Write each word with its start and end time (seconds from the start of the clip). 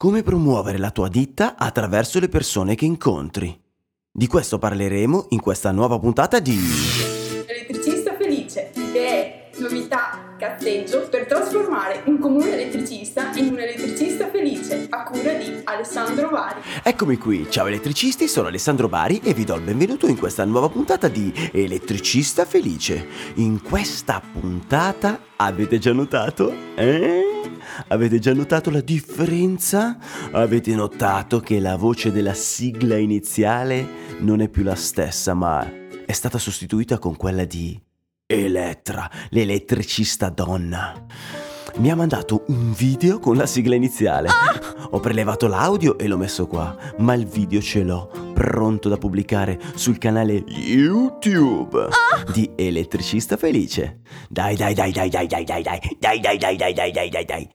Come 0.00 0.22
promuovere 0.22 0.78
la 0.78 0.92
tua 0.92 1.08
ditta 1.08 1.56
attraverso 1.58 2.20
le 2.20 2.28
persone 2.28 2.76
che 2.76 2.84
incontri? 2.84 3.60
Di 4.08 4.28
questo 4.28 4.56
parleremo 4.56 5.26
in 5.30 5.40
questa 5.40 5.72
nuova 5.72 5.98
puntata 5.98 6.38
di 6.38 6.56
Elettricista 7.48 8.14
felice, 8.16 8.70
è 8.92 9.50
novità 9.58 10.36
cazzeggio 10.38 11.08
per 11.08 11.26
trasformare 11.26 12.02
un 12.04 12.20
comune 12.20 12.52
elettricista 12.52 13.32
in 13.34 13.48
un 13.48 13.58
elettricista 13.58 14.30
felice, 14.30 14.86
a 14.88 15.02
cura 15.02 15.32
di 15.32 15.62
Alessandro 15.64 16.28
Vari. 16.28 16.60
Eccomi 16.84 17.16
qui, 17.16 17.50
ciao 17.50 17.66
elettricisti, 17.66 18.28
sono 18.28 18.46
Alessandro 18.46 18.88
Bari 18.88 19.20
e 19.24 19.34
vi 19.34 19.42
do 19.42 19.56
il 19.56 19.62
benvenuto 19.62 20.06
in 20.06 20.16
questa 20.16 20.44
nuova 20.44 20.68
puntata 20.68 21.08
di 21.08 21.32
Elettricista 21.50 22.44
Felice. 22.44 23.04
In 23.34 23.60
questa 23.62 24.22
puntata 24.32 25.18
avete 25.34 25.78
già 25.78 25.92
notato? 25.92 26.54
Eh? 26.76 27.37
Avete 27.88 28.18
già 28.18 28.34
notato 28.34 28.70
la 28.70 28.80
differenza? 28.80 29.98
Avete 30.32 30.74
notato 30.74 31.40
che 31.40 31.60
la 31.60 31.76
voce 31.76 32.12
della 32.12 32.34
sigla 32.34 32.96
iniziale 32.96 33.86
non 34.20 34.40
è 34.40 34.48
più 34.48 34.62
la 34.62 34.74
stessa, 34.74 35.34
ma 35.34 35.66
è 36.04 36.12
stata 36.12 36.38
sostituita 36.38 36.98
con 36.98 37.16
quella 37.16 37.44
di 37.44 37.80
Elettra, 38.30 39.10
l'elettricista 39.30 40.28
donna. 40.28 40.92
Mi 41.76 41.90
ha 41.90 41.96
mandato 41.96 42.44
un 42.48 42.72
video 42.72 43.18
con 43.20 43.36
la 43.36 43.46
sigla 43.46 43.74
iniziale. 43.74 44.28
Ho 44.90 45.00
prelevato 45.00 45.46
l'audio 45.46 45.98
e 45.98 46.06
l'ho 46.06 46.16
messo 46.16 46.46
qua, 46.46 46.76
ma 46.98 47.14
il 47.14 47.26
video 47.26 47.60
ce 47.60 47.82
l'ho 47.82 48.32
pronto 48.32 48.88
da 48.88 48.96
pubblicare 48.96 49.58
sul 49.74 49.98
canale 49.98 50.44
YouTube 50.46 51.88
di 52.32 52.50
Elettricista 52.54 53.36
Felice. 53.36 54.00
Dai, 54.28 54.54
dai, 54.56 54.74
dai, 54.74 54.92
dai, 54.92 55.08
dai, 55.08 55.26
dai, 55.26 55.44
dai, 55.44 55.62
dai, 55.62 55.80
dai, 55.98 56.20
dai, 56.20 56.38
dai, 56.38 56.56
dai, 56.56 56.72
dai, 56.72 56.92
dai, 56.92 57.10
dai, 57.10 57.24
dai. 57.24 57.50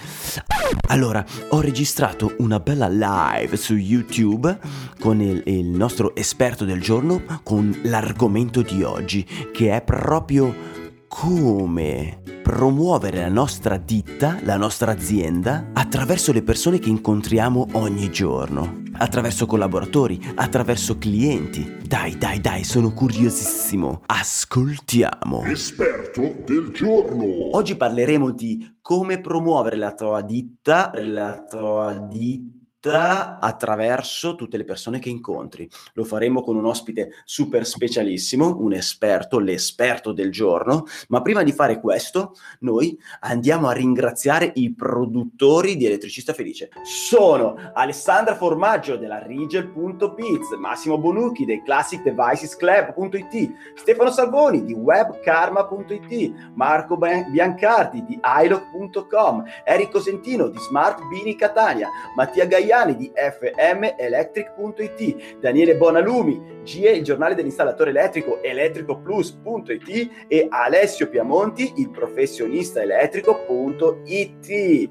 Allora, 0.90 1.26
ho 1.50 1.62
registrato 1.62 2.36
una 2.40 2.60
bella 2.60 2.90
live 2.90 3.56
su 3.56 3.76
YouTube 3.76 4.60
con 5.00 5.22
il, 5.22 5.42
il 5.46 5.66
nostro 5.66 6.14
esperto 6.16 6.66
del 6.66 6.82
giorno 6.82 7.24
con 7.44 7.80
l'argomento 7.84 8.62
di 8.62 8.84
oggi, 8.84 9.26
che 9.54 9.74
è 9.74 9.82
proprio 9.82 10.82
come 11.16 12.24
promuovere 12.42 13.20
la 13.20 13.30
nostra 13.30 13.78
ditta, 13.78 14.40
la 14.42 14.58
nostra 14.58 14.92
azienda, 14.92 15.70
attraverso 15.72 16.34
le 16.34 16.42
persone 16.42 16.80
che 16.80 16.90
incontriamo 16.90 17.68
ogni 17.74 18.12
giorno, 18.12 18.82
attraverso 18.94 19.46
collaboratori, 19.46 20.20
attraverso 20.34 20.98
clienti. 20.98 21.78
Dai, 21.86 22.18
dai, 22.18 22.42
dai, 22.42 22.64
sono 22.64 22.92
curiosissimo. 22.94 24.02
Ascoltiamo. 24.08 25.44
Esperto 25.44 26.34
del 26.46 26.72
giorno. 26.74 27.56
Oggi 27.56 27.78
parleremo 27.78 28.32
di 28.32 28.80
come 28.82 29.22
promuovere 29.22 29.78
la 29.78 29.94
tua 29.94 30.22
ditta, 30.24 30.92
la 30.96 31.46
tua 31.48 31.94
ditta 32.10 32.63
attraverso 32.92 34.36
tutte 34.36 34.58
le 34.58 34.66
persone 34.66 35.00
che 35.00 35.10
incontri. 35.10 35.70
Lo 35.94 36.04
faremo 36.04 36.42
con 36.42 36.58
un 36.58 36.66
ospite 36.66 37.12
super 37.24 37.66
specialissimo, 37.66 38.58
un 38.60 38.74
esperto, 38.74 39.40
l'esperto 39.40 40.12
del 40.12 40.32
giorno, 40.32 40.84
ma 41.08 41.22
prima 41.22 41.44
di 41.44 41.54
fare 41.54 41.80
questo 41.80 42.36
noi 42.60 43.00
andiamo 43.22 43.68
a 43.70 43.74
ringraziare 43.74 44.52
i 44.56 44.74
produttori 44.74 45.78
di 45.78 45.86
Elettricista 45.86 46.34
Felice. 46.34 46.70
Sono 46.84 47.56
Alessandra 47.74 48.36
Formaggio 48.36 48.98
della 48.98 49.20
Rigel.biz, 49.20 50.52
Massimo 50.60 50.98
Bonucchi 50.98 51.46
dei 51.46 51.64
Classic 51.64 52.02
Devices 52.02 52.56
Club.it, 52.58 53.54
Stefano 53.76 54.12
Salvoni 54.12 54.66
di 54.66 54.74
webkarma.it, 54.74 56.52
Marco 56.56 56.98
Biancardi 56.98 58.04
di 58.04 58.20
iLock.com, 58.44 59.44
Enrico 59.64 60.02
Sentino 60.02 60.50
di 60.50 60.58
Smart 60.60 61.02
Bini 61.08 61.36
Catania, 61.36 61.88
Mattia 62.16 62.46
Gaia 62.46 62.72
Giuliani 62.74 62.96
di 62.96 63.12
fmelectric.it, 63.14 65.38
Daniele 65.40 65.76
Bonalumi, 65.76 66.62
GE, 66.64 66.90
il 66.90 67.04
giornale 67.04 67.36
dell'installatore 67.36 67.92
elettrico 67.92 68.42
elettricoplus.it 68.42 70.26
e 70.28 70.48
Alessio 70.50 71.08
Piamonti, 71.08 71.74
il 71.78 71.92
professionista 71.92 72.82
elettrico.it. 72.82 74.90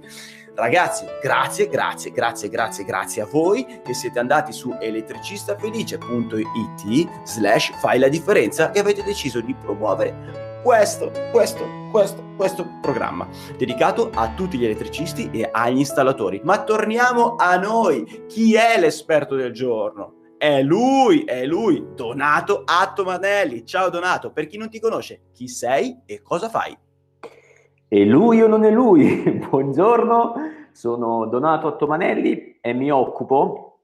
Ragazzi, 0.55 1.07
grazie, 1.21 1.67
grazie, 1.67 2.13
grazie, 2.13 2.49
grazie, 2.49 2.85
grazie 2.85 3.23
a 3.23 3.27
voi 3.27 3.67
che 3.83 3.95
siete 3.95 4.21
andati 4.21 4.53
su 4.53 4.73
elettricistafelice.it 4.79 7.09
slash 7.25 7.73
fai 7.81 7.99
la 7.99 8.09
differenza 8.09 8.71
e 8.71 8.79
avete 8.79 9.03
deciso 9.03 9.41
di 9.41 9.55
promuovere 9.55 10.52
questo, 10.63 11.11
questo, 11.33 11.65
questo, 11.91 12.23
questo 12.37 12.67
programma 12.81 13.27
dedicato 13.59 14.11
a 14.15 14.33
tutti 14.35 14.57
gli 14.57 14.65
elettricisti 14.65 15.29
e 15.33 15.49
agli 15.51 15.79
installatori. 15.79 16.41
Ma 16.45 16.63
torniamo 16.63 17.35
a 17.37 17.57
noi. 17.57 18.27
Chi 18.29 18.55
è 18.55 18.79
l'esperto 18.79 19.35
del 19.35 19.53
giorno? 19.53 20.21
È 20.39 20.63
lui, 20.63 21.25
è 21.25 21.45
lui, 21.47 21.85
Donato 21.95 22.63
Attomanelli. 22.65 23.67
Ciao 23.67 23.91
Donato, 23.91 24.31
per 24.31 24.47
chi 24.47 24.57
non 24.57 24.71
ti 24.71 24.81
conosce, 24.81 25.31
chi 25.33 25.49
sei 25.49 26.01
e 26.07 26.23
cosa 26.23 26.49
fai? 26.49 26.77
È 27.89 27.99
lui 28.05 28.41
o 28.41 28.47
non 28.47 28.65
è 28.65 28.71
lui? 28.71 29.23
Buongiorno, 29.51 30.35
sono 30.73 31.27
Donato 31.27 31.67
Attomanelli 31.67 32.59
e 32.61 32.73
mi 32.73 32.91
occupo 32.91 33.81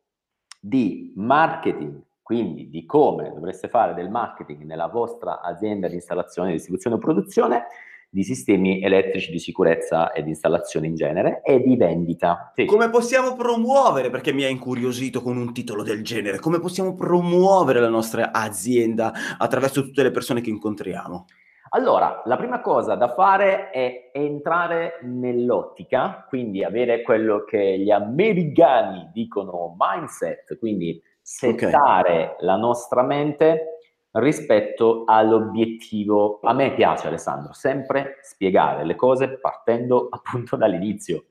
di 0.60 1.12
marketing 1.16 2.06
quindi 2.28 2.68
di 2.68 2.84
come 2.84 3.32
dovreste 3.32 3.68
fare 3.68 3.94
del 3.94 4.10
marketing 4.10 4.64
nella 4.64 4.88
vostra 4.88 5.40
azienda 5.40 5.88
di 5.88 5.94
installazione, 5.94 6.52
distribuzione 6.52 6.96
o 6.96 6.98
produzione 6.98 7.68
di 8.10 8.22
sistemi 8.22 8.82
elettrici 8.82 9.30
di 9.30 9.38
sicurezza 9.38 10.12
e 10.12 10.22
di 10.22 10.28
installazione 10.28 10.88
in 10.88 10.94
genere 10.94 11.40
e 11.42 11.62
di 11.62 11.74
vendita. 11.76 12.52
Sì. 12.54 12.66
Come 12.66 12.90
possiamo 12.90 13.34
promuovere, 13.34 14.10
perché 14.10 14.34
mi 14.34 14.44
ha 14.44 14.48
incuriosito 14.48 15.22
con 15.22 15.38
un 15.38 15.54
titolo 15.54 15.82
del 15.82 16.04
genere, 16.04 16.38
come 16.38 16.60
possiamo 16.60 16.94
promuovere 16.94 17.80
la 17.80 17.88
nostra 17.88 18.30
azienda 18.30 19.10
attraverso 19.38 19.80
tutte 19.80 20.02
le 20.02 20.10
persone 20.10 20.42
che 20.42 20.50
incontriamo? 20.50 21.24
Allora, 21.70 22.20
la 22.26 22.36
prima 22.36 22.60
cosa 22.60 22.94
da 22.94 23.14
fare 23.14 23.70
è 23.70 24.10
entrare 24.12 24.98
nell'ottica, 25.04 26.26
quindi 26.28 26.62
avere 26.62 27.00
quello 27.00 27.44
che 27.44 27.78
gli 27.78 27.90
americani 27.90 29.08
dicono 29.14 29.74
mindset, 29.78 30.58
quindi 30.58 31.02
settare 31.28 32.22
okay. 32.22 32.46
la 32.46 32.56
nostra 32.56 33.02
mente 33.02 33.80
rispetto 34.12 35.02
all'obiettivo. 35.04 36.40
A 36.42 36.54
me 36.54 36.72
piace, 36.72 37.08
Alessandro, 37.08 37.52
sempre 37.52 38.16
spiegare 38.22 38.82
le 38.84 38.94
cose 38.94 39.38
partendo 39.38 40.08
appunto 40.10 40.56
dall'inizio, 40.56 41.26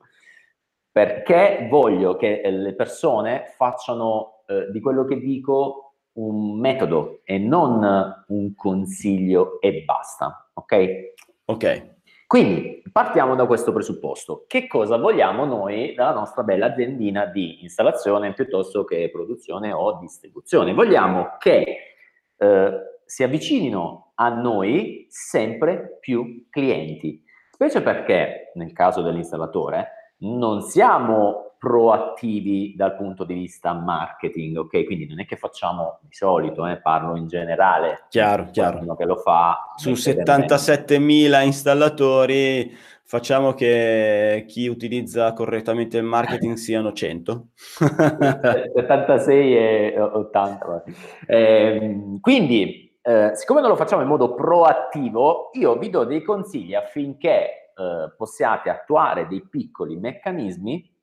perché 0.92 1.66
voglio 1.68 2.14
che 2.14 2.48
le 2.48 2.74
persone 2.76 3.52
facciano 3.56 4.44
eh, 4.46 4.70
di 4.70 4.80
quello 4.80 5.04
che 5.04 5.18
dico 5.18 5.94
un 6.12 6.58
metodo 6.60 7.20
e 7.24 7.38
non 7.38 8.24
un 8.28 8.54
consiglio 8.54 9.60
e 9.60 9.82
basta, 9.84 10.48
ok? 10.54 11.14
Ok. 11.46 11.96
Quindi 12.28 12.82
partiamo 12.92 13.34
da 13.34 13.46
questo 13.46 13.72
presupposto. 13.72 14.44
Che 14.46 14.66
cosa 14.66 14.98
vogliamo 14.98 15.46
noi 15.46 15.94
dalla 15.94 16.12
nostra 16.12 16.42
bella 16.42 16.66
aziendina 16.66 17.24
di 17.24 17.62
installazione 17.62 18.34
piuttosto 18.34 18.84
che 18.84 19.08
produzione 19.10 19.72
o 19.72 19.96
distribuzione? 19.98 20.74
Vogliamo 20.74 21.36
che 21.38 21.96
eh, 22.36 22.72
si 23.06 23.22
avvicinino 23.22 24.12
a 24.16 24.28
noi 24.28 25.06
sempre 25.08 25.96
più 26.00 26.48
clienti, 26.50 27.24
specie 27.50 27.80
perché 27.80 28.52
nel 28.56 28.74
caso 28.74 29.00
dell'installatore 29.00 30.16
non 30.18 30.60
siamo 30.60 31.47
proattivi 31.58 32.74
dal 32.76 32.96
punto 32.96 33.24
di 33.24 33.34
vista 33.34 33.72
marketing, 33.72 34.58
ok? 34.58 34.84
Quindi 34.84 35.06
non 35.06 35.20
è 35.20 35.26
che 35.26 35.36
facciamo 35.36 35.98
di 36.02 36.14
solito, 36.14 36.66
eh, 36.66 36.80
parlo 36.80 37.16
in 37.16 37.26
generale. 37.26 38.04
Chiaro, 38.08 38.48
chiaro. 38.50 38.94
che 38.94 39.04
lo 39.04 39.16
fa. 39.16 39.72
Su 39.76 39.90
77.000 39.90 41.44
installatori 41.44 42.76
facciamo 43.02 43.54
che 43.54 44.44
chi 44.46 44.68
utilizza 44.68 45.32
correttamente 45.32 45.96
il 45.96 46.04
marketing 46.04 46.54
siano 46.54 46.92
100. 46.92 47.46
76 47.56 49.56
e 49.56 50.00
80. 50.00 50.84
Eh, 51.26 52.18
quindi, 52.20 52.96
eh, 53.02 53.30
siccome 53.34 53.60
non 53.60 53.70
lo 53.70 53.76
facciamo 53.76 54.02
in 54.02 54.08
modo 54.08 54.34
proattivo, 54.34 55.50
io 55.54 55.76
vi 55.76 55.90
do 55.90 56.04
dei 56.04 56.22
consigli 56.22 56.74
affinché 56.74 57.72
eh, 57.78 58.12
possiate 58.16 58.70
attuare 58.70 59.26
dei 59.26 59.44
piccoli 59.48 59.96
meccanismi 59.96 60.96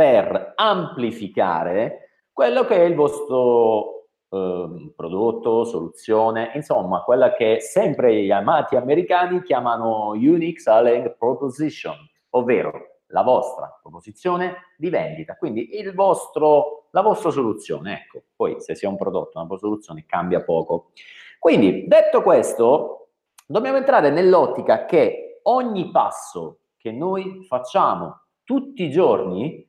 per 0.00 0.54
amplificare 0.56 2.22
quello 2.32 2.64
che 2.64 2.76
è 2.76 2.84
il 2.84 2.94
vostro 2.94 4.06
eh, 4.30 4.92
prodotto, 4.96 5.64
soluzione, 5.64 6.52
insomma, 6.54 7.02
quella 7.02 7.34
che 7.34 7.60
sempre 7.60 8.22
gli 8.22 8.30
amati 8.30 8.76
americani 8.76 9.42
chiamano 9.42 10.12
Unique 10.12 10.58
Selling 10.58 11.18
Proposition, 11.18 11.96
ovvero 12.30 13.00
la 13.08 13.22
vostra 13.22 13.78
proposizione 13.82 14.72
di 14.78 14.88
vendita, 14.88 15.36
quindi 15.36 15.76
il 15.78 15.92
vostro, 15.92 16.86
la 16.92 17.02
vostra 17.02 17.28
soluzione, 17.28 18.04
ecco, 18.04 18.22
poi 18.34 18.58
se 18.58 18.74
sia 18.74 18.88
un 18.88 18.96
prodotto, 18.96 19.38
una 19.38 19.58
soluzione 19.58 20.06
cambia 20.06 20.42
poco. 20.42 20.92
Quindi, 21.38 21.86
detto 21.86 22.22
questo, 22.22 23.08
dobbiamo 23.46 23.76
entrare 23.76 24.08
nell'ottica 24.08 24.86
che 24.86 25.40
ogni 25.42 25.90
passo 25.90 26.60
che 26.78 26.90
noi 26.90 27.44
facciamo 27.46 28.22
tutti 28.44 28.84
i 28.84 28.90
giorni 28.90 29.68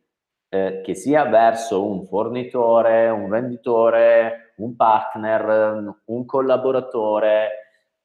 eh, 0.53 0.81
che 0.83 0.95
sia 0.95 1.23
verso 1.29 1.85
un 1.89 2.05
fornitore, 2.05 3.07
un 3.07 3.29
venditore, 3.29 4.53
un 4.57 4.75
partner, 4.75 5.95
un 6.03 6.25
collaboratore, 6.25 7.49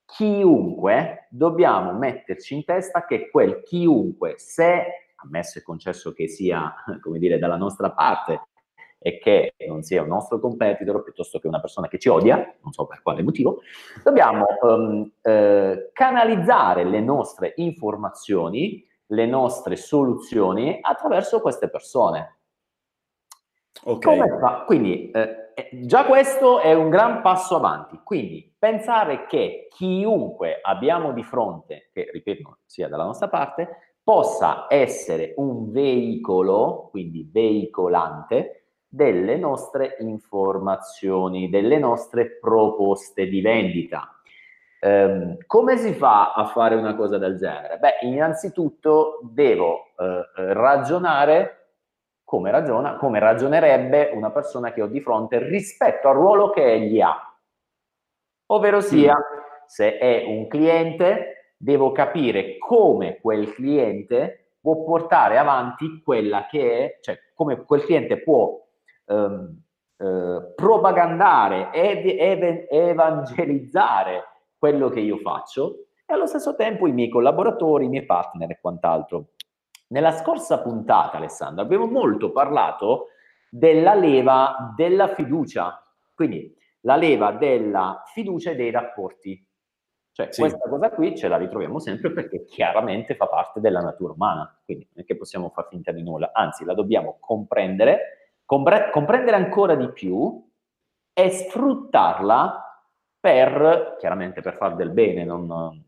chiunque, 0.04 1.26
dobbiamo 1.28 1.92
metterci 1.92 2.54
in 2.54 2.64
testa 2.64 3.04
che 3.04 3.30
quel 3.30 3.62
chiunque, 3.64 4.34
se, 4.36 5.10
ammesso 5.16 5.58
e 5.58 5.62
concesso 5.62 6.12
che 6.12 6.28
sia, 6.28 6.72
come 7.02 7.18
dire, 7.18 7.40
dalla 7.40 7.56
nostra 7.56 7.90
parte 7.90 8.42
e 8.98 9.18
che 9.18 9.54
non 9.66 9.82
sia 9.82 10.02
un 10.02 10.08
nostro 10.08 10.38
competitor 10.38 11.02
piuttosto 11.02 11.40
che 11.40 11.48
una 11.48 11.60
persona 11.60 11.88
che 11.88 11.98
ci 11.98 12.08
odia, 12.08 12.36
non 12.62 12.72
so 12.72 12.86
per 12.86 13.02
quale 13.02 13.24
motivo, 13.24 13.60
dobbiamo 14.04 14.46
um, 14.62 15.10
eh, 15.20 15.90
canalizzare 15.92 16.84
le 16.84 17.00
nostre 17.00 17.54
informazioni, 17.56 18.86
le 19.06 19.26
nostre 19.26 19.74
soluzioni 19.76 20.78
attraverso 20.80 21.40
queste 21.40 21.68
persone. 21.68 22.35
Okay. 23.84 24.18
Quindi 24.66 25.10
eh, 25.10 25.46
eh, 25.54 25.68
già 25.72 26.04
questo 26.04 26.60
è 26.60 26.74
un 26.74 26.90
gran 26.90 27.22
passo 27.22 27.56
avanti. 27.56 28.00
Quindi 28.02 28.54
pensare 28.58 29.26
che 29.26 29.68
chiunque 29.70 30.58
abbiamo 30.60 31.12
di 31.12 31.22
fronte, 31.22 31.88
che 31.92 32.10
ripeto 32.12 32.58
sia 32.66 32.88
dalla 32.88 33.04
nostra 33.04 33.28
parte, 33.28 33.96
possa 34.02 34.66
essere 34.68 35.32
un 35.36 35.70
veicolo, 35.70 36.88
quindi 36.90 37.28
veicolante, 37.32 38.66
delle 38.86 39.36
nostre 39.36 39.96
informazioni, 40.00 41.50
delle 41.50 41.78
nostre 41.78 42.38
proposte 42.38 43.26
di 43.26 43.40
vendita. 43.40 44.10
Um, 44.80 45.38
come 45.46 45.76
si 45.78 45.92
fa 45.94 46.34
a 46.34 46.44
fare 46.44 46.76
una 46.76 46.94
cosa 46.94 47.18
del 47.18 47.36
genere? 47.36 47.78
Beh, 47.78 47.98
innanzitutto 48.02 49.20
devo 49.22 49.92
uh, 49.96 50.52
ragionare 50.52 51.65
come, 52.26 52.50
ragiona, 52.50 52.96
come 52.96 53.20
ragionerebbe 53.20 54.10
una 54.12 54.32
persona 54.32 54.72
che 54.72 54.82
ho 54.82 54.88
di 54.88 55.00
fronte 55.00 55.38
rispetto 55.38 56.08
al 56.08 56.16
ruolo 56.16 56.50
che 56.50 56.64
egli 56.64 57.00
ha. 57.00 57.16
Ovvero 58.46 58.80
sia, 58.80 59.14
mm. 59.14 59.64
se 59.66 59.96
è 59.96 60.24
un 60.26 60.48
cliente, 60.48 61.52
devo 61.56 61.92
capire 61.92 62.58
come 62.58 63.20
quel 63.20 63.52
cliente 63.54 64.54
può 64.60 64.82
portare 64.82 65.38
avanti 65.38 66.02
quella 66.02 66.46
che 66.46 66.78
è, 66.78 66.98
cioè 67.00 67.16
come 67.32 67.64
quel 67.64 67.84
cliente 67.84 68.20
può 68.20 68.60
ehm, 69.06 69.62
eh, 69.96 70.52
propagandare, 70.56 71.70
ev- 71.72 72.20
ev- 72.20 72.66
evangelizzare 72.68 74.24
quello 74.58 74.88
che 74.88 74.98
io 74.98 75.18
faccio 75.18 75.86
e 76.04 76.12
allo 76.12 76.26
stesso 76.26 76.56
tempo 76.56 76.88
i 76.88 76.92
miei 76.92 77.08
collaboratori, 77.08 77.84
i 77.84 77.88
miei 77.88 78.04
partner 78.04 78.50
e 78.50 78.58
quant'altro. 78.60 79.26
Nella 79.88 80.12
scorsa 80.12 80.60
puntata, 80.60 81.18
Alessandro, 81.18 81.62
abbiamo 81.62 81.86
molto 81.86 82.32
parlato 82.32 83.08
della 83.48 83.94
leva 83.94 84.72
della 84.74 85.08
fiducia, 85.08 85.82
quindi 86.14 86.54
la 86.80 86.96
leva 86.96 87.32
della 87.32 88.02
fiducia 88.12 88.50
e 88.50 88.56
dei 88.56 88.70
rapporti. 88.70 89.44
Cioè, 90.12 90.32
sì. 90.32 90.40
questa 90.40 90.68
cosa 90.68 90.90
qui 90.90 91.14
ce 91.14 91.28
la 91.28 91.36
ritroviamo 91.36 91.78
sempre 91.78 92.10
perché 92.10 92.44
chiaramente 92.44 93.14
fa 93.16 93.26
parte 93.26 93.60
della 93.60 93.80
natura 93.80 94.14
umana, 94.14 94.60
quindi 94.64 94.88
non 94.92 95.04
è 95.04 95.06
che 95.06 95.16
possiamo 95.16 95.50
far 95.50 95.68
finta 95.68 95.92
di 95.92 96.02
nulla, 96.02 96.30
anzi 96.32 96.64
la 96.64 96.72
dobbiamo 96.72 97.18
comprendere, 97.20 98.38
compre- 98.44 98.90
comprendere 98.90 99.36
ancora 99.36 99.74
di 99.74 99.92
più 99.92 100.42
e 101.12 101.30
sfruttarla 101.30 102.82
per, 103.20 103.96
chiaramente 103.98 104.40
per 104.40 104.54
far 104.54 104.74
del 104.74 104.90
bene, 104.90 105.24
non, 105.24 105.84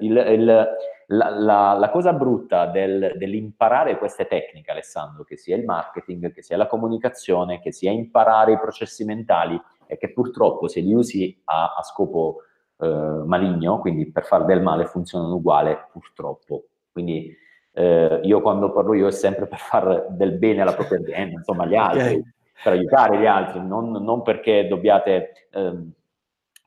il, 0.00 0.16
il, 0.16 0.44
la, 0.44 1.30
la, 1.30 1.72
la, 1.74 1.90
cosa 1.90 2.12
brutta 2.12 2.66
del, 2.66 3.12
dell'imparare 3.16 3.98
queste 3.98 4.26
tecniche, 4.26 4.70
Alessandro, 4.70 5.24
che 5.24 5.36
sia 5.36 5.56
il 5.56 5.64
marketing, 5.64 6.32
che 6.32 6.42
sia 6.42 6.56
la 6.56 6.66
comunicazione, 6.66 7.60
che 7.60 7.72
sia 7.72 7.90
imparare 7.90 8.52
i 8.52 8.58
processi 8.58 9.04
mentali, 9.04 9.60
è 9.86 9.96
che 9.98 10.12
purtroppo 10.12 10.68
se 10.68 10.80
li 10.80 10.94
usi 10.94 11.40
a, 11.44 11.74
a 11.76 11.82
scopo 11.82 12.38
eh, 12.78 12.86
maligno, 12.86 13.78
quindi 13.80 14.10
per 14.10 14.24
fare 14.24 14.44
del 14.44 14.62
male, 14.62 14.86
funzionano 14.86 15.34
uguale, 15.34 15.88
purtroppo. 15.92 16.64
Quindi 16.90 17.34
eh, 17.72 18.20
io 18.22 18.40
quando 18.40 18.72
parlo 18.72 18.94
io 18.94 19.06
è 19.06 19.12
sempre 19.12 19.46
per 19.46 19.58
fare 19.58 20.06
del 20.10 20.32
bene 20.32 20.62
alla 20.62 20.74
propria 20.74 20.98
azienda, 20.98 21.36
insomma 21.38 21.64
agli 21.64 21.76
altri, 21.76 22.14
okay. 22.14 22.22
per 22.62 22.72
aiutare 22.72 23.18
gli 23.18 23.26
altri, 23.26 23.60
non, 23.66 23.90
non 23.90 24.22
perché 24.22 24.66
dobbiate... 24.66 25.48
Eh, 25.50 26.00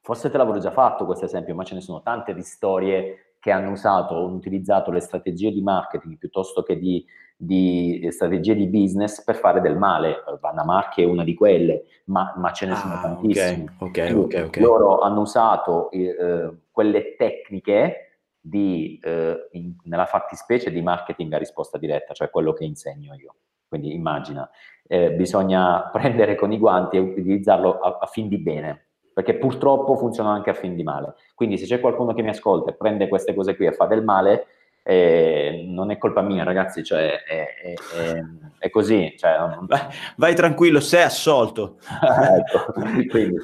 Forse 0.06 0.30
te 0.30 0.38
l'avevo 0.38 0.60
già 0.60 0.70
fatto 0.70 1.04
questo 1.04 1.26
esempio, 1.26 1.56
ma 1.56 1.64
ce 1.64 1.74
ne 1.74 1.82
sono 1.82 2.04
tante 2.04 2.36
di 2.36 2.44
storie 2.44 3.38
che 3.40 3.50
hanno 3.50 3.72
usato 3.72 4.14
o 4.14 4.28
utilizzato 4.28 4.92
le 4.92 5.00
strategie 5.00 5.50
di 5.50 5.64
marketing 5.64 6.20
piuttosto 6.20 6.62
che 6.62 6.78
di, 6.78 7.04
di 7.36 8.08
strategie 8.12 8.54
di 8.54 8.68
business 8.68 9.24
per 9.24 9.34
fare 9.34 9.62
del 9.62 9.76
male. 9.76 10.24
Vanna 10.40 10.64
Marchi 10.64 11.02
è 11.02 11.06
una 11.06 11.24
di 11.24 11.34
quelle, 11.34 11.86
ma, 12.06 12.36
ma 12.38 12.52
ce 12.52 12.68
ne 12.68 12.74
ah, 12.74 12.76
sono 12.76 13.00
tantissime. 13.02 13.76
Okay, 13.80 14.12
okay, 14.12 14.42
okay, 14.44 14.62
loro 14.62 15.00
hanno 15.00 15.22
usato 15.22 15.90
eh, 15.90 16.54
quelle 16.70 17.16
tecniche 17.16 18.20
di, 18.40 19.00
eh, 19.02 19.48
in, 19.54 19.74
nella 19.86 20.06
fattispecie 20.06 20.70
di 20.70 20.84
marketing 20.84 21.34
a 21.34 21.40
risposta 21.40 21.80
diretta, 21.80 22.14
cioè 22.14 22.30
quello 22.30 22.54
che 22.54 22.64
insegno 22.64 23.16
io. 23.16 23.38
Quindi 23.68 23.92
immagina, 23.92 24.48
eh, 24.86 25.14
bisogna 25.14 25.90
prendere 25.92 26.36
con 26.36 26.52
i 26.52 26.60
guanti 26.60 26.98
e 26.98 27.00
utilizzarlo 27.00 27.80
a, 27.80 27.98
a 28.02 28.06
fin 28.06 28.28
di 28.28 28.38
bene 28.38 28.85
perché 29.16 29.36
purtroppo 29.36 29.96
funzionano 29.96 30.36
anche 30.36 30.50
a 30.50 30.54
fin 30.54 30.76
di 30.76 30.84
male. 30.84 31.16
Quindi 31.36 31.58
se 31.58 31.66
c'è 31.66 31.80
qualcuno 31.80 32.14
che 32.14 32.22
mi 32.22 32.28
ascolta 32.28 32.72
e 32.72 32.74
prende 32.74 33.08
queste 33.08 33.34
cose 33.34 33.56
qui 33.56 33.66
e 33.66 33.72
fa 33.72 33.86
del 33.86 34.04
male, 34.04 34.48
eh, 34.84 35.64
non 35.70 35.90
è 35.90 35.98
colpa 35.98 36.20
mia, 36.20 36.44
ragazzi, 36.44 36.84
cioè, 36.84 37.24
è, 37.24 37.46
è, 37.56 37.74
è, 37.98 38.24
è 38.60 38.70
così. 38.70 39.16
Cioè, 39.18 39.38
non... 39.38 39.68
vai, 39.68 39.80
vai, 40.18 40.36
tranquillo, 40.36 40.82
sei 40.82 41.04
assolto. 41.04 41.78
ecco, 42.02 42.74
quindi, 43.10 43.38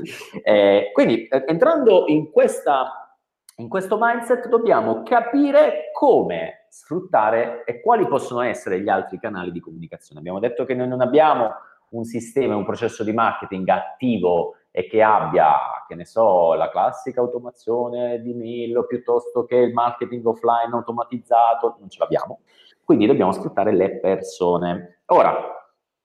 eh, 0.44 0.90
quindi 0.92 1.26
eh, 1.30 1.46
entrando 1.48 2.04
in, 2.08 2.32
questa, 2.32 3.16
in 3.56 3.70
questo 3.70 3.98
mindset 3.98 4.50
dobbiamo 4.50 5.04
capire 5.04 5.90
come 5.94 6.66
sfruttare 6.68 7.64
e 7.64 7.80
quali 7.80 8.06
possono 8.08 8.42
essere 8.42 8.82
gli 8.82 8.90
altri 8.90 9.20
canali 9.20 9.54
di 9.54 9.62
comunicazione. 9.62 10.20
Abbiamo 10.20 10.40
detto 10.40 10.66
che 10.66 10.74
noi 10.74 10.90
non 10.90 11.00
abbiamo 11.00 11.50
un 11.92 12.04
sistema, 12.04 12.58
un 12.58 12.66
processo 12.66 13.06
di 13.06 13.14
marketing 13.14 13.70
attivo 13.70 14.58
e 14.72 14.88
che 14.88 15.02
abbia, 15.04 15.84
che 15.88 15.96
ne 15.96 16.06
so, 16.06 16.54
la 16.54 16.70
classica 16.70 17.20
automazione 17.20 18.22
di 18.22 18.34
mail 18.34 18.86
piuttosto 18.88 19.44
che 19.44 19.58
il 19.58 19.74
marketing 19.74 20.26
offline 20.26 20.74
automatizzato, 20.74 21.76
non 21.80 21.90
ce 21.90 22.00
l'abbiamo. 22.00 22.40
Quindi 22.84 23.06
dobbiamo 23.06 23.34
sfruttare 23.34 23.74
le 23.74 24.00
persone. 24.00 25.02
Ora, 25.08 25.36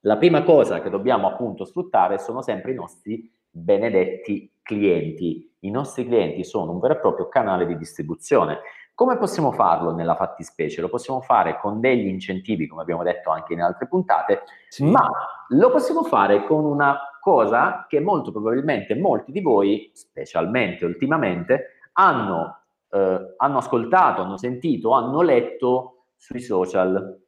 la 0.01 0.17
prima 0.17 0.43
cosa 0.43 0.81
che 0.81 0.91
dobbiamo 0.91 1.29
appunto 1.29 1.65
sfruttare 1.65 2.19
sono 2.19 2.43
sempre 2.43 2.73
i 2.73 2.75
nostri 2.75 3.33
benedetti 3.49 4.53
clienti. 4.63 5.55
I 5.61 5.71
nostri 5.71 6.05
clienti 6.05 6.45
sono 6.45 6.73
un 6.73 6.81
vero 6.81 6.95
e 6.95 6.99
proprio 6.99 7.29
canale 7.29 7.67
di 7.67 7.77
distribuzione. 7.77 8.61
Come 8.95 9.19
possiamo 9.19 9.53
farlo 9.53 9.93
nella 9.93 10.15
fattispecie? 10.15 10.81
Lo 10.81 10.89
possiamo 10.89 11.21
fare 11.21 11.59
con 11.61 11.81
degli 11.81 12.07
incentivi, 12.07 12.67
come 12.67 12.83
abbiamo 12.83 13.03
detto 13.03 13.31
anche 13.31 13.53
in 13.53 13.61
altre 13.61 13.89
puntate, 13.89 14.43
sì. 14.69 14.85
ma 14.85 15.11
lo 15.49 15.71
possiamo 15.71 16.03
fare 16.03 16.45
con 16.45 16.65
una 16.65 16.99
cosa 17.27 17.87
che 17.89 17.99
molto 17.99 18.31
probabilmente 18.31 18.95
molti 18.95 19.33
di 19.33 19.41
voi, 19.41 19.91
specialmente 19.95 20.85
ultimamente, 20.85 21.71
hanno, 21.95 22.67
eh, 22.89 23.35
hanno 23.37 23.59
ascoltato, 23.59 24.23
hanno 24.23 24.37
sentito, 24.37 24.93
hanno 24.93 25.23
letto 25.23 26.05
sui 26.15 26.39
social. 26.39 27.21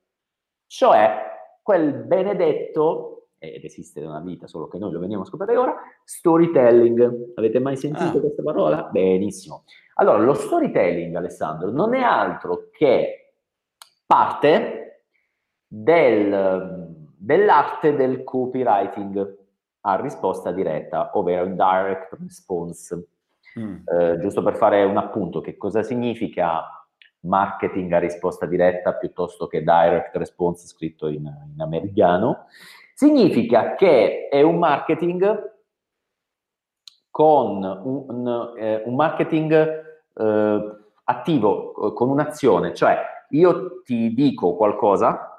Cioè 0.66 1.24
quel 1.60 1.94
benedetto, 2.04 3.30
ed 3.38 3.64
esiste 3.64 4.00
da 4.00 4.10
una 4.10 4.20
vita, 4.20 4.46
solo 4.46 4.68
che 4.68 4.78
noi 4.78 4.92
lo 4.92 5.00
veniamo 5.00 5.24
a 5.24 5.26
scoprire 5.26 5.56
ora, 5.56 5.74
storytelling. 6.04 7.32
Avete 7.34 7.58
mai 7.58 7.76
sentito 7.76 8.18
ah. 8.18 8.20
questa 8.20 8.42
parola? 8.44 8.82
Benissimo. 8.92 9.64
Allora, 9.94 10.18
lo 10.18 10.34
storytelling, 10.34 11.12
Alessandro, 11.16 11.72
non 11.72 11.92
è 11.96 12.02
altro 12.02 12.68
che 12.70 13.32
parte 14.06 15.06
del, 15.66 16.86
dell'arte 17.16 17.96
del 17.96 18.22
copywriting 18.22 19.37
a 19.88 19.96
risposta 19.96 20.52
diretta, 20.52 21.10
ovvero 21.14 21.46
direct 21.46 22.12
response. 22.20 23.08
Mm. 23.58 23.76
Eh, 23.86 24.18
giusto 24.20 24.42
per 24.42 24.56
fare 24.56 24.84
un 24.84 24.98
appunto, 24.98 25.40
che 25.40 25.56
cosa 25.56 25.82
significa 25.82 26.62
marketing 27.20 27.90
a 27.92 27.98
risposta 27.98 28.46
diretta 28.46 28.92
piuttosto 28.94 29.46
che 29.46 29.60
direct 29.60 30.14
response 30.16 30.66
scritto 30.66 31.08
in, 31.08 31.24
in 31.52 31.60
americano? 31.60 32.46
Significa 32.94 33.74
che 33.74 34.28
è 34.28 34.42
un 34.42 34.58
marketing 34.58 35.56
con 37.10 37.64
un, 37.64 38.04
un, 38.06 38.54
eh, 38.58 38.82
un 38.84 38.94
marketing 38.94 39.52
eh, 40.14 40.76
attivo, 41.04 41.72
con 41.94 42.10
un'azione, 42.10 42.74
cioè 42.74 42.98
io 43.30 43.82
ti 43.82 44.12
dico 44.12 44.54
qualcosa 44.54 45.37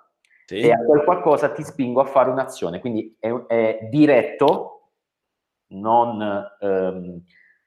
sì. 0.57 0.59
e 0.59 0.71
a 0.71 0.83
quel 0.83 1.03
qualcosa 1.03 1.51
ti 1.51 1.63
spingo 1.63 2.01
a 2.01 2.05
fare 2.05 2.29
un'azione, 2.29 2.79
quindi 2.79 3.15
è, 3.19 3.31
è 3.47 3.87
diretto, 3.89 4.75
non 5.71 6.21
ehm, 6.59 7.21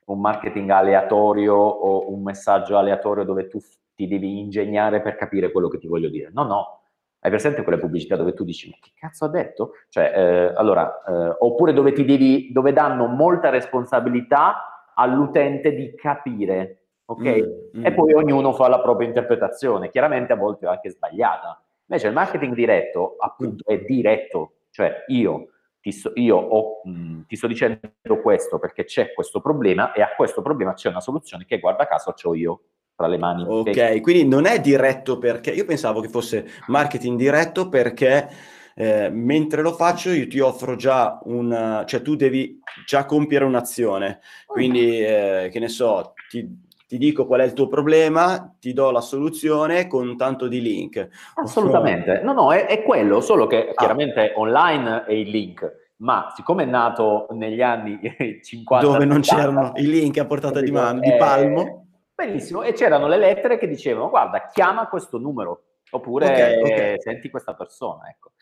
un 0.07 0.21
marketing 0.21 0.69
aleatorio 0.71 1.55
o 1.55 2.13
un 2.13 2.23
messaggio 2.23 2.77
aleatorio 2.77 3.25
dove 3.25 3.47
tu 3.47 3.61
ti 3.95 4.09
devi 4.09 4.41
ingegnare 4.41 5.01
per 5.01 5.15
capire 5.15 5.53
quello 5.53 5.69
che 5.69 5.79
ti 5.79 5.87
voglio 5.87 6.09
dire. 6.09 6.31
No, 6.33 6.43
no, 6.43 6.83
Hai 7.25 7.31
presente 7.31 7.63
quelle 7.63 7.79
pubblicità 7.79 8.17
dove 8.17 8.35
tu 8.35 8.43
dici, 8.43 8.69
ma 8.69 8.75
che 8.81 8.91
cazzo 8.97 9.27
ha 9.27 9.29
detto? 9.29 9.75
Cioè, 9.91 10.13
eh, 10.13 10.53
allora, 10.57 11.05
eh, 11.05 11.37
oppure 11.39 11.73
dove 11.73 11.93
ti 11.93 12.05
devi, 12.05 12.51
dove 12.51 12.73
danno 12.73 13.07
molta 13.07 13.49
responsabilità 13.49 14.91
all'utente 14.97 15.73
di 15.73 15.95
capire, 15.95 16.87
ok? 17.05 17.23
Mm, 17.23 17.79
mm. 17.79 17.87
E 17.87 17.93
poi 17.93 18.13
ognuno 18.13 18.53
fa 18.53 18.67
la 18.67 18.81
propria 18.81 19.07
interpretazione, 19.07 19.89
chiaramente 19.89 20.33
a 20.33 20.37
volte 20.37 20.67
anche 20.67 20.91
sbagliata. 20.91 21.63
Invece 21.93 22.09
il 22.09 22.15
marketing 22.15 22.55
diretto, 22.55 23.17
appunto, 23.19 23.65
è 23.67 23.79
diretto, 23.81 24.61
cioè 24.71 25.05
io 25.09 25.49
ti, 25.79 25.93
so, 25.93 26.11
io 26.15 26.37
ho, 26.39 26.81
mh, 26.85 27.27
ti 27.27 27.37
sto 27.37 27.47
dicendo 27.47 27.81
questo 28.23 28.59
perché 28.59 28.85
c'è 28.85 29.13
questo 29.13 29.43
problema 29.43 29.93
e 29.93 30.01
a 30.01 30.15
questo 30.17 30.41
problema 30.41 30.73
c'è 30.73 30.89
una 30.89 31.03
soluzione 31.03 31.45
che 31.45 31.59
guarda 31.59 31.87
caso 31.87 32.15
ho 32.23 32.35
io 32.35 32.61
tra 32.97 33.07
le 33.09 33.19
mani. 33.19 33.43
Ok, 33.47 33.69
okay. 33.69 34.01
quindi 34.01 34.27
non 34.27 34.47
è 34.47 34.59
diretto 34.59 35.19
perché 35.19 35.51
io 35.51 35.67
pensavo 35.67 36.01
che 36.01 36.09
fosse 36.09 36.49
marketing 36.69 37.19
diretto 37.19 37.69
perché 37.69 38.27
eh, 38.75 39.11
mentre 39.11 39.61
lo 39.61 39.75
faccio 39.75 40.13
io 40.13 40.27
ti 40.29 40.41
offro 40.41 40.77
già 40.77 41.21
un, 41.25 41.85
cioè 41.87 42.01
tu 42.01 42.17
devi 42.17 42.59
già 42.87 43.05
compiere 43.05 43.45
un'azione, 43.45 44.21
quindi 44.47 45.05
eh, 45.05 45.51
che 45.53 45.59
ne 45.59 45.69
so, 45.69 46.15
ti, 46.31 46.71
ti 46.93 46.99
dico 46.99 47.25
qual 47.25 47.41
è 47.41 47.45
il 47.45 47.55
tuo 47.55 47.69
problema, 47.69 48.55
ti 48.61 48.75
do 48.75 48.91
la 48.91 49.01
soluzione 49.01 49.87
con 49.87 50.15
tanto 50.19 50.47
di 50.47 50.61
link. 50.61 51.09
Assolutamente, 51.37 52.21
no, 52.23 52.35
no, 52.35 52.53
è, 52.53 52.67
è 52.67 52.83
quello, 52.83 53.23
solo 53.23 53.47
che 53.47 53.71
ah. 53.71 53.73
chiaramente 53.75 54.35
online 54.37 55.05
è 55.07 55.13
il 55.13 55.31
link 55.31 55.81
ma 56.03 56.33
siccome 56.35 56.65
è 56.65 56.67
nato 56.67 57.29
negli 57.31 57.63
anni 57.63 58.01
50 58.43 58.85
dove 58.85 59.05
non 59.05 59.21
c'erano 59.21 59.71
i 59.77 59.87
link 59.87 60.19
a 60.19 60.27
portata 60.27 60.61
di 60.61 60.73
mano, 60.73 60.99
di 60.99 61.15
palmo 61.17 61.87
Benissimo, 62.13 62.63
e 62.63 62.73
c'erano 62.73 63.07
le 63.09 63.17
lettere 63.17 63.57
che 63.57 63.67
dicevano 63.67 64.11
guarda, 64.11 64.49
chiama 64.49 64.89
questo 64.89 65.17
numero, 65.17 65.77
oppure 65.93 66.27
okay, 66.27 66.61
okay. 66.61 67.01
senti 67.01 67.31
questa 67.31 67.55
persona, 67.55 68.11
ecco. 68.11 68.33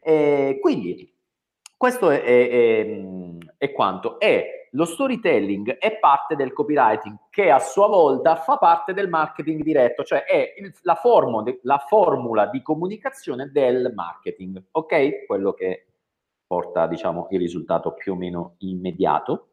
E 0.00 0.58
quindi 0.62 1.12
questo 1.80 2.10
è, 2.10 2.22
è, 2.22 3.00
è, 3.56 3.72
quanto. 3.72 4.20
E 4.20 4.68
lo 4.72 4.84
storytelling 4.84 5.78
è 5.78 5.98
parte 5.98 6.36
del 6.36 6.52
copywriting 6.52 7.16
che 7.30 7.50
a 7.50 7.58
sua 7.58 7.86
volta 7.88 8.36
fa 8.36 8.58
parte 8.58 8.92
del 8.92 9.08
marketing 9.08 9.62
diretto, 9.62 10.04
cioè 10.04 10.24
è 10.24 10.52
il, 10.58 10.74
la, 10.82 10.96
formo, 10.96 11.42
la 11.62 11.78
formula 11.78 12.48
di 12.48 12.60
comunicazione 12.60 13.50
del 13.50 13.94
marketing, 13.94 14.62
ok? 14.72 15.24
Quello 15.24 15.54
che 15.54 15.86
porta, 16.46 16.86
diciamo, 16.86 17.28
il 17.30 17.38
risultato 17.38 17.94
più 17.94 18.12
o 18.12 18.16
meno 18.16 18.56
immediato 18.58 19.48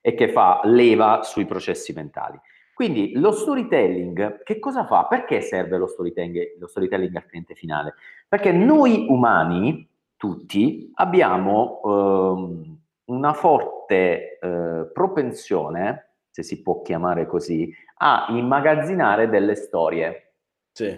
e 0.00 0.14
che 0.14 0.32
fa 0.32 0.62
leva 0.64 1.22
sui 1.22 1.44
processi 1.44 1.92
mentali. 1.92 2.40
Quindi 2.72 3.12
lo 3.16 3.32
storytelling, 3.32 4.42
che 4.42 4.58
cosa 4.58 4.86
fa? 4.86 5.04
Perché 5.04 5.42
serve 5.42 5.76
lo 5.76 5.86
storytelling, 5.86 6.56
lo 6.58 6.66
storytelling 6.66 7.14
al 7.14 7.26
cliente 7.26 7.54
finale? 7.54 7.92
Perché 8.26 8.52
noi 8.52 9.04
umani, 9.06 9.86
tutti, 10.20 10.90
abbiamo 10.96 11.80
ehm, 11.82 12.78
una 13.06 13.32
forte 13.32 14.38
eh, 14.38 14.90
propensione, 14.92 16.16
se 16.28 16.42
si 16.42 16.60
può 16.60 16.82
chiamare 16.82 17.26
così, 17.26 17.72
a 18.02 18.26
immagazzinare 18.28 19.30
delle 19.30 19.54
storie. 19.54 20.34
Sì, 20.72 20.94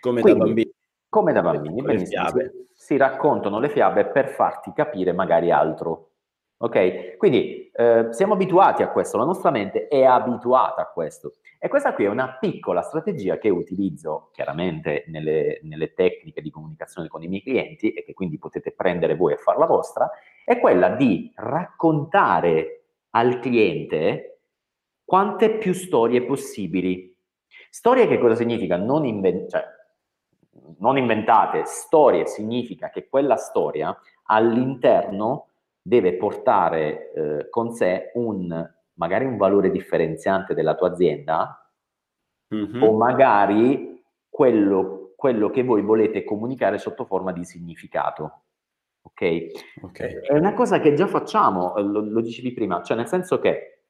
come 0.00 0.22
Quindi, 0.22 0.38
da 0.38 0.44
bambini. 0.46 0.74
Come 1.06 1.32
da 1.34 1.42
bambini, 1.42 1.82
benissimo. 1.82 2.30
Si, 2.72 2.96
raccontano 2.96 3.58
le 3.58 3.68
fiabe 3.68 4.06
per 4.06 4.30
farti 4.30 4.72
capire 4.72 5.12
magari 5.12 5.50
altro. 5.50 6.12
Ok? 6.56 7.18
Quindi 7.18 7.70
eh, 7.74 8.06
siamo 8.12 8.32
abituati 8.32 8.82
a 8.82 8.88
questo, 8.88 9.18
la 9.18 9.24
nostra 9.24 9.50
mente 9.50 9.86
è 9.88 10.02
abituata 10.04 10.80
a 10.80 10.86
questo. 10.86 11.34
E 11.64 11.68
questa 11.68 11.94
qui 11.94 12.06
è 12.06 12.08
una 12.08 12.38
piccola 12.40 12.82
strategia 12.82 13.38
che 13.38 13.48
utilizzo 13.48 14.30
chiaramente 14.32 15.04
nelle, 15.06 15.60
nelle 15.62 15.94
tecniche 15.94 16.42
di 16.42 16.50
comunicazione 16.50 17.06
con 17.06 17.22
i 17.22 17.28
miei 17.28 17.40
clienti 17.40 17.92
e 17.92 18.02
che 18.02 18.14
quindi 18.14 18.36
potete 18.36 18.72
prendere 18.72 19.14
voi 19.14 19.34
e 19.34 19.36
far 19.36 19.58
la 19.58 19.66
vostra, 19.66 20.10
è 20.44 20.58
quella 20.58 20.88
di 20.88 21.30
raccontare 21.36 22.86
al 23.10 23.38
cliente 23.38 24.40
quante 25.04 25.56
più 25.58 25.72
storie 25.72 26.24
possibili. 26.24 27.16
Storie 27.70 28.08
che 28.08 28.18
cosa 28.18 28.34
significa? 28.34 28.76
Non, 28.76 29.04
inven- 29.04 29.48
cioè, 29.48 29.64
non 30.78 30.98
inventate, 30.98 31.62
storie 31.66 32.26
significa 32.26 32.90
che 32.90 33.08
quella 33.08 33.36
storia 33.36 33.96
all'interno 34.24 35.50
deve 35.80 36.14
portare 36.14 37.12
eh, 37.12 37.48
con 37.50 37.70
sé 37.70 38.10
un 38.14 38.68
magari 39.02 39.24
un 39.24 39.36
valore 39.36 39.72
differenziante 39.72 40.54
della 40.54 40.76
tua 40.76 40.90
azienda 40.90 41.68
mm-hmm. 42.54 42.82
o 42.82 42.92
magari 42.96 44.00
quello, 44.28 45.12
quello, 45.16 45.50
che 45.50 45.64
voi 45.64 45.82
volete 45.82 46.22
comunicare 46.22 46.78
sotto 46.78 47.04
forma 47.04 47.32
di 47.32 47.44
significato. 47.44 48.42
Ok? 49.02 49.46
okay. 49.82 50.20
È 50.20 50.34
una 50.34 50.54
cosa 50.54 50.78
che 50.78 50.94
già 50.94 51.08
facciamo, 51.08 51.74
lo, 51.78 52.00
lo 52.00 52.20
dicevi 52.20 52.52
prima, 52.52 52.80
cioè 52.82 52.96
nel 52.96 53.08
senso 53.08 53.40
che 53.40 53.86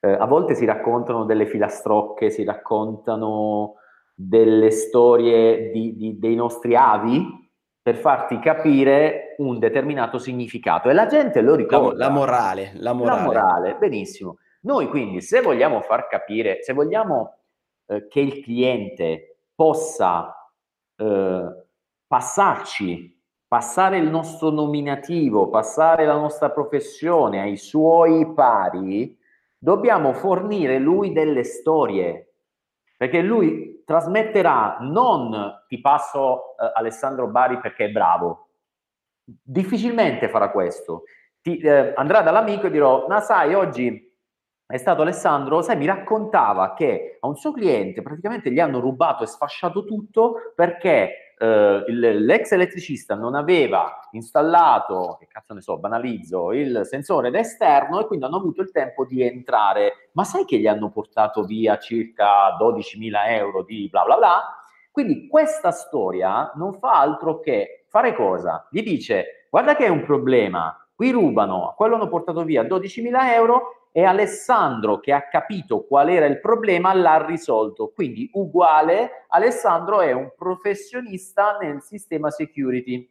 eh, 0.00 0.10
a 0.10 0.26
volte 0.26 0.54
si 0.54 0.66
raccontano 0.66 1.24
delle 1.24 1.46
filastrocche, 1.46 2.28
si 2.28 2.44
raccontano 2.44 3.76
delle 4.14 4.70
storie 4.70 5.70
di, 5.70 5.96
di, 5.96 6.18
dei 6.18 6.34
nostri 6.34 6.76
avi, 6.76 7.39
per 7.82 7.96
farti 7.96 8.38
capire 8.38 9.34
un 9.38 9.58
determinato 9.58 10.18
significato 10.18 10.90
e 10.90 10.92
la 10.92 11.06
gente 11.06 11.40
lo 11.40 11.54
ricorda. 11.54 11.96
La, 11.96 12.06
la, 12.06 12.10
morale, 12.10 12.72
la 12.74 12.92
morale. 12.92 13.18
La 13.18 13.24
morale, 13.24 13.76
benissimo. 13.76 14.38
Noi 14.62 14.88
quindi 14.88 15.22
se 15.22 15.40
vogliamo 15.40 15.80
far 15.80 16.06
capire, 16.06 16.62
se 16.62 16.74
vogliamo 16.74 17.38
eh, 17.86 18.06
che 18.08 18.20
il 18.20 18.42
cliente 18.42 19.44
possa 19.54 20.34
eh, 20.96 21.64
passarci, 22.06 23.18
passare 23.46 23.98
il 23.98 24.08
nostro 24.08 24.50
nominativo, 24.50 25.48
passare 25.48 26.04
la 26.04 26.16
nostra 26.16 26.50
professione 26.50 27.40
ai 27.40 27.56
suoi 27.56 28.32
pari, 28.34 29.16
dobbiamo 29.56 30.12
fornire 30.12 30.78
lui 30.78 31.12
delle 31.12 31.44
storie, 31.44 32.34
perché 32.96 33.22
lui 33.22 33.79
trasmetterà 33.84 34.78
non 34.80 35.64
ti 35.68 35.80
passo 35.80 36.56
eh, 36.56 36.70
Alessandro 36.74 37.28
Bari 37.28 37.58
perché 37.58 37.86
è 37.86 37.90
bravo, 37.90 38.48
difficilmente 39.24 40.28
farà 40.28 40.50
questo. 40.50 41.04
Ti, 41.40 41.58
eh, 41.58 41.92
andrà 41.96 42.22
dall'amico 42.22 42.66
e 42.66 42.70
dirò, 42.70 43.06
ma 43.08 43.20
sai, 43.20 43.54
oggi 43.54 44.08
è 44.66 44.76
stato 44.76 45.02
Alessandro, 45.02 45.62
sai, 45.62 45.76
mi 45.76 45.86
raccontava 45.86 46.74
che 46.74 47.18
a 47.20 47.26
un 47.26 47.36
suo 47.36 47.52
cliente 47.52 48.02
praticamente 48.02 48.52
gli 48.52 48.60
hanno 48.60 48.78
rubato 48.78 49.24
e 49.24 49.26
sfasciato 49.26 49.84
tutto 49.84 50.52
perché 50.54 51.29
eh, 51.40 51.84
il, 51.88 52.24
l'ex 52.24 52.52
elettricista 52.52 53.14
non 53.14 53.34
aveva 53.34 54.08
installato, 54.12 55.16
che 55.18 55.26
cazzo 55.26 55.54
ne 55.54 55.62
so, 55.62 55.78
banalizzo, 55.78 56.52
il 56.52 56.82
sensore 56.84 57.30
d'esterno 57.30 58.00
e 58.00 58.06
quindi 58.06 58.26
hanno 58.26 58.36
avuto 58.36 58.60
il 58.60 58.70
tempo 58.70 59.06
di 59.06 59.22
entrare. 59.22 60.10
Ma 60.12 60.24
sai 60.24 60.44
che 60.44 60.58
gli 60.58 60.66
hanno 60.66 60.90
portato 60.90 61.44
via 61.44 61.78
circa 61.78 62.56
12.000 62.60 63.12
euro 63.28 63.62
di 63.62 63.88
bla 63.90 64.04
bla 64.04 64.16
bla? 64.16 64.54
Quindi 64.90 65.28
questa 65.28 65.70
storia 65.70 66.52
non 66.56 66.74
fa 66.74 67.00
altro 67.00 67.40
che 67.40 67.86
fare 67.88 68.14
cosa? 68.14 68.66
Gli 68.70 68.82
dice, 68.82 69.46
guarda 69.48 69.74
che 69.74 69.86
è 69.86 69.88
un 69.88 70.04
problema, 70.04 70.76
qui 70.94 71.10
rubano, 71.10 71.72
quello 71.74 71.94
hanno 71.94 72.08
portato 72.08 72.44
via 72.44 72.64
12.000 72.64 73.32
euro 73.32 73.79
e 73.92 74.04
Alessandro 74.04 75.00
che 75.00 75.12
ha 75.12 75.28
capito 75.28 75.84
qual 75.84 76.08
era 76.08 76.26
il 76.26 76.40
problema 76.40 76.94
l'ha 76.94 77.24
risolto. 77.26 77.92
Quindi 77.94 78.30
uguale, 78.34 79.26
Alessandro 79.28 80.00
è 80.00 80.12
un 80.12 80.32
professionista 80.36 81.56
nel 81.60 81.82
sistema 81.82 82.30
security. 82.30 83.08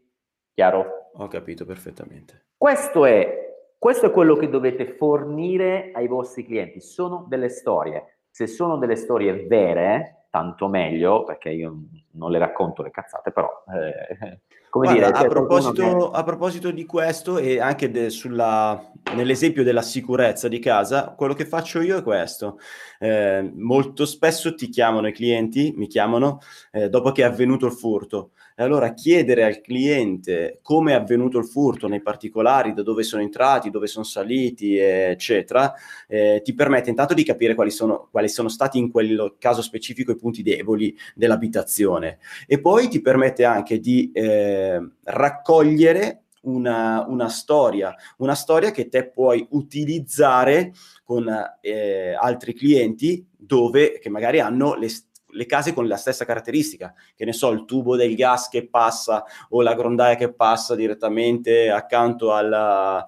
Chiaro? 0.54 1.12
Ho 1.14 1.28
capito 1.28 1.66
perfettamente. 1.66 2.48
Questo 2.58 3.06
è, 3.06 3.56
questo 3.78 4.08
è 4.08 4.12
quello 4.12 4.36
che 4.36 4.50
dovete 4.50 4.86
fornire 4.86 5.92
ai 5.94 6.08
vostri 6.08 6.46
clienti. 6.46 6.82
Sono 6.82 7.26
delle 7.28 7.50
storie. 7.50 8.20
Se 8.30 8.48
sono 8.48 8.78
delle 8.78 8.96
storie 8.96 9.48
vere, 9.48 10.28
tanto 10.30 10.68
meglio, 10.68 11.24
perché 11.24 11.50
io 11.50 11.76
non 12.20 12.32
le 12.32 12.38
racconto 12.38 12.84
le 12.84 12.92
cazzate, 12.92 13.32
però 13.32 13.50
eh, 13.74 14.40
come 14.70 14.86
Guarda, 14.86 15.08
dire, 15.08 15.26
a, 15.26 15.28
proposito, 15.28 16.10
che... 16.12 16.18
a 16.18 16.24
proposito 16.24 16.72
di 16.72 16.86
questo 16.86 17.40
e 17.40 17.60
anche 17.60 17.90
de, 17.90 18.10
sulla, 18.12 18.92
nell'esempio 19.16 19.64
della 19.64 19.82
sicurezza 19.82 20.48
di 20.48 20.60
casa, 20.60 21.16
quello 21.18 21.34
che 21.34 21.46
faccio 21.46 21.82
io 21.82 21.98
è 21.98 22.04
questo. 22.04 22.60
Eh, 23.00 23.52
molto 23.56 24.06
spesso 24.06 24.54
ti 24.54 24.70
chiamano 24.70 25.08
i 25.08 25.14
clienti, 25.14 25.74
mi 25.76 25.88
chiamano 25.88 26.40
eh, 26.72 26.90
dopo 26.90 27.12
che 27.12 27.24
è 27.24 27.26
avvenuto 27.26 27.66
il 27.66 27.72
furto. 27.72 28.32
E 28.56 28.64
allora 28.64 28.94
chiedere 28.94 29.46
al 29.46 29.62
cliente 29.62 30.60
come 30.62 30.92
è 30.92 30.96
avvenuto 30.96 31.38
il 31.38 31.46
furto 31.46 31.88
nei 31.88 32.02
particolari, 32.02 32.74
da 32.74 32.84
dove 32.84 33.04
sono 33.04 33.22
entrati, 33.22 33.70
dove 33.70 33.88
sono 33.88 34.04
saliti, 34.04 34.78
eccetera, 34.78 35.74
eh, 36.08 36.42
ti 36.44 36.54
permette 36.54 36.90
intanto 36.90 37.14
di 37.14 37.24
capire 37.24 37.56
quali 37.56 37.72
sono, 37.72 38.10
quali 38.12 38.28
sono 38.28 38.50
stati 38.50 38.78
in 38.78 38.92
quel 38.92 39.36
caso 39.40 39.62
specifico 39.62 40.12
i 40.12 40.18
punti 40.18 40.44
deboli 40.44 40.94
dell'abitazione 41.16 42.09
e 42.48 42.60
poi 42.60 42.88
ti 42.88 43.02
permette 43.02 43.46
anche 43.46 43.80
di 43.80 44.12
eh, 44.12 44.80
raccogliere 45.04 46.24
una, 46.42 47.06
una, 47.08 47.28
storia, 47.28 47.94
una 48.18 48.36
storia 48.36 48.72
che 48.72 48.88
te 48.88 49.10
puoi 49.10 49.46
utilizzare 49.52 50.72
con 51.04 51.30
eh, 51.62 52.14
altri 52.14 52.54
clienti 52.54 53.26
dove 53.38 54.00
che 54.00 54.10
magari 54.10 54.40
hanno 54.40 54.76
le, 54.76 54.88
le 55.32 55.46
case 55.46 55.74
con 55.74 55.88
la 55.88 55.98
stessa 55.98 56.26
caratteristica, 56.26 56.94
che 57.16 57.26
ne 57.26 57.34
so, 57.34 57.50
il 57.50 57.66
tubo 57.66 57.96
del 57.96 58.16
gas 58.16 58.48
che 58.48 58.68
passa 58.68 59.24
o 59.50 59.62
la 59.62 59.76
grondaia 59.76 60.16
che 60.16 60.34
passa 60.34 60.76
direttamente 60.76 61.70
accanto 61.70 62.34
alla, 62.34 63.06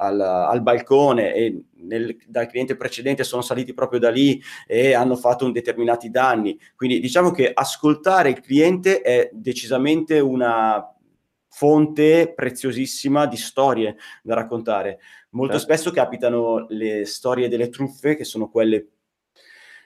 al, 0.00 0.20
al, 0.20 0.62
balcone 0.62 1.34
e 1.34 1.62
nel, 1.82 2.16
dal 2.26 2.46
cliente 2.46 2.76
precedente 2.76 3.22
sono 3.22 3.42
saliti 3.42 3.74
proprio 3.74 4.00
da 4.00 4.10
lì 4.10 4.40
e 4.66 4.94
hanno 4.94 5.16
fatto 5.16 5.44
un 5.44 5.52
determinati 5.52 6.10
danni. 6.10 6.58
Quindi 6.74 7.00
diciamo 7.00 7.30
che 7.30 7.50
ascoltare 7.52 8.30
il 8.30 8.40
cliente 8.40 9.02
è 9.02 9.28
decisamente 9.32 10.18
una 10.18 10.84
fonte 11.48 12.32
preziosissima 12.34 13.26
di 13.26 13.36
storie 13.36 13.96
da 14.22 14.34
raccontare. 14.34 15.00
Molto 15.30 15.58
certo. 15.58 15.72
spesso 15.72 15.90
capitano 15.90 16.66
le 16.70 17.04
storie 17.04 17.48
delle 17.48 17.68
truffe, 17.68 18.16
che 18.16 18.24
sono 18.24 18.48
quelle 18.48 18.88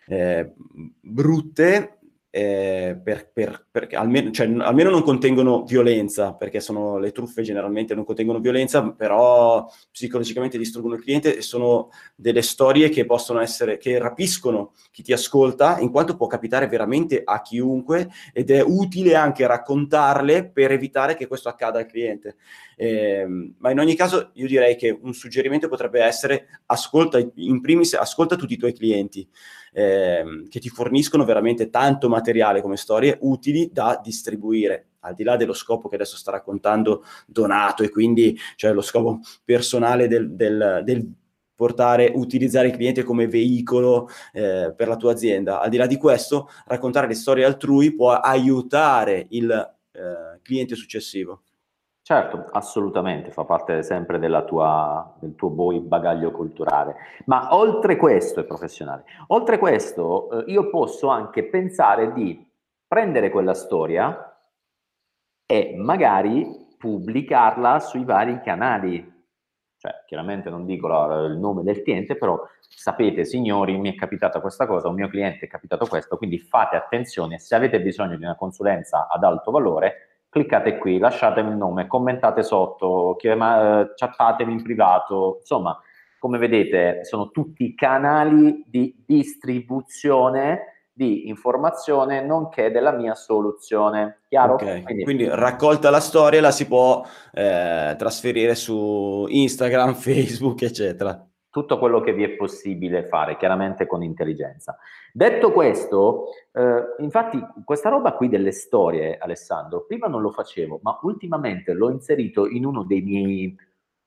eh, 0.07 0.53
brutte, 1.01 1.99
eh, 2.37 2.99
per, 3.01 3.31
per, 3.33 3.65
perché 3.71 3.95
almeno, 3.95 4.33
cioè, 4.33 4.49
almeno, 4.59 4.91
non 4.91 5.05
contengono 5.05 5.63
violenza, 5.63 6.35
perché 6.35 6.59
sono, 6.59 6.99
le 6.99 7.13
truffe 7.13 7.43
generalmente 7.43 7.95
non 7.95 8.05
contengono 8.05 8.41
violenza, 8.41 8.91
però 8.91 9.71
psicologicamente 9.93 10.59
distruggono 10.59 10.97
il 10.97 11.03
cliente 11.05 11.37
e 11.37 11.43
sono 11.43 11.91
delle 12.17 12.43
storie 12.43 12.89
che 12.89 13.07
possono 13.07 13.39
essere, 13.39 13.77
che 13.77 14.01
rapiscono 14.01 14.73
chi 14.91 15.05
ti 15.05 15.13
ascolta, 15.13 15.79
in 15.79 15.93
quanto 15.93 16.17
può 16.17 16.27
capitare 16.27 16.67
veramente 16.67 17.23
a 17.25 17.41
chiunque 17.41 18.09
ed 18.33 18.51
è 18.51 18.61
utile 18.61 19.15
anche 19.15 19.47
raccontarle 19.47 20.51
per 20.51 20.73
evitare 20.73 21.15
che 21.15 21.29
questo 21.29 21.49
accada 21.49 21.79
al 21.79 21.87
cliente. 21.87 22.35
Eh, 22.75 23.25
ma 23.59 23.71
in 23.71 23.79
ogni 23.79 23.95
caso 23.95 24.31
io 24.33 24.49
direi 24.49 24.75
che 24.75 24.91
un 24.91 25.15
suggerimento 25.15 25.69
potrebbe 25.69 26.01
essere 26.03 26.49
ascolta, 26.67 27.25
in 27.37 27.61
primis, 27.61 27.95
ascolta 27.95 28.35
tutti 28.35 28.55
i 28.55 28.59
tuoi 28.59 28.73
clienti 28.73 29.29
eh, 29.77 30.47
che 30.49 30.61
ti 30.61 30.69
forniscono 30.69 31.25
veramente 31.25 31.69
tanto 31.69 32.09
materiale 32.09 32.63
come 32.63 32.77
storie 32.77 33.19
utili 33.23 33.71
da 33.73 34.01
distribuire 34.03 34.87
al 35.01 35.15
di 35.15 35.25
là 35.25 35.37
dello 35.37 35.53
scopo 35.53 35.89
che 35.89 35.97
adesso 35.97 36.17
sta 36.17 36.31
raccontando 36.31 37.05
Donato 37.27 37.83
e 37.83 37.91
quindi 37.91 38.39
cioè 38.57 38.73
lo 38.73 38.81
scopo 38.81 39.21
personale 39.45 40.09
del, 40.09 40.31
del, 40.33 40.81
del 40.85 41.13
portare, 41.55 42.11
utilizzare 42.15 42.69
il 42.69 42.75
cliente 42.75 43.03
come 43.03 43.27
veicolo 43.27 44.09
eh, 44.33 44.73
per 44.75 44.89
la 44.89 44.97
tua 44.97 45.13
azienda. 45.13 45.61
Al 45.61 45.71
di 45.71 45.77
là 45.77 45.87
di 45.87 45.97
questo, 45.97 46.49
raccontare 46.67 47.07
le 47.07 47.15
storie 47.15 47.45
altrui 47.45 47.95
può 47.95 48.13
aiutare 48.13 49.27
il 49.31 49.51
eh, 49.51 50.41
cliente 50.43 50.75
successivo. 50.75 51.43
Certo, 52.07 52.45
assolutamente, 52.51 53.31
fa 53.31 53.45
parte 53.47 53.83
sempre 53.83 54.19
tua, 54.43 55.17
del 55.21 55.35
tuo 55.35 55.49
bagaglio 55.81 56.33
culturale. 56.33 56.97
Ma 57.25 57.57
oltre 57.57 57.97
questo 57.97 58.41
è 58.41 58.45
professionale. 58.45 59.05
Oltre 59.29 59.57
questo, 59.57 60.45
eh, 60.45 60.53
io 60.53 60.69
posso 60.69 61.09
anche 61.09 61.45
pensare 61.45 62.13
di 62.13 62.47
prendere 62.87 63.31
quella 63.31 63.55
storia 63.55 64.37
e 65.47 65.75
magari 65.79 66.77
pubblicarla 66.77 67.81
sui 67.81 68.05
vari 68.05 68.43
canali. 68.43 69.11
Cioè, 69.79 70.05
chiaramente 70.07 70.51
non 70.51 70.67
dico 70.67 70.87
la, 70.87 71.25
il 71.25 71.39
nome 71.39 71.63
del 71.63 71.81
cliente, 71.83 72.17
però 72.17 72.39
sapete, 72.61 73.25
signori, 73.25 73.79
mi 73.79 73.91
è 73.91 73.95
capitata 73.95 74.43
questa 74.43 74.67
cosa, 74.67 74.89
un 74.89 74.95
mio 74.95 75.09
cliente 75.09 75.47
è 75.47 75.49
capitato 75.49 75.87
questo, 75.87 76.19
quindi 76.19 76.39
fate 76.39 76.77
attenzione, 76.77 77.39
se 77.39 77.55
avete 77.55 77.81
bisogno 77.81 78.19
di 78.19 78.25
una 78.25 78.37
consulenza 78.37 79.09
ad 79.09 79.25
alto 79.25 79.51
valore, 79.51 80.04
cliccate 80.35 80.79
qui, 80.79 80.99
lasciatemi 80.99 81.51
il 81.51 81.57
nome, 81.57 81.87
commentate 81.87 82.43
sotto, 82.43 83.15
chiama, 83.17 83.83
eh, 83.83 83.93
chattatemi 83.95 84.53
in 84.53 84.63
privato, 84.65 85.37
insomma, 85.39 85.81
come 86.19 86.39
vedete 86.39 87.05
sono 87.05 87.31
tutti 87.31 87.73
canali 87.77 88.65
di 88.67 89.05
distribuzione 89.07 90.89
di 90.93 91.29
informazione 91.29 92.25
nonché 92.25 92.73
della 92.73 92.93
mia 92.93 93.15
soluzione. 93.15 94.23
Chiaro? 94.29 94.55
Okay. 94.55 94.83
Quindi, 94.83 95.05
Quindi, 95.05 95.29
raccolta 95.29 95.91
la 95.91 96.01
storia 96.01 96.41
la 96.41 96.51
si 96.51 96.67
può 96.67 97.05
eh, 97.33 97.95
trasferire 97.97 98.57
su 98.57 99.27
Instagram, 99.29 99.95
Facebook, 99.95 100.63
eccetera 100.63 101.29
tutto 101.55 101.79
quello 101.79 102.01
che 102.01 102.13
vi 102.13 102.25
è 102.25 102.31
possibile 102.31 103.05
fare, 103.05 103.37
chiaramente 103.37 103.87
con 103.87 104.03
intelligenza. 104.03 104.77
Detto 105.13 105.53
questo, 105.53 106.31
eh, 106.51 106.97
infatti 106.99 107.41
questa 107.65 107.91
roba 107.91 108.15
qui 108.15 108.29
delle 108.29 108.51
storie, 108.51 109.19
Alessandro, 109.19 109.85
prima 109.87 110.09
non 110.09 110.21
lo 110.21 110.33
facevo, 110.33 110.81
ma 110.83 110.99
ultimamente 111.03 111.73
l'ho 111.73 111.91
inserito 111.91 112.49
in 112.49 112.67
uno 112.67 112.83
dei 112.83 113.03
miei 113.03 113.57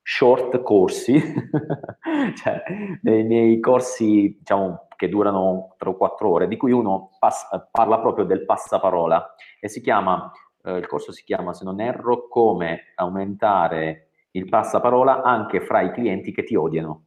short 0.02 0.62
corsi, 0.62 1.18
cioè 2.36 2.64
nei 3.04 3.24
miei 3.24 3.62
corsi 3.62 4.36
diciamo, 4.40 4.88
che 4.98 5.08
durano 5.08 5.74
3 5.78 5.88
o 5.88 5.96
4 5.96 6.30
ore, 6.30 6.48
di 6.50 6.58
cui 6.58 6.74
uno 6.74 7.12
pass- 7.18 7.48
parla 7.72 8.00
proprio 8.00 8.26
del 8.26 8.44
passaparola 8.44 9.36
e 9.62 9.70
si 9.70 9.80
chiama, 9.80 10.30
eh, 10.64 10.76
il 10.76 10.86
corso 10.86 11.14
si 11.14 11.24
chiama, 11.24 11.54
se 11.54 11.64
non 11.64 11.80
erro, 11.80 12.28
come 12.28 12.92
aumentare 12.96 14.10
il 14.32 14.50
passaparola 14.50 15.22
anche 15.24 15.62
fra 15.62 15.80
i 15.80 15.94
clienti 15.94 16.34
che 16.34 16.44
ti 16.44 16.56
odiano. 16.56 17.07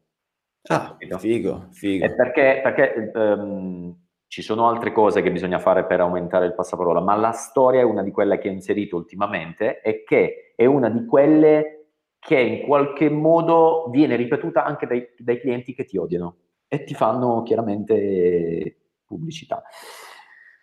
Ah, 0.67 0.95
figo, 1.17 1.67
figo. 1.71 2.05
E 2.05 2.13
perché, 2.13 2.59
perché 2.61 3.11
um, 3.15 3.95
ci 4.27 4.41
sono 4.41 4.67
altre 4.67 4.91
cose 4.91 5.21
che 5.21 5.31
bisogna 5.31 5.59
fare 5.59 5.85
per 5.85 5.99
aumentare 5.99 6.45
il 6.45 6.53
passaparola, 6.53 7.01
ma 7.01 7.15
la 7.15 7.31
storia 7.31 7.81
è 7.81 7.83
una 7.83 8.03
di 8.03 8.11
quelle 8.11 8.37
che 8.37 8.47
ho 8.47 8.51
inserito 8.51 8.95
ultimamente 8.95 9.81
e 9.81 10.03
che 10.03 10.53
è 10.55 10.65
una 10.65 10.89
di 10.89 11.05
quelle 11.05 11.87
che 12.19 12.39
in 12.39 12.67
qualche 12.67 13.09
modo 13.09 13.87
viene 13.89 14.15
ripetuta 14.15 14.63
anche 14.63 14.85
dai, 14.85 15.07
dai 15.17 15.39
clienti 15.39 15.73
che 15.73 15.85
ti 15.85 15.97
odiano 15.97 16.35
e 16.67 16.83
ti 16.83 16.93
fanno 16.93 17.41
chiaramente 17.41 18.77
pubblicità. 19.03 19.63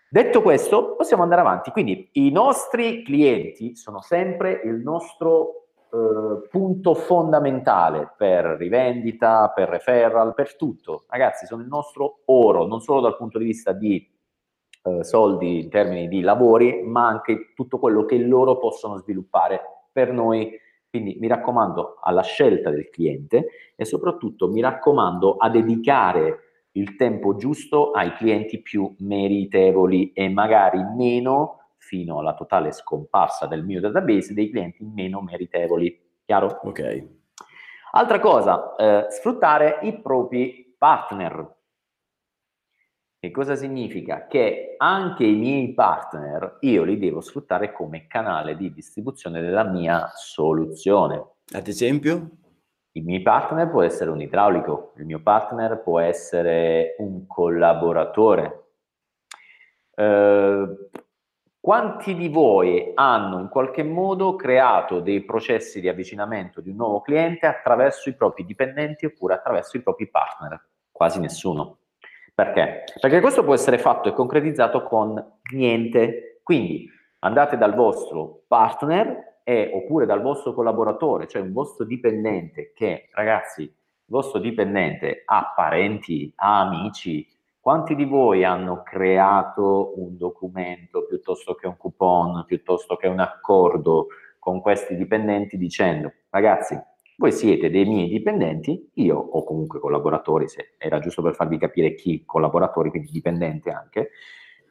Detto 0.09 0.41
questo, 0.41 0.95
possiamo 0.95 1.25
andare 1.25 1.43
avanti. 1.43 1.71
Quindi 1.71 2.09
i 2.13 2.31
nostri 2.31 3.03
clienti 3.03 3.77
sono 3.77 4.01
sempre 4.01 4.63
il 4.65 4.77
nostro 4.77 5.68
eh, 5.91 6.49
punto 6.49 6.95
fondamentale 6.95 8.13
per 8.17 8.45
rivendita, 8.59 9.51
per 9.55 9.69
referral, 9.69 10.35
per 10.35 10.57
tutto. 10.57 11.05
Ragazzi, 11.09 11.47
sono 11.47 11.63
il 11.63 11.69
nostro 11.69 12.21
oro, 12.27 12.67
non 12.67 12.81
solo 12.81 13.01
dal 13.01 13.17
punto 13.17 13.39
di 13.39 13.45
vista 13.45 13.73
di 13.73 14.07
eh, 14.83 15.05
soldi 15.05 15.63
in 15.63 15.71
termini 15.71 16.09
di 16.09 16.21
lavori, 16.21 16.83
ma 16.83 17.07
anche 17.07 17.53
tutto 17.55 17.79
quello 17.79 18.05
che 18.05 18.19
loro 18.19 18.59
possono 18.59 18.99
sviluppare 18.99 19.61
per 19.91 20.13
noi. 20.13 20.51
Quindi 20.91 21.17
mi 21.21 21.27
raccomando 21.27 21.99
alla 22.03 22.23
scelta 22.23 22.71
del 22.71 22.89
cliente 22.89 23.49
e 23.77 23.85
soprattutto 23.85 24.49
mi 24.49 24.61
raccomando 24.61 25.37
a 25.37 25.51
dedicare 25.51 26.67
il 26.73 26.97
tempo 26.97 27.37
giusto 27.37 27.91
ai 27.91 28.15
clienti 28.15 28.63
più 28.63 28.95
meritevoli 29.01 30.13
e 30.13 30.29
magari 30.29 30.83
meno 30.97 31.58
fino 31.89 32.19
alla 32.19 32.35
totale 32.35 32.71
scomparsa 32.71 33.47
del 33.47 33.65
mio 33.65 33.81
database 33.81 34.35
dei 34.35 34.51
clienti 34.51 34.85
meno 34.85 35.23
meritevoli. 35.23 35.99
Chiaro? 36.27 36.61
Ok. 36.63 37.07
Altra 37.93 38.21
cosa, 38.21 38.77
eh, 38.77 39.07
sfruttare 39.09 39.79
i 39.83 39.99
propri 39.99 40.75
partner. 40.77 41.57
Che 43.19 43.31
cosa 43.31 43.57
significa? 43.57 44.27
Che 44.27 44.75
anche 44.77 45.25
i 45.25 45.35
miei 45.35 45.73
partner 45.73 46.59
io 46.61 46.85
li 46.85 46.99
devo 46.99 47.23
sfruttare 47.23 47.73
come 47.73 48.07
canale 48.07 48.55
di 48.55 48.71
distribuzione 48.71 49.41
della 49.41 49.65
mia 49.65 50.11
soluzione. 50.15 51.37
Ad 51.55 51.67
esempio? 51.67 52.29
Il 52.93 53.05
mio 53.05 53.23
partner 53.23 53.71
può 53.71 53.83
essere 53.83 54.11
un 54.11 54.21
idraulico, 54.21 54.93
il 54.99 55.07
mio 55.07 55.21
partner 55.21 55.81
può 55.83 55.99
essere 55.99 56.95
un 56.99 57.27
collaboratore. 57.27 58.67
Eh, 59.95 60.67
quanti 61.69 62.15
di 62.15 62.29
voi 62.29 62.93
hanno 62.95 63.41
in 63.41 63.49
qualche 63.49 63.83
modo 63.83 64.37
creato 64.37 65.01
dei 65.01 65.23
processi 65.23 65.83
di 65.83 65.89
avvicinamento 65.91 66.63
di 66.63 66.71
un 66.71 66.77
nuovo 66.77 67.03
cliente 67.03 67.45
attraverso 67.45 68.09
i 68.09 68.15
propri 68.15 68.47
dipendenti 68.47 69.05
oppure 69.05 69.35
attraverso 69.35 69.77
i 69.77 69.83
propri 69.83 70.09
partner? 70.09 70.65
Quasi 70.91 71.21
nessuno. 71.21 71.81
Perché? 72.35 72.85
Perché 72.99 73.21
questo 73.21 73.45
può 73.45 73.53
essere 73.53 73.77
fatto 73.77 74.09
e 74.09 74.15
concretizzato 74.15 74.83
con 74.83 75.23
niente. 75.53 76.41
Quindi 76.43 76.89
andate 77.19 77.59
dal 77.59 77.75
vostro 77.75 78.45
partner 78.49 79.41
e, 79.45 79.71
oppure 79.75 80.07
dal 80.07 80.23
vostro 80.23 80.55
collaboratore, 80.55 81.29
cioè 81.29 81.43
un 81.43 81.53
vostro 81.53 81.85
dipendente 81.85 82.73
che, 82.75 83.11
ragazzi, 83.13 83.65
il 83.65 83.75
vostro 84.07 84.39
dipendente 84.41 85.23
ha 85.27 85.53
parenti, 85.55 86.33
ha 86.37 86.61
amici, 86.61 87.29
quanti 87.61 87.95
di 87.95 88.05
voi 88.05 88.45
hanno 88.45 88.83
creato 88.83 89.93
un 89.97 90.17
documento 90.17 91.07
piuttosto 91.07 91.55
che 91.55 91.67
un 91.67 91.77
coupon, 91.77 92.45
piuttosto 92.47 92.97
che 92.97 93.07
un 93.09 93.21
accordo 93.21 94.07
con 94.39 94.61
questi 94.61 94.97
dipendenti 94.97 95.57
dicendo 95.57 96.13
ragazzi, 96.31 96.81
voi 97.17 97.33
siete 97.33 97.69
dei 97.69 97.85
miei 97.85 98.09
dipendenti, 98.09 98.91
io 98.95 99.19
o 99.19 99.43
comunque 99.43 99.81
collaboratori, 99.81 100.47
se 100.49 100.75
era 100.79 101.01
giusto 101.01 101.21
per 101.21 101.35
farvi 101.35 101.59
capire 101.59 101.95
chi 101.95 102.23
collaboratori, 102.25 102.91
quindi 102.91 103.11
dipendente 103.11 103.71
anche, 103.71 104.11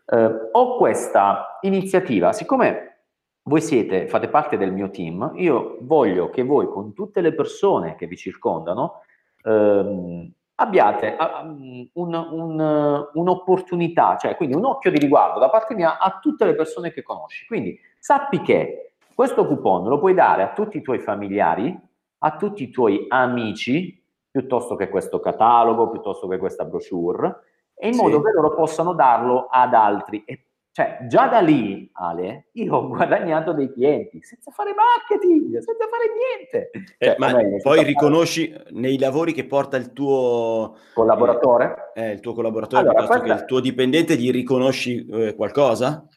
eh, 0.05 0.31
ho 0.51 0.77
questa 0.77 1.57
iniziativa, 1.61 2.31
siccome 2.31 2.99
voi 3.43 3.61
siete, 3.61 4.07
fate 4.07 4.29
parte 4.29 4.57
del 4.57 4.71
mio 4.71 4.89
team, 4.89 5.33
io 5.35 5.77
voglio 5.81 6.29
che 6.29 6.43
voi 6.43 6.67
con 6.67 6.93
tutte 6.93 7.19
le 7.19 7.33
persone 7.33 7.95
che 7.95 8.07
vi 8.07 8.15
circondano 8.15 9.01
ehm, 9.43 10.31
abbiate 10.59 11.15
um, 11.19 11.87
un, 11.93 12.13
un, 12.13 13.09
un'opportunità, 13.13 14.17
cioè 14.17 14.35
quindi 14.35 14.55
un 14.55 14.65
occhio 14.65 14.91
di 14.91 14.97
riguardo 14.97 15.39
da 15.39 15.49
parte 15.49 15.75
mia 15.75 15.97
a 15.99 16.19
tutte 16.19 16.45
le 16.45 16.55
persone 16.55 16.91
che 16.91 17.03
conosci. 17.03 17.45
Quindi 17.45 17.79
sappi 17.99 18.41
che 18.41 18.93
questo 19.13 19.45
coupon 19.45 19.87
lo 19.87 19.99
puoi 19.99 20.13
dare 20.13 20.43
a 20.43 20.53
tutti 20.53 20.77
i 20.77 20.81
tuoi 20.81 20.99
familiari, 20.99 21.77
a 22.19 22.35
tutti 22.35 22.63
i 22.63 22.69
tuoi 22.69 23.05
amici, 23.07 24.03
piuttosto 24.29 24.75
che 24.75 24.89
questo 24.89 25.19
catalogo, 25.19 25.89
piuttosto 25.89 26.27
che 26.27 26.37
questa 26.37 26.65
brochure, 26.65 27.43
e 27.75 27.87
in 27.87 27.93
sì. 27.93 28.01
modo 28.01 28.21
che 28.21 28.31
loro 28.31 28.55
possano 28.55 28.93
darlo 28.93 29.47
ad 29.49 29.73
altri. 29.73 30.23
E 30.25 30.46
cioè, 30.77 30.99
già 31.07 31.27
da 31.27 31.39
lì, 31.39 31.89
Ale, 31.93 32.49
io 32.51 32.75
ho 32.75 32.87
guadagnato 32.87 33.51
dei 33.51 33.73
clienti 33.73 34.21
senza 34.21 34.51
fare 34.51 34.75
marketing, 34.75 35.57
senza 35.57 35.87
fare 35.87 36.05
niente. 36.13 36.69
Eh, 36.99 37.05
cioè, 37.07 37.15
ma 37.17 37.33
poi 37.63 37.83
riconosci 37.83 38.51
fare... 38.51 38.65
nei 38.73 38.99
lavori 38.99 39.33
che 39.33 39.47
porta 39.47 39.75
il 39.75 39.91
tuo 39.91 40.77
collaboratore? 40.93 41.93
Eh, 41.95 42.11
il 42.11 42.19
tuo 42.19 42.35
collaboratore 42.35 42.83
allora, 42.83 42.99
piuttosto 42.99 43.21
questa... 43.21 43.35
che 43.37 43.41
il 43.41 43.47
tuo 43.47 43.59
dipendente, 43.59 44.17
gli 44.17 44.29
riconosci 44.29 45.03
eh, 45.07 45.33
qualcosa? 45.33 46.07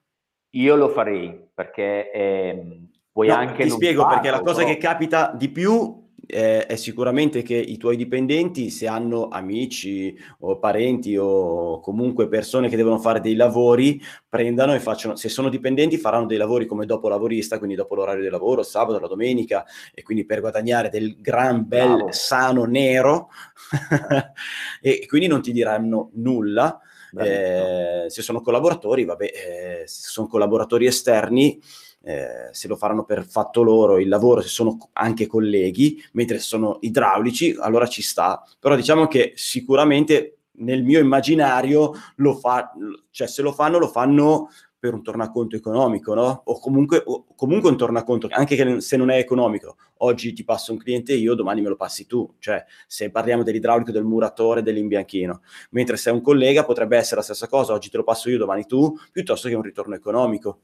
Io 0.50 0.76
lo 0.76 0.90
farei 0.90 1.42
perché 1.54 2.10
eh, 2.10 2.80
puoi 3.10 3.28
no, 3.28 3.36
anche. 3.36 3.62
Ti 3.62 3.70
spiego 3.70 4.02
farlo, 4.02 4.16
perché 4.16 4.30
la 4.30 4.42
cosa 4.42 4.62
però... 4.62 4.74
che 4.74 4.76
capita 4.76 5.32
di 5.34 5.48
più 5.48 6.09
eh, 6.30 6.66
è 6.66 6.76
sicuramente 6.76 7.42
che 7.42 7.56
i 7.56 7.76
tuoi 7.76 7.96
dipendenti, 7.96 8.70
se 8.70 8.86
hanno 8.86 9.28
amici 9.28 10.16
o 10.40 10.58
parenti 10.58 11.16
o 11.16 11.80
comunque 11.80 12.28
persone 12.28 12.68
che 12.68 12.76
devono 12.76 12.98
fare 12.98 13.20
dei 13.20 13.34
lavori, 13.34 14.00
prendano 14.28 14.74
e 14.74 14.80
facciano, 14.80 15.16
se 15.16 15.28
sono 15.28 15.48
dipendenti 15.48 15.98
faranno 15.98 16.26
dei 16.26 16.38
lavori 16.38 16.66
come 16.66 16.86
dopo 16.86 17.08
lavorista, 17.08 17.58
quindi 17.58 17.76
dopo 17.76 17.94
l'orario 17.94 18.22
di 18.22 18.28
lavoro, 18.28 18.62
sabato, 18.62 18.98
la 18.98 19.06
domenica, 19.06 19.64
e 19.92 20.02
quindi 20.02 20.24
per 20.24 20.40
guadagnare 20.40 20.88
del 20.88 21.20
gran 21.20 21.66
bel 21.66 21.96
Bravo. 21.96 22.12
sano 22.12 22.64
nero, 22.64 23.28
e 24.80 25.06
quindi 25.06 25.26
non 25.26 25.42
ti 25.42 25.52
diranno 25.52 26.10
nulla. 26.14 26.80
Eh, 27.18 28.04
se 28.06 28.22
sono 28.22 28.40
collaboratori, 28.40 29.04
vabbè, 29.04 29.24
eh, 29.24 29.82
se 29.84 30.08
sono 30.08 30.28
collaboratori 30.28 30.86
esterni, 30.86 31.60
eh, 32.02 32.48
se 32.50 32.68
lo 32.68 32.76
faranno 32.76 33.04
per 33.04 33.26
fatto 33.26 33.62
loro 33.62 33.98
il 33.98 34.08
lavoro, 34.08 34.40
se 34.40 34.48
sono 34.48 34.78
anche 34.92 35.26
colleghi, 35.26 36.02
mentre 36.12 36.38
sono 36.38 36.78
idraulici, 36.80 37.56
allora 37.58 37.86
ci 37.86 38.02
sta. 38.02 38.42
Però 38.58 38.74
diciamo 38.74 39.06
che 39.06 39.32
sicuramente 39.36 40.36
nel 40.60 40.82
mio 40.82 41.00
immaginario 41.00 41.92
lo 42.16 42.34
fa, 42.36 42.72
cioè 43.10 43.26
se 43.26 43.42
lo 43.42 43.52
fanno, 43.52 43.78
lo 43.78 43.88
fanno 43.88 44.48
per 44.80 44.94
un 44.94 45.02
tornaconto 45.02 45.56
economico, 45.56 46.14
no? 46.14 46.40
O 46.46 46.58
comunque, 46.58 47.02
o 47.04 47.26
comunque 47.36 47.68
un 47.68 47.76
tornaconto, 47.76 48.28
anche 48.30 48.80
se 48.80 48.96
non 48.96 49.10
è 49.10 49.18
economico. 49.18 49.76
Oggi 49.98 50.32
ti 50.32 50.42
passo 50.42 50.72
un 50.72 50.78
cliente 50.78 51.12
io, 51.12 51.34
domani 51.34 51.60
me 51.60 51.68
lo 51.68 51.76
passi 51.76 52.06
tu. 52.06 52.36
Cioè, 52.38 52.64
se 52.86 53.10
parliamo 53.10 53.42
dell'idraulico, 53.42 53.92
del 53.92 54.04
muratore, 54.04 54.62
dell'imbianchino. 54.62 55.42
Mentre 55.72 55.98
se 55.98 56.08
è 56.08 56.12
un 56.14 56.22
collega 56.22 56.64
potrebbe 56.64 56.96
essere 56.96 57.16
la 57.16 57.22
stessa 57.22 57.46
cosa, 57.46 57.74
oggi 57.74 57.90
te 57.90 57.98
lo 57.98 58.04
passo 58.04 58.30
io, 58.30 58.38
domani 58.38 58.64
tu, 58.64 58.96
piuttosto 59.12 59.48
che 59.48 59.54
un 59.54 59.62
ritorno 59.62 59.94
economico. 59.94 60.60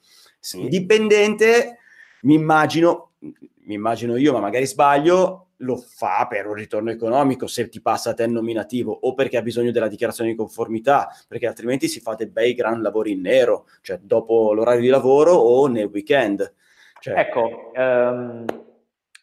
Sì. 0.46 0.68
Dipendente, 0.68 1.78
mi 2.22 2.35
immagino, 2.35 3.14
mi 3.18 3.74
immagino 3.74 4.16
io, 4.16 4.32
ma 4.32 4.38
magari 4.38 4.64
sbaglio, 4.64 5.48
lo 5.56 5.76
fa 5.76 6.28
per 6.30 6.46
un 6.46 6.54
ritorno 6.54 6.92
economico 6.92 7.48
se 7.48 7.68
ti 7.68 7.80
passa 7.80 8.11
a 8.11 8.14
te 8.14 8.22
il 8.22 8.30
nominativo 8.30 8.96
o 8.96 9.14
perché 9.14 9.38
ha 9.38 9.42
bisogno 9.42 9.72
della 9.72 9.88
dichiarazione 9.88 10.30
di 10.30 10.37
conformità, 10.37 11.09
perché 11.26 11.48
altrimenti 11.48 11.88
si 11.88 11.98
fa 11.98 12.14
dei 12.14 12.28
bei 12.28 12.54
gran 12.54 12.80
lavori 12.80 13.11
in 13.11 13.22
nero, 13.22 13.66
cioè 13.80 13.98
dopo 14.00 14.52
l'orario 14.52 14.82
di 14.82 14.88
lavoro 14.88 15.32
o 15.32 15.66
nel 15.66 15.90
weekend. 15.92 16.54
Cioè... 17.00 17.18
Ecco, 17.18 17.72
um, 17.74 18.44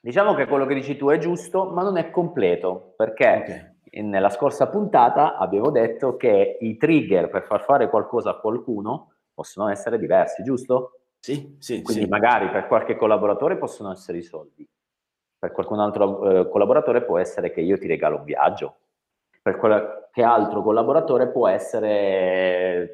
diciamo 0.02 0.34
che 0.34 0.46
quello 0.46 0.66
che 0.66 0.76
dici 0.76 0.98
tu 0.98 1.10
è 1.10 1.18
giusto, 1.20 1.70
ma 1.70 1.84
non 1.84 1.96
è 1.96 2.10
completo, 2.10 2.96
perché 2.98 3.74
okay. 3.86 4.02
nella 4.02 4.30
scorsa 4.30 4.68
puntata 4.68 5.38
abbiamo 5.38 5.70
detto 5.70 6.18
che 6.18 6.58
i 6.60 6.76
trigger 6.76 7.30
per 7.30 7.44
far 7.44 7.64
fare 7.64 7.90
qualcosa 7.90 8.32
a 8.32 8.40
qualcuno 8.40 9.14
possono 9.34 9.70
essere 9.70 9.98
diversi, 9.98 10.44
giusto? 10.44 10.98
Sì, 11.24 11.56
sì. 11.58 11.82
Quindi 11.82 12.04
sì. 12.04 12.10
magari 12.10 12.50
per 12.50 12.68
qualche 12.68 12.98
collaboratore 12.98 13.56
possono 13.56 13.94
essere 13.94 14.18
i 14.18 14.24
soldi, 14.24 14.68
per 15.40 15.54
qualcun 15.54 15.80
altro 15.80 16.42
eh, 16.42 16.50
collaboratore 16.50 17.02
può 17.02 17.18
essere 17.18 17.50
che 17.54 17.62
io 17.62 17.78
ti 17.78 17.88
regalo 17.88 18.18
un 18.18 18.26
viaggio, 18.26 18.76
per 19.42 19.56
qualche 19.56 20.22
altro 20.22 20.62
collaboratore 20.62 21.30
può 21.30 21.48
essere 21.48 22.92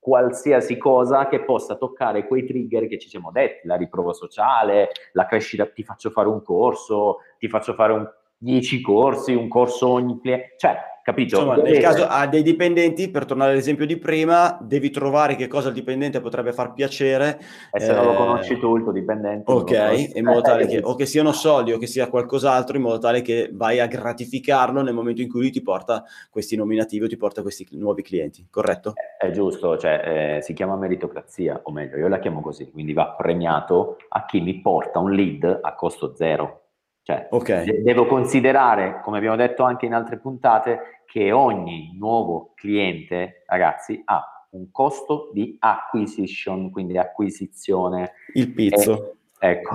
qualsiasi 0.00 0.76
cosa 0.76 1.28
che 1.28 1.44
possa 1.44 1.76
toccare 1.76 2.26
quei 2.26 2.44
trigger 2.44 2.88
che 2.88 2.98
ci 2.98 3.08
siamo 3.08 3.30
detti, 3.30 3.68
la 3.68 3.76
riprova 3.76 4.12
sociale, 4.12 4.88
la 5.12 5.26
crescita, 5.26 5.66
ti 5.66 5.84
faccio 5.84 6.10
fare 6.10 6.26
un 6.26 6.42
corso, 6.42 7.18
ti 7.38 7.48
faccio 7.48 7.74
fare 7.74 7.92
un 7.92 8.12
10 8.38 8.80
corsi, 8.80 9.34
un 9.34 9.46
corso 9.46 9.86
ogni 9.86 10.18
cliente, 10.20 10.54
cioè 10.56 10.76
capito? 11.10 11.36
Insomma, 11.36 11.56
nel 11.56 11.78
caso 11.80 12.06
ha 12.06 12.26
dei 12.26 12.42
dipendenti, 12.42 13.10
per 13.10 13.24
tornare 13.24 13.52
all'esempio 13.52 13.86
di 13.86 13.98
prima, 13.98 14.58
devi 14.60 14.90
trovare 14.90 15.36
che 15.36 15.48
cosa 15.48 15.68
il 15.68 15.74
dipendente 15.74 16.20
potrebbe 16.20 16.52
far 16.52 16.72
piacere. 16.72 17.40
E 17.72 17.80
se 17.80 17.90
eh... 17.90 17.94
non 17.94 18.06
lo 18.06 18.14
conosci 18.14 18.58
tu, 18.58 18.76
il 18.76 18.82
tuo 18.82 18.92
dipendente. 18.92 19.50
Ok, 19.50 20.10
in 20.14 20.24
modo 20.24 20.40
tale 20.40 20.66
che 20.66 20.80
o 20.82 20.94
che 20.94 21.06
siano 21.06 21.32
soldi 21.32 21.72
o 21.72 21.78
che 21.78 21.86
sia 21.86 22.08
qualcos'altro, 22.08 22.76
in 22.76 22.82
modo 22.82 22.98
tale 22.98 23.22
che 23.22 23.50
vai 23.52 23.80
a 23.80 23.86
gratificarlo 23.86 24.82
nel 24.82 24.94
momento 24.94 25.20
in 25.20 25.28
cui 25.28 25.40
lui 25.40 25.50
ti 25.50 25.62
porta 25.62 26.04
questi 26.30 26.56
nominativi 26.56 27.04
o 27.04 27.08
ti 27.08 27.16
porta 27.16 27.42
questi 27.42 27.66
nuovi 27.72 28.02
clienti, 28.02 28.46
corretto? 28.50 28.92
È, 28.94 29.26
è 29.26 29.30
giusto, 29.30 29.76
cioè 29.76 30.36
eh, 30.36 30.42
si 30.42 30.52
chiama 30.54 30.76
meritocrazia, 30.76 31.60
o 31.64 31.72
meglio, 31.72 31.96
io 31.96 32.08
la 32.08 32.18
chiamo 32.18 32.40
così, 32.40 32.70
quindi 32.70 32.92
va 32.92 33.14
premiato 33.16 33.96
a 34.08 34.24
chi 34.24 34.40
mi 34.40 34.60
porta 34.60 34.98
un 34.98 35.12
lead 35.12 35.60
a 35.62 35.74
costo 35.74 36.14
zero. 36.14 36.69
Cioè, 37.02 37.28
okay. 37.30 37.82
devo 37.82 38.06
considerare, 38.06 39.00
come 39.02 39.18
abbiamo 39.18 39.36
detto 39.36 39.62
anche 39.62 39.86
in 39.86 39.94
altre 39.94 40.18
puntate, 40.18 41.02
che 41.06 41.32
ogni 41.32 41.96
nuovo 41.98 42.52
cliente, 42.54 43.42
ragazzi, 43.46 44.00
ha 44.04 44.46
un 44.50 44.70
costo 44.70 45.30
di 45.32 45.56
acquisition, 45.58 46.70
quindi 46.70 46.98
acquisizione. 46.98 48.12
Il 48.34 48.52
pizzo. 48.52 49.16
E, 49.38 49.48
ecco, 49.48 49.74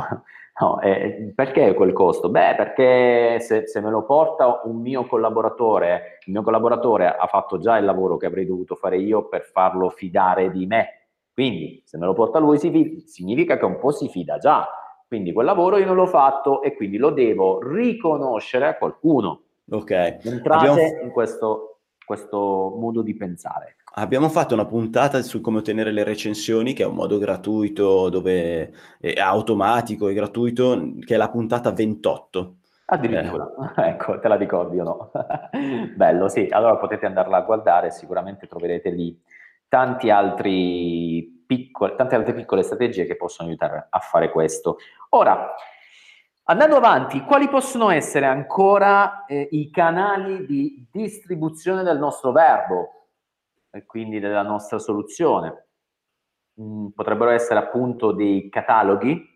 no, 0.62 0.80
eh, 0.82 1.34
perché 1.36 1.74
quel 1.74 1.94
costo? 1.94 2.30
Beh, 2.30 2.56
perché 2.56 3.40
se, 3.42 3.68
se, 3.68 3.82
me 3.82 3.90
lo 3.90 4.06
porta 4.06 4.62
un 4.64 4.80
mio 4.80 5.06
collaboratore, 5.06 6.20
il 6.26 6.34
mio 6.34 6.44
collaboratore 6.44 7.08
ha 7.08 7.28
fatto 7.28 7.58
già 7.58 7.78
il 7.78 7.86
lavoro 7.86 8.18
che 8.18 8.28
avrei 8.28 8.46
dovuto 8.46 8.76
fare 8.76 8.98
io 8.98 9.28
per 9.28 9.44
farlo 9.44 9.90
fidare 9.90 10.52
di 10.52 10.66
me. 10.68 11.08
Quindi, 11.34 11.82
se 11.86 11.98
me 11.98 12.06
lo 12.06 12.14
porta 12.14 12.40
lui, 12.40 12.58
si, 12.58 13.04
significa 13.06 13.58
che 13.58 13.66
un 13.66 13.78
po' 13.78 13.92
si 13.92 14.08
fida 14.08 14.38
già 14.38 14.66
quindi 15.08 15.34
quel 15.34 15.46
lavoro 15.46 15.78
io 15.78 15.86
non 15.86 15.96
l'ho 15.96 16.08
fatto 16.08 16.62
e 16.62 16.76
quindi 16.76 16.98
lo 16.98 17.12
devo 17.12 17.60
riconoscere 17.62 18.68
a 18.68 18.78
qualcuno. 18.78 19.42
Ok. 19.70 19.92
Entrate 19.92 20.68
Abbiamo... 20.68 21.04
in 21.04 21.12
questo, 21.12 21.80
questo 22.04 22.76
modo 22.78 23.02
di 23.02 23.16
pensare. 23.16 23.78
Abbiamo 23.98 24.28
fatto 24.28 24.54
una 24.54 24.66
puntata 24.66 25.22
su 25.22 25.40
come 25.40 25.60
ottenere 25.60 25.92
le 25.92 26.04
recensioni, 26.04 26.74
che 26.74 26.84
è 26.84 26.86
un 26.86 26.96
modo 26.96 27.18
gratuito, 27.18 28.10
dove 28.10 28.74
è 29.00 29.14
automatico 29.18 30.10
e 30.10 30.14
gratuito, 30.14 30.96
che 31.00 31.16
è 31.16 31.18
la 31.18 31.30
puntata 31.30 31.72
28. 31.72 32.56
Addirittura, 32.88 33.50
eh. 33.78 33.88
ecco, 33.90 34.20
te 34.20 34.28
la 34.28 34.36
ricordi 34.36 34.80
o 34.80 34.84
no? 34.84 35.12
Bello, 35.96 36.28
sì, 36.28 36.48
allora 36.50 36.76
potete 36.76 37.06
andarla 37.06 37.38
a 37.38 37.42
guardare, 37.42 37.90
sicuramente 37.90 38.48
troverete 38.48 38.90
lì 38.90 39.18
tanti 39.68 40.10
altri 40.10 41.35
piccole, 41.46 41.96
tante 41.96 42.16
altre 42.16 42.34
piccole 42.34 42.64
strategie 42.64 43.06
che 43.06 43.16
possono 43.16 43.50
aiutare 43.50 43.88
a 43.90 44.00
fare 44.00 44.32
questo. 44.32 44.78
Ora, 45.10 45.54
andando 46.44 46.76
avanti, 46.76 47.22
quali 47.22 47.48
possono 47.48 47.90
essere 47.90 48.26
ancora 48.26 49.26
eh, 49.26 49.48
i 49.52 49.70
canali 49.70 50.46
di 50.46 50.88
distribuzione 50.92 51.84
del 51.84 51.98
nostro 51.98 52.32
verbo 52.32 53.08
e 53.72 53.86
quindi 53.86 54.20
della 54.20 54.44
nostra 54.44 54.80
soluzione? 54.80 55.68
Mm, 56.62 56.88
potrebbero 56.90 57.32
essere 57.32 57.60
appunto 57.60 58.12
dei 58.12 58.50
cataloghi, 58.50 59.34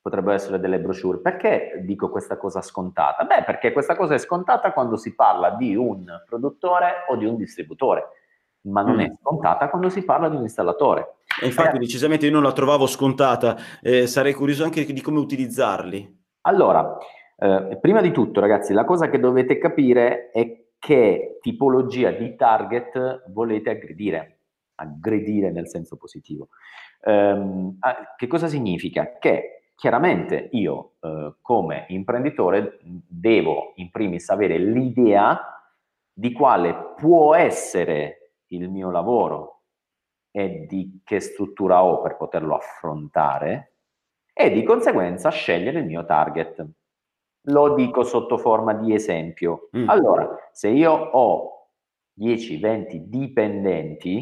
potrebbero 0.00 0.34
essere 0.34 0.60
delle 0.60 0.78
brochure. 0.78 1.18
Perché 1.18 1.82
dico 1.84 2.08
questa 2.08 2.36
cosa 2.36 2.62
scontata? 2.62 3.24
Beh, 3.24 3.44
perché 3.44 3.72
questa 3.72 3.96
cosa 3.96 4.14
è 4.14 4.18
scontata 4.18 4.72
quando 4.72 4.96
si 4.96 5.14
parla 5.14 5.50
di 5.50 5.74
un 5.74 6.06
produttore 6.26 7.04
o 7.08 7.16
di 7.16 7.24
un 7.24 7.36
distributore 7.36 8.19
ma 8.62 8.82
non 8.82 8.96
mm. 8.96 9.00
è 9.00 9.12
scontata 9.20 9.68
quando 9.68 9.88
si 9.88 10.04
parla 10.04 10.28
di 10.28 10.36
un 10.36 10.42
installatore. 10.42 11.16
E 11.40 11.46
infatti, 11.46 11.76
eh, 11.76 11.80
decisamente 11.80 12.26
io 12.26 12.32
non 12.32 12.42
la 12.42 12.52
trovavo 12.52 12.86
scontata, 12.86 13.56
eh, 13.80 14.06
sarei 14.06 14.34
curioso 14.34 14.64
anche 14.64 14.84
di 14.84 15.00
come 15.00 15.18
utilizzarli. 15.18 16.18
Allora, 16.42 16.96
eh, 17.38 17.78
prima 17.80 18.00
di 18.00 18.10
tutto, 18.10 18.40
ragazzi, 18.40 18.72
la 18.72 18.84
cosa 18.84 19.08
che 19.08 19.18
dovete 19.18 19.58
capire 19.58 20.30
è 20.30 20.64
che 20.78 21.38
tipologia 21.40 22.10
di 22.10 22.34
target 22.36 23.24
volete 23.28 23.70
aggredire, 23.70 24.38
aggredire 24.76 25.50
nel 25.50 25.68
senso 25.68 25.96
positivo. 25.96 26.48
Um, 27.02 27.78
che 28.16 28.26
cosa 28.26 28.46
significa? 28.46 29.16
Che 29.18 29.72
chiaramente 29.74 30.48
io 30.52 30.92
eh, 31.00 31.34
come 31.40 31.86
imprenditore 31.88 32.78
devo 32.82 33.72
in 33.76 33.90
primis 33.90 34.28
avere 34.28 34.58
l'idea 34.58 35.40
di 36.12 36.32
quale 36.32 36.92
può 36.96 37.34
essere 37.34 38.19
il 38.50 38.70
mio 38.70 38.90
lavoro 38.90 39.62
e 40.30 40.66
di 40.68 41.00
che 41.04 41.20
struttura 41.20 41.82
ho 41.82 42.00
per 42.00 42.16
poterlo 42.16 42.54
affrontare 42.54 43.72
e 44.32 44.50
di 44.50 44.62
conseguenza 44.62 45.30
scegliere 45.30 45.80
il 45.80 45.86
mio 45.86 46.04
target. 46.04 46.66
Lo 47.44 47.74
dico 47.74 48.04
sotto 48.04 48.38
forma 48.38 48.74
di 48.74 48.94
esempio. 48.94 49.68
Mm. 49.76 49.88
Allora, 49.88 50.50
se 50.52 50.68
io 50.68 50.92
ho 50.92 51.68
10-20 52.18 52.96
dipendenti, 52.96 54.18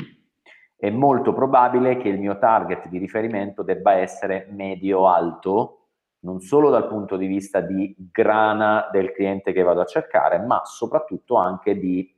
è 0.76 0.90
molto 0.90 1.32
probabile 1.32 1.96
che 1.96 2.08
il 2.08 2.18
mio 2.18 2.38
target 2.38 2.88
di 2.88 2.98
riferimento 2.98 3.62
debba 3.62 3.94
essere 3.94 4.46
medio-alto, 4.50 5.74
non 6.20 6.40
solo 6.40 6.70
dal 6.70 6.86
punto 6.86 7.16
di 7.16 7.26
vista 7.26 7.60
di 7.60 7.94
grana 8.12 8.88
del 8.92 9.12
cliente 9.12 9.52
che 9.52 9.62
vado 9.62 9.80
a 9.80 9.86
cercare, 9.86 10.38
ma 10.38 10.62
soprattutto 10.64 11.36
anche 11.36 11.76
di 11.78 12.12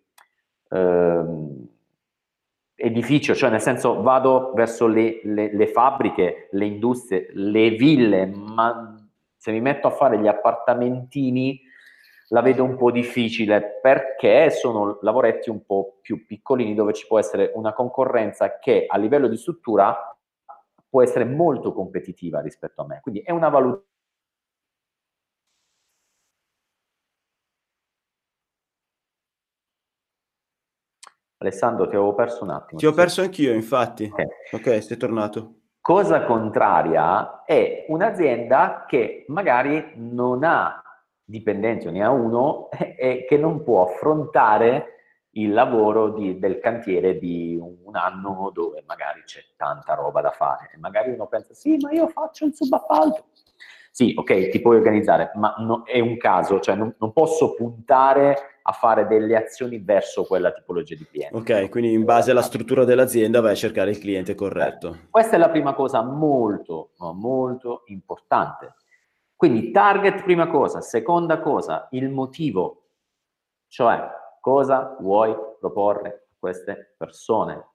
ehm, 0.69 1.69
edificio, 2.81 3.35
cioè 3.35 3.51
nel 3.51 3.61
senso 3.61 4.01
vado 4.03 4.53
verso 4.55 4.87
le, 4.87 5.21
le, 5.25 5.55
le 5.55 5.67
fabbriche, 5.67 6.49
le 6.53 6.65
industrie, 6.65 7.29
le 7.33 7.71
ville, 7.71 8.27
ma 8.27 8.97
se 9.37 9.53
mi 9.53 9.61
metto 9.61 9.87
a 9.87 9.91
fare 9.91 10.19
gli 10.19 10.27
appartamentini 10.27 11.61
la 12.33 12.43
vedo 12.43 12.63
un 12.65 12.77
po' 12.77 12.91
difficile 12.91 13.81
perché 13.83 14.51
sono 14.51 14.99
lavoretti 15.03 15.51
un 15.51 15.65
po' 15.65 15.99
più 16.01 16.27
piccolini 16.27 16.75
dove 16.75 16.93
ci 16.93 17.07
può 17.07 17.19
essere 17.19 17.51
una 17.55 17.73
concorrenza 17.73 18.59
che 18.59 18.87
a 18.87 18.97
livello 18.99 19.29
di 19.29 19.37
struttura 19.37 20.17
può 20.89 21.03
essere 21.03 21.25
molto 21.25 21.73
competitiva 21.73 22.41
rispetto 22.41 22.83
a 22.83 22.87
me. 22.87 23.01
Quindi 23.01 23.21
è 23.21 23.31
una 23.31 23.49
valutazione. 23.49 23.89
Alessandro, 31.43 31.89
ti 31.89 31.95
avevo 31.95 32.15
perso 32.15 32.45
un 32.45 32.51
attimo. 32.51 32.79
Ti 32.79 32.87
ho 32.87 32.93
perso 32.93 33.23
anch'io, 33.23 33.55
infatti. 33.55 34.11
Ok, 34.13 34.27
okay 34.53 34.83
sei 34.83 34.99
tornato. 34.99 35.55
Cosa 35.81 36.25
contraria 36.25 37.45
è 37.45 37.87
un'azienda 37.89 38.85
che 38.87 39.25
magari 39.29 39.93
non 39.97 40.45
ha 40.45 40.83
dipendenti 41.25 41.87
o 41.87 41.91
ne 41.91 42.05
ha 42.05 42.11
uno 42.11 42.69
e 42.77 43.25
che 43.27 43.39
non 43.39 43.63
può 43.63 43.89
affrontare 43.89 44.97
il 45.35 45.53
lavoro 45.53 46.11
di, 46.11 46.39
del 46.39 46.59
cantiere 46.59 47.19
di 47.19 47.59
un 47.59 47.97
anno 47.97 48.51
dove 48.53 48.83
magari 48.87 49.23
c'è 49.25 49.41
tanta 49.57 49.95
roba 49.95 50.21
da 50.21 50.33
fare. 50.33 50.71
E 50.75 50.79
magari 50.79 51.11
uno 51.11 51.27
pensa, 51.27 51.55
sì, 51.55 51.79
ma 51.81 51.91
io 51.91 52.09
faccio 52.09 52.45
il 52.45 52.55
subappalto. 52.55 53.25
Sì, 53.93 54.15
ok, 54.17 54.51
ti 54.51 54.61
puoi 54.61 54.77
organizzare, 54.77 55.33
ma 55.35 55.53
no, 55.59 55.83
è 55.85 55.99
un 55.99 56.17
caso, 56.17 56.61
cioè 56.61 56.77
non, 56.77 56.95
non, 56.99 57.13
posso 57.13 57.55
puntare 57.55 58.61
a 58.63 58.71
fare 58.71 59.09
delle 59.09 59.37
azioni 59.37 59.79
verso 59.79 60.25
quella 60.25 60.53
tipologia 60.53 60.95
di 60.95 61.05
cliente. 61.05 61.37
Ok, 61.37 61.69
quindi 61.71 61.93
in 61.93 62.05
base 62.05 62.31
alla 62.31 62.41
struttura 62.41 62.85
dell'azienda 62.85 63.41
vai 63.41 63.53
a 63.53 63.57
cercare 63.57 63.91
il 63.91 63.99
cliente 63.99 64.37
corretto. 64.37 64.97
Questa 65.11 65.35
è 65.35 65.39
la 65.41 65.51
prima 65.51 65.75
cosa 65.75 66.03
molto, 66.03 66.93
molto 67.15 67.83
importante. 67.87 68.77
Quindi 69.35 69.73
target 69.73 70.23
prima 70.23 70.47
cosa, 70.47 70.81
seconda 70.81 71.41
cosa, 71.41 71.89
il 71.91 72.11
motivo, 72.11 72.85
cioè 73.67 74.09
cosa 74.41 74.97
vuoi 75.01 75.35
proporre 75.59 76.09
a 76.09 76.37
queste 76.39 76.95
persone. 76.97 77.67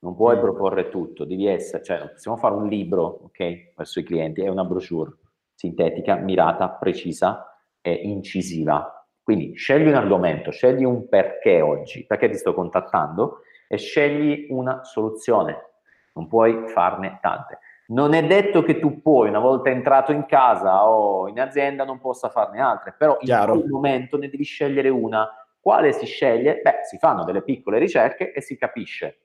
Non 0.00 0.16
puoi 0.16 0.36
mm. 0.36 0.40
proporre 0.40 0.88
tutto, 0.88 1.24
devi 1.24 1.46
essere, 1.46 1.82
cioè 1.84 2.10
possiamo 2.10 2.36
fare 2.36 2.54
un 2.54 2.66
libro, 2.66 3.20
ok, 3.24 3.72
verso 3.76 4.00
i 4.00 4.02
clienti, 4.02 4.42
è 4.42 4.48
una 4.48 4.64
brochure 4.64 5.18
sintetica, 5.54 6.16
mirata, 6.16 6.68
precisa 6.70 7.58
e 7.80 7.92
incisiva. 7.92 9.06
Quindi 9.22 9.54
scegli 9.56 9.86
un 9.86 9.94
argomento, 9.94 10.50
scegli 10.50 10.84
un 10.84 11.08
perché 11.08 11.60
oggi, 11.60 12.04
perché 12.06 12.28
ti 12.28 12.36
sto 12.36 12.54
contattando 12.54 13.40
e 13.68 13.78
scegli 13.78 14.48
una 14.50 14.84
soluzione. 14.84 15.70
Non 16.14 16.28
puoi 16.28 16.68
farne 16.68 17.18
tante. 17.20 17.58
Non 17.86 18.14
è 18.14 18.24
detto 18.24 18.62
che 18.62 18.78
tu 18.78 19.02
poi, 19.02 19.28
una 19.28 19.40
volta 19.40 19.70
entrato 19.70 20.12
in 20.12 20.26
casa 20.26 20.88
o 20.88 21.28
in 21.28 21.40
azienda, 21.40 21.84
non 21.84 22.00
possa 22.00 22.28
farne 22.28 22.60
altre, 22.60 22.94
però 22.96 23.16
in 23.20 23.26
Chiaro. 23.26 23.52
quel 23.52 23.68
momento 23.68 24.16
ne 24.16 24.28
devi 24.28 24.44
scegliere 24.44 24.88
una. 24.88 25.28
Quale 25.60 25.92
si 25.92 26.06
sceglie? 26.06 26.60
Beh, 26.62 26.80
si 26.82 26.98
fanno 26.98 27.24
delle 27.24 27.42
piccole 27.42 27.78
ricerche 27.78 28.32
e 28.32 28.40
si 28.40 28.56
capisce 28.56 29.18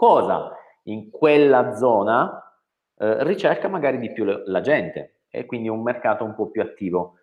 cosa 0.00 0.56
in 0.84 1.10
quella 1.10 1.74
zona 1.74 2.42
eh, 2.96 3.22
ricerca 3.24 3.68
magari 3.68 3.98
di 3.98 4.10
più 4.12 4.24
la 4.24 4.60
gente 4.62 5.19
e 5.30 5.46
quindi 5.46 5.68
un 5.68 5.82
mercato 5.82 6.24
un 6.24 6.34
po' 6.34 6.50
più 6.50 6.60
attivo. 6.60 7.14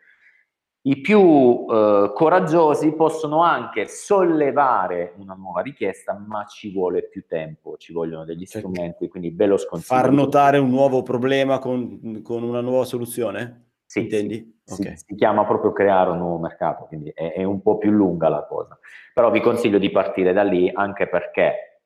I 0.87 1.01
più 1.01 1.65
eh, 1.69 2.11
coraggiosi 2.13 2.93
possono 2.93 3.43
anche 3.43 3.87
sollevare 3.87 5.15
una 5.17 5.33
nuova 5.33 5.61
richiesta, 5.61 6.13
ma 6.13 6.45
ci 6.45 6.71
vuole 6.71 7.03
più 7.09 7.25
tempo, 7.27 7.75
ci 7.75 7.91
vogliono 7.91 8.23
degli 8.23 8.45
certo. 8.45 8.69
strumenti, 8.69 9.09
quindi 9.09 9.31
ve 9.31 9.47
lo 9.47 9.57
sconsiglio. 9.57 9.99
Far 9.99 10.11
notare 10.11 10.57
un 10.59 10.69
nuovo 10.69 11.03
problema 11.03 11.59
con, 11.59 12.21
con 12.23 12.43
una 12.43 12.61
nuova 12.61 12.85
soluzione? 12.85 13.71
Sì, 13.85 14.01
Intendi? 14.01 14.59
Sì, 14.63 14.81
okay. 14.81 14.97
si, 14.97 15.05
si, 15.07 15.15
chiama 15.15 15.45
proprio 15.45 15.73
creare 15.73 16.11
un 16.11 16.19
nuovo 16.19 16.37
mercato, 16.39 16.85
quindi 16.85 17.11
è, 17.13 17.33
è, 17.33 17.43
un 17.43 17.61
po' 17.61 17.77
più 17.77 17.91
lunga 17.91 18.29
la 18.29 18.45
cosa. 18.45 18.77
Però 19.13 19.29
vi 19.29 19.41
consiglio 19.41 19.79
di 19.79 19.89
partire 19.89 20.31
da 20.31 20.43
lì 20.43 20.69
anche 20.73 21.07
perché 21.07 21.81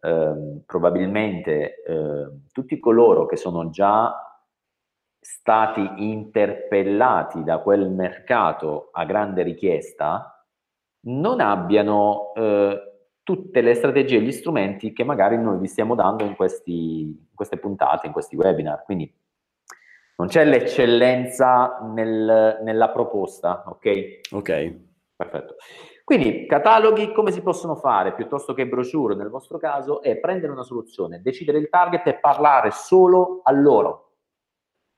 eh, 0.00 0.62
probabilmente 0.64 1.82
eh, 1.82 2.28
tutti 2.52 2.78
coloro 2.78 3.26
che 3.26 3.36
sono 3.36 3.70
già 3.70 4.29
stati 5.20 5.86
interpellati 5.96 7.44
da 7.44 7.58
quel 7.58 7.90
mercato 7.90 8.88
a 8.92 9.04
grande 9.04 9.42
richiesta 9.42 10.46
non 11.02 11.40
abbiano 11.40 12.32
eh, 12.34 12.90
tutte 13.22 13.60
le 13.60 13.74
strategie 13.74 14.16
e 14.16 14.20
gli 14.22 14.32
strumenti 14.32 14.92
che 14.92 15.04
magari 15.04 15.36
noi 15.36 15.58
vi 15.58 15.66
stiamo 15.66 15.94
dando 15.94 16.24
in, 16.24 16.34
questi, 16.34 17.02
in 17.02 17.34
queste 17.34 17.58
puntate, 17.58 18.06
in 18.06 18.12
questi 18.12 18.34
webinar. 18.34 18.82
Quindi 18.84 19.12
non 20.16 20.28
c'è 20.28 20.44
l'eccellenza 20.44 21.78
nel, 21.94 22.60
nella 22.62 22.88
proposta, 22.90 23.64
ok? 23.66 24.20
Ok. 24.32 24.74
Perfetto. 25.16 25.56
Quindi 26.02 26.46
cataloghi 26.46 27.12
come 27.12 27.30
si 27.30 27.42
possono 27.42 27.76
fare 27.76 28.14
piuttosto 28.14 28.54
che 28.54 28.66
brochure 28.66 29.14
nel 29.14 29.28
vostro 29.28 29.58
caso 29.58 30.02
è 30.02 30.16
prendere 30.16 30.50
una 30.50 30.62
soluzione, 30.62 31.20
decidere 31.22 31.58
il 31.58 31.68
target 31.68 32.06
e 32.06 32.14
parlare 32.14 32.70
solo 32.70 33.42
a 33.44 33.52
loro 33.52 34.09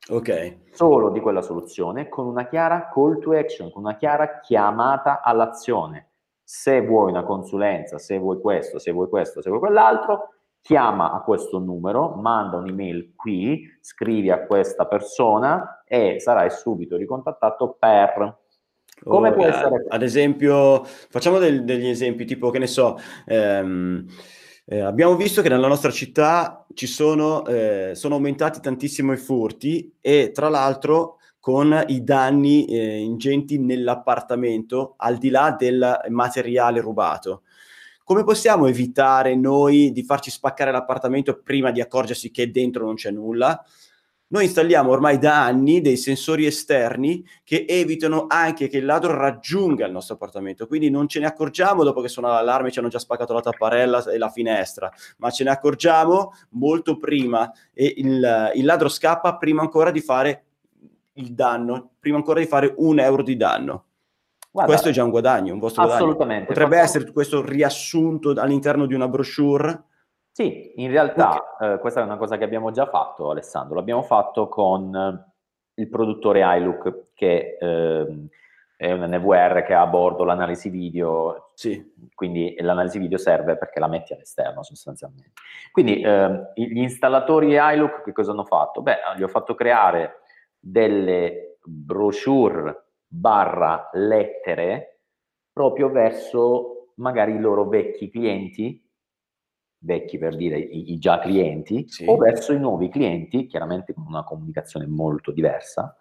Ok. 0.09 0.57
Solo 0.73 1.11
di 1.11 1.21
quella 1.21 1.43
soluzione 1.43 2.09
con 2.09 2.27
una 2.27 2.47
chiara 2.49 2.91
call 2.93 3.21
to 3.21 3.33
action, 3.33 3.71
con 3.71 3.85
una 3.85 3.97
chiara 3.97 4.41
chiamata 4.41 5.21
all'azione. 5.23 6.09
Se 6.43 6.85
vuoi 6.85 7.11
una 7.11 7.23
consulenza, 7.23 7.99
se 7.99 8.19
vuoi 8.19 8.41
questo, 8.41 8.79
se 8.79 8.91
vuoi 8.91 9.09
questo, 9.09 9.41
se 9.41 9.49
vuoi 9.49 9.61
quell'altro, 9.61 10.35
chiama 10.61 11.13
a 11.13 11.21
questo 11.23 11.59
numero, 11.59 12.15
manda 12.15 12.57
un'email 12.57 13.15
qui, 13.15 13.65
scrivi 13.81 14.31
a 14.31 14.45
questa 14.45 14.87
persona 14.87 15.83
e 15.87 16.19
sarai 16.21 16.51
subito 16.51 16.97
ricontattato 16.97 17.77
per 17.79 18.41
come 19.05 19.31
oh, 19.31 19.33
può 19.33 19.47
essere? 19.47 19.85
Ad 19.89 20.03
esempio, 20.03 20.85
facciamo 20.85 21.39
del, 21.39 21.65
degli 21.65 21.89
esempi 21.89 22.25
tipo 22.25 22.51
che 22.51 22.59
ne 22.59 22.67
so, 22.69 22.97
ehm, 23.27 24.07
eh, 24.65 24.81
abbiamo 24.81 25.17
visto 25.17 25.43
che 25.43 25.49
nella 25.49 25.69
nostra 25.69 25.91
città 25.91 26.65
ci 26.75 26.87
sono, 26.87 27.45
eh, 27.47 27.93
sono 27.95 28.15
aumentati 28.15 28.61
tantissimo 28.61 29.13
i 29.13 29.17
furti 29.17 29.93
e 30.01 30.31
tra 30.33 30.49
l'altro 30.49 31.19
con 31.41 31.85
i 31.89 32.05
danni 32.05 32.67
eh, 32.67 32.99
ingenti 32.99 33.59
nell'appartamento 33.59 34.95
al 34.99 35.19
di 35.19 35.31
là 35.31 35.55
del 35.59 36.03
materiale 36.11 36.81
rubato. 36.81 37.43
Come 38.05 38.23
possiamo 38.23 38.67
evitare 38.67 39.35
noi 39.35 39.91
di 39.91 40.05
farci 40.05 40.31
spaccare 40.31 40.71
l'appartamento 40.71 41.41
prima 41.43 41.73
di 41.73 41.81
accorgersi 41.81 42.31
che 42.31 42.51
dentro 42.51 42.85
non 42.85 42.95
c'è 42.95 43.11
nulla? 43.11 43.65
Noi 44.33 44.45
installiamo 44.45 44.91
ormai 44.91 45.19
da 45.19 45.45
anni 45.45 45.83
dei 45.83 45.99
sensori 45.99 46.47
esterni 46.47 47.23
che 47.45 47.67
evitano 47.69 48.25
anche 48.29 48.67
che 48.67 48.79
il 48.79 48.87
ladro 48.87 49.15
raggiunga 49.15 49.85
il 49.85 49.93
nostro 49.93 50.15
appartamento, 50.15 50.67
quindi 50.67 50.89
non 50.89 51.07
ce 51.07 51.21
ne 51.21 51.27
accorgiamo 51.27 51.85
dopo 51.85 52.01
che 52.01 52.09
suona 52.09 52.29
l'allarme 52.29 52.69
e 52.69 52.71
ci 52.71 52.79
hanno 52.79 52.89
già 52.89 52.99
spaccato 52.99 53.35
la 53.35 53.43
tapparella 53.43 54.11
e 54.11 54.17
la 54.17 54.31
finestra, 54.31 54.91
ma 55.19 55.29
ce 55.29 55.45
ne 55.45 55.51
accorgiamo 55.51 56.33
molto 56.53 56.97
prima 56.97 57.53
e 57.75 57.93
il, 57.99 58.53
il 58.55 58.65
ladro 58.65 58.89
scappa 58.89 59.37
prima 59.37 59.61
ancora 59.61 59.91
di 59.91 60.01
fare 60.01 60.45
il 61.15 61.35
danno, 61.35 61.91
prima 62.01 62.17
ancora 62.17 62.41
di 62.41 62.47
fare 62.47 62.73
un 62.79 63.01
euro 63.01 63.23
di 63.23 63.37
danno. 63.37 63.85
Guarda, 64.51 64.71
questo 64.71 64.89
è 64.89 64.93
già 64.93 65.05
un 65.05 65.11
guadagno, 65.11 65.53
un 65.53 65.59
vostro 65.59 65.83
assolutamente. 65.83 66.17
guadagno. 66.17 66.47
Potrebbe 66.47 66.79
essere 66.79 67.13
questo 67.13 67.45
riassunto 67.45 68.31
all'interno 68.31 68.87
di 68.87 68.95
una 68.95 69.09
brochure 69.09 69.85
sì, 70.33 70.73
in 70.77 70.91
realtà 70.91 71.55
okay. 71.57 71.75
eh, 71.75 71.79
questa 71.79 72.01
è 72.01 72.05
una 72.05 72.17
cosa 72.17 72.39
che 72.39 72.45
abbiamo 72.45 72.71
già 72.71 72.87
fatto, 72.87 73.31
Alessandro. 73.31 73.75
L'abbiamo 73.75 74.03
fatto 74.03 74.49
con 74.49 74.95
eh, 74.95 75.33
il 75.75 75.89
produttore 75.91 76.41
iLook, 76.57 77.09
che 77.13 77.59
eh, 77.61 78.29
è 78.75 78.91
un 78.91 79.09
NVR 79.09 79.63
che 79.63 79.75
ha 79.75 79.83
a 79.83 79.87
bordo 79.87 80.25
l'analisi 80.25 80.71
video. 80.71 81.51
Sì. 81.55 81.93
Quindi 82.15 82.57
l'analisi 82.61 82.99
video 82.99 83.19
serve 83.19 83.59
perché 83.59 83.79
la 83.79 83.89
metti 83.89 84.15
all'esterno 84.15 84.63
sostanzialmente. 84.63 85.33
Quindi 85.71 86.01
eh, 86.01 86.51
gli 86.55 86.81
installatori 86.81 87.55
iLook 87.55 88.03
che 88.03 88.13
cosa 88.13 88.31
hanno 88.31 88.45
fatto? 88.45 88.81
Beh, 88.81 88.97
gli 89.19 89.23
ho 89.23 89.29
fatto 89.29 89.55
creare 89.55 90.23
delle 90.59 91.59
brochure 91.63 92.87
barra 93.07 93.91
lettere 93.93 95.01
proprio 95.53 95.91
verso 95.91 96.93
magari 96.97 97.35
i 97.35 97.39
loro 97.39 97.69
vecchi 97.69 98.09
clienti 98.09 98.82
vecchi 99.83 100.19
per 100.19 100.37
dire 100.37 100.59
i, 100.59 100.93
i 100.93 100.99
già 100.99 101.19
clienti, 101.19 101.89
sì. 101.89 102.05
o 102.07 102.17
verso 102.17 102.53
i 102.53 102.59
nuovi 102.59 102.89
clienti, 102.89 103.47
chiaramente 103.47 103.93
con 103.95 104.05
una 104.07 104.25
comunicazione 104.25 104.87
molto 104.87 105.31
diversa, 105.31 105.97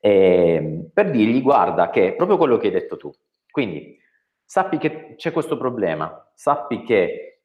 eh, 0.00 0.90
per 0.92 1.10
dirgli 1.10 1.42
guarda 1.42 1.90
che 1.90 2.08
è 2.08 2.14
proprio 2.14 2.36
quello 2.36 2.56
che 2.56 2.66
hai 2.66 2.72
detto 2.72 2.96
tu. 2.96 3.10
Quindi 3.50 3.98
sappi 4.44 4.78
che 4.78 5.14
c'è 5.16 5.32
questo 5.32 5.56
problema, 5.56 6.30
sappi 6.34 6.82
che 6.82 7.42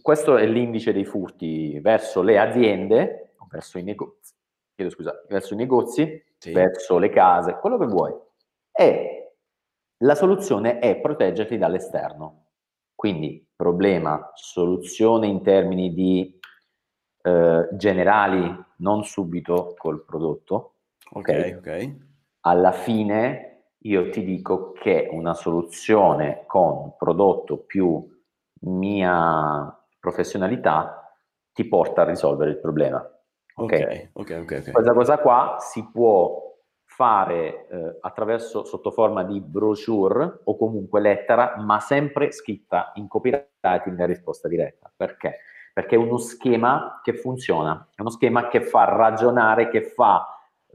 questo 0.00 0.36
è 0.36 0.46
l'indice 0.46 0.92
dei 0.92 1.04
furti 1.04 1.78
verso 1.80 2.22
le 2.22 2.38
aziende, 2.38 3.34
verso 3.50 3.78
i 3.78 3.82
negozi, 3.82 4.34
chiedo 4.74 4.90
scusa, 4.90 5.24
verso 5.28 5.54
i 5.54 5.56
negozi, 5.56 6.24
sì. 6.38 6.52
verso 6.52 6.98
le 6.98 7.08
case, 7.08 7.58
quello 7.60 7.78
che 7.78 7.86
vuoi. 7.86 8.12
E 8.72 9.36
la 9.98 10.14
soluzione 10.14 10.80
è 10.80 11.00
proteggerti 11.00 11.56
dall'esterno. 11.56 12.46
Quindi 12.94 13.43
problema, 13.56 14.30
soluzione 14.34 15.26
in 15.26 15.42
termini 15.42 15.92
di 15.92 16.38
eh, 17.22 17.68
generali, 17.72 18.64
non 18.78 19.04
subito 19.04 19.74
col 19.76 20.04
prodotto. 20.04 20.74
Ok, 21.12 21.56
ok. 21.58 21.96
Alla 22.40 22.72
fine 22.72 23.72
io 23.78 24.10
ti 24.10 24.24
dico 24.24 24.72
che 24.72 25.08
una 25.10 25.34
soluzione 25.34 26.44
con 26.46 26.96
prodotto 26.96 27.58
più 27.58 28.06
mia 28.60 29.76
professionalità 29.98 31.16
ti 31.52 31.64
porta 31.66 32.02
a 32.02 32.06
risolvere 32.06 32.50
il 32.50 32.58
problema. 32.58 32.98
Ok, 33.56 34.10
ok, 34.12 34.30
ok. 34.42 34.42
okay. 34.42 34.72
Questa 34.72 34.92
cosa 34.92 35.18
qua 35.18 35.56
si 35.60 35.88
può 35.92 36.43
fare 36.96 37.66
eh, 37.68 37.98
attraverso 38.00 38.64
sotto 38.64 38.90
forma 38.92 39.24
di 39.24 39.40
brochure 39.40 40.40
o 40.44 40.56
comunque 40.56 41.00
lettera, 41.00 41.56
ma 41.58 41.80
sempre 41.80 42.30
scritta 42.30 42.92
in 42.94 43.08
copywriting 43.08 43.98
a 43.98 44.06
risposta 44.06 44.46
diretta. 44.46 44.92
Perché? 44.94 45.38
Perché 45.72 45.96
è 45.96 45.98
uno 45.98 46.18
schema 46.18 47.00
che 47.02 47.14
funziona, 47.14 47.88
è 47.94 48.00
uno 48.00 48.10
schema 48.10 48.46
che 48.46 48.60
fa 48.60 48.84
ragionare, 48.84 49.68
che 49.68 49.82
fa 49.82 50.24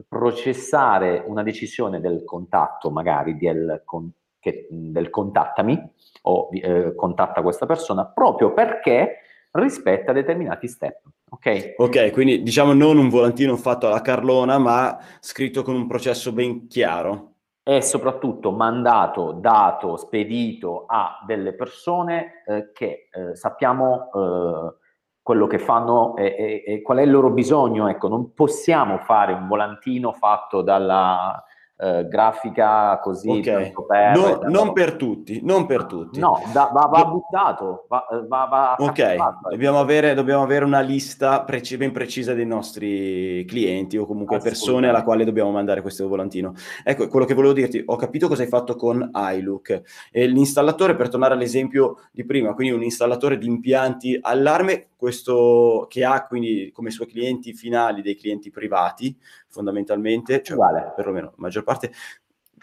processare 0.06 1.22
una 1.26 1.42
decisione 1.42 2.00
del 2.00 2.24
contatto, 2.24 2.90
magari 2.90 3.36
del, 3.38 3.82
con, 3.84 4.10
che, 4.38 4.66
del 4.70 5.08
contattami 5.08 5.92
o 6.22 6.48
eh, 6.52 6.94
contatta 6.94 7.40
questa 7.40 7.64
persona, 7.64 8.04
proprio 8.06 8.52
perché 8.52 9.20
rispetta 9.52 10.12
determinati 10.12 10.68
step. 10.68 11.02
Ok, 11.32 11.74
ok, 11.76 12.10
quindi 12.10 12.42
diciamo 12.42 12.72
non 12.72 12.98
un 12.98 13.08
volantino 13.08 13.56
fatto 13.56 13.86
alla 13.86 14.00
Carlona, 14.00 14.58
ma 14.58 14.98
scritto 15.20 15.62
con 15.62 15.74
un 15.74 15.86
processo 15.86 16.32
ben 16.32 16.66
chiaro. 16.66 17.28
E 17.62 17.82
soprattutto 17.82 18.50
mandato, 18.50 19.32
dato, 19.32 19.96
spedito 19.96 20.86
a 20.86 21.22
delle 21.24 21.52
persone 21.54 22.42
eh, 22.46 22.70
che 22.72 23.08
eh, 23.12 23.36
sappiamo 23.36 24.10
eh, 24.12 24.74
quello 25.22 25.46
che 25.46 25.58
fanno 25.58 26.16
e, 26.16 26.24
e, 26.24 26.64
e, 26.66 26.82
qual 26.82 26.98
è 26.98 27.02
il 27.02 27.10
loro 27.10 27.30
bisogno. 27.30 27.86
Ecco, 27.88 28.08
non 28.08 28.34
possiamo 28.34 28.98
fare 28.98 29.32
un 29.32 29.46
volantino 29.46 30.12
fatto 30.12 30.62
dalla 30.62 31.44
eh, 31.82 32.06
grafica 32.08 32.98
così 33.02 33.30
okay. 33.30 33.72
per, 33.86 34.16
no, 34.16 34.40
non 34.48 34.72
per 34.74 34.96
tutti 34.96 35.40
non 35.42 35.64
per 35.64 35.86
tutti. 35.86 36.18
No 36.20 36.42
da, 36.52 36.70
va, 36.72 36.86
va 36.90 37.04
buttato 37.06 37.86
va, 37.88 38.04
va, 38.28 38.44
va 38.44 38.76
ok 38.78 39.16
dobbiamo 39.48 39.80
avere, 39.80 40.12
dobbiamo 40.12 40.42
avere, 40.42 40.64
una 40.64 40.80
lista 40.80 41.42
preci- 41.42 41.78
ben 41.78 41.92
precisa 41.92 42.34
dei 42.34 42.44
nostri 42.44 43.44
clienti 43.46 43.96
o 43.96 44.04
comunque 44.04 44.38
persone 44.38 44.88
alla 44.88 45.02
quale 45.02 45.24
dobbiamo 45.24 45.50
mandare 45.50 45.80
questo 45.80 46.06
volantino. 46.06 46.52
Ecco 46.84 47.08
quello 47.08 47.24
che 47.24 47.34
volevo 47.34 47.52
dirti 47.54 47.82
ho 47.84 47.96
capito 47.96 48.28
cosa 48.28 48.42
hai 48.42 48.48
fatto 48.48 48.76
con 48.76 49.10
iLook. 49.14 49.82
E 50.10 50.26
l'installatore 50.26 50.96
per 50.96 51.08
tornare 51.08 51.34
all'esempio 51.34 51.96
di 52.12 52.24
prima 52.24 52.52
quindi 52.52 52.74
un 52.74 52.82
installatore 52.82 53.38
di 53.38 53.46
impianti 53.46 54.18
allarme 54.20 54.88
questo 54.96 55.86
che 55.88 56.04
ha 56.04 56.26
quindi 56.26 56.70
come 56.74 56.90
suoi 56.90 57.08
clienti 57.08 57.54
finali 57.54 58.02
dei 58.02 58.16
clienti 58.16 58.50
privati 58.50 59.16
fondamentalmente, 59.50 60.42
cioè 60.42 60.56
vale. 60.56 60.92
perlomeno 60.94 61.26
la 61.26 61.34
maggior 61.36 61.64
parte, 61.64 61.90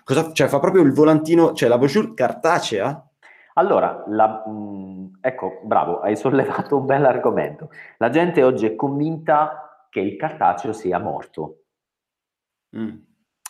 cosa, 0.03 0.31
cioè 0.31 0.47
fa 0.47 0.59
proprio 0.59 0.81
il 0.81 0.93
volantino, 0.93 1.53
cioè 1.53 1.69
la 1.69 1.77
brochure 1.77 2.13
cartacea? 2.13 3.07
Allora, 3.53 4.03
la, 4.07 4.43
mh, 4.45 4.51
mm, 4.51 5.05
ecco, 5.21 5.59
bravo, 5.63 5.99
hai 5.99 6.15
sollevato 6.15 6.77
un 6.77 6.85
bel 6.85 7.05
argomento. 7.05 7.69
La 7.97 8.09
gente 8.09 8.43
oggi 8.43 8.65
è 8.65 8.75
convinta 8.75 9.85
che 9.89 9.99
il 9.99 10.15
cartaceo 10.15 10.73
sia 10.73 10.99
morto. 10.99 11.63
Mm. 12.77 12.97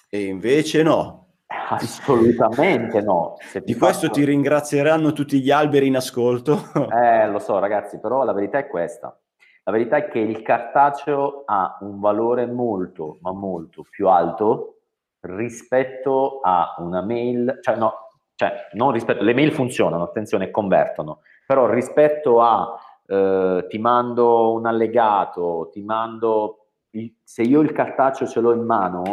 E 0.10 0.23
invece 0.26 0.84
no. 0.84 1.26
Assolutamente 1.69 3.02
no. 3.02 3.36
Di 3.63 3.76
questo 3.76 4.08
faccio... 4.08 4.19
ti 4.19 4.23
ringrazieranno 4.23 5.12
tutti 5.12 5.41
gli 5.41 5.52
alberi 5.52 5.88
in 5.88 5.97
ascolto. 5.97 6.58
eh, 6.91 7.28
lo 7.28 7.39
so 7.39 7.60
ragazzi, 7.60 8.00
però 8.00 8.23
la 8.23 8.34
verità 8.34 8.58
è 8.58 8.67
questa. 8.67 9.17
La 9.67 9.73
verità 9.73 9.97
è 9.97 10.08
che 10.08 10.19
il 10.19 10.41
cartaceo 10.43 11.43
ha 11.45 11.77
un 11.82 11.99
valore 11.99 12.45
molto, 12.45 13.17
ma 13.19 13.34
molto 13.34 13.84
più 13.89 14.08
alto 14.08 14.77
rispetto 15.19 16.39
a 16.41 16.75
una 16.77 17.01
mail, 17.01 17.60
cioè 17.62 17.75
no, 17.75 18.08
cioè 18.36 18.69
non 18.73 18.93
rispetto, 18.93 19.23
le 19.23 19.34
mail 19.34 19.51
funzionano, 19.51 20.03
attenzione, 20.03 20.51
convertono, 20.51 21.19
però 21.45 21.69
rispetto 21.69 22.41
a 22.41 22.80
eh, 23.08 23.65
ti 23.67 23.77
mando 23.77 24.53
un 24.53 24.65
allegato, 24.67 25.67
ti 25.73 25.82
mando, 25.82 26.67
il, 26.91 27.13
se 27.21 27.41
io 27.41 27.60
il 27.60 27.73
cartaceo 27.73 28.25
ce 28.25 28.39
l'ho 28.39 28.53
in 28.53 28.63
mano, 28.63 29.03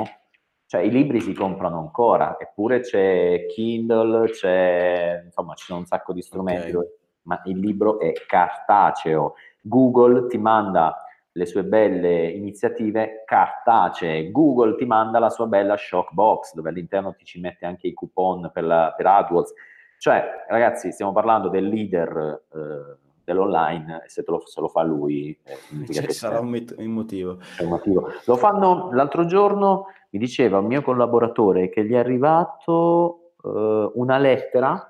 cioè 0.67 0.83
i 0.83 0.91
libri 0.91 1.21
si 1.21 1.35
comprano 1.35 1.81
ancora, 1.81 2.37
eppure 2.39 2.79
c'è 2.79 3.47
Kindle, 3.49 4.31
c'è, 4.31 5.23
insomma, 5.25 5.55
ci 5.55 5.65
sono 5.65 5.81
un 5.81 5.87
sacco 5.87 6.13
di 6.13 6.23
strumenti, 6.23 6.77
okay. 6.77 6.89
ma 7.23 7.43
il 7.47 7.59
libro 7.59 7.99
è 7.99 8.13
cartaceo. 8.13 9.35
Google 9.67 10.27
ti 10.27 10.39
manda 10.39 10.99
le 11.33 11.47
sue 11.47 11.65
belle 11.65 12.29
iniziative 12.29 13.23
cartacee, 13.25 14.31
Google 14.31 14.77
ti 14.77 14.85
manda 14.85 15.19
la 15.19 15.31
sua 15.31 15.47
bella 15.47 15.77
Shockbox, 15.77 16.55
dove 16.55 16.69
all'interno 16.69 17.15
ti 17.15 17.25
ci 17.25 17.41
mette 17.41 17.67
anche 17.67 17.89
i 17.89 17.93
coupon 17.93 18.51
per, 18.53 18.65
la, 18.65 18.93
per 18.97 19.07
AdWords. 19.07 19.53
Cioè, 19.99 20.45
ragazzi, 20.49 20.93
stiamo 20.93 21.13
parlando 21.13 21.49
del 21.49 21.67
leader 21.67 22.43
eh, 22.53 22.97
dell'online 23.25 24.03
e 24.05 24.09
se, 24.09 24.23
lo, 24.27 24.43
se, 24.45 24.61
lo, 24.61 24.69
fa 24.69 24.83
lui 24.83 25.37
eh, 25.43 25.93
cioè, 25.93 26.11
sarà 26.13 26.41
un, 26.41 26.49
met- 26.51 26.75
un, 26.77 26.91
motivo. 26.93 27.39
un, 27.59 27.69
motivo. 27.69 28.13
Lo 28.27 28.37
fanno 28.37 28.93
l'altro 28.93 29.25
giorno, 29.25 29.87
mi 30.11 30.19
diceva 30.19 30.59
un 30.59 30.67
mio 30.67 30.83
collaboratore 30.83 31.69
che 31.69 31.85
gli 31.85 31.93
è 31.93 31.99
arrivato 31.99 33.33
eh, 33.43 33.91
una 33.95 34.19
lettera 34.19 34.89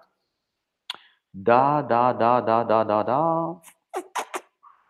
da, 1.30 1.84
da, 1.86 2.12
da, 2.12 2.40
da, 2.40 2.62
da, 2.64 2.84
da, 2.84 3.02
da, 3.02 3.60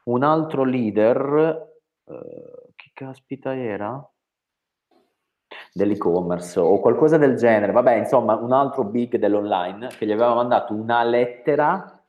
un 0.04 0.22
altro 0.22 0.64
leader, 0.64 1.76
eh, 2.04 2.72
che 2.74 2.90
caspita 2.92 3.54
era? 3.54 4.06
Dell'e-commerce 5.72 6.58
o 6.60 6.80
qualcosa 6.80 7.16
del 7.16 7.36
genere, 7.36 7.72
vabbè, 7.72 7.94
insomma, 7.94 8.34
un 8.34 8.52
altro 8.52 8.84
big 8.84 9.16
dell'online 9.16 9.88
che 9.88 10.06
gli 10.06 10.12
aveva 10.12 10.34
mandato 10.34 10.74
una 10.74 11.02
lettera 11.04 12.04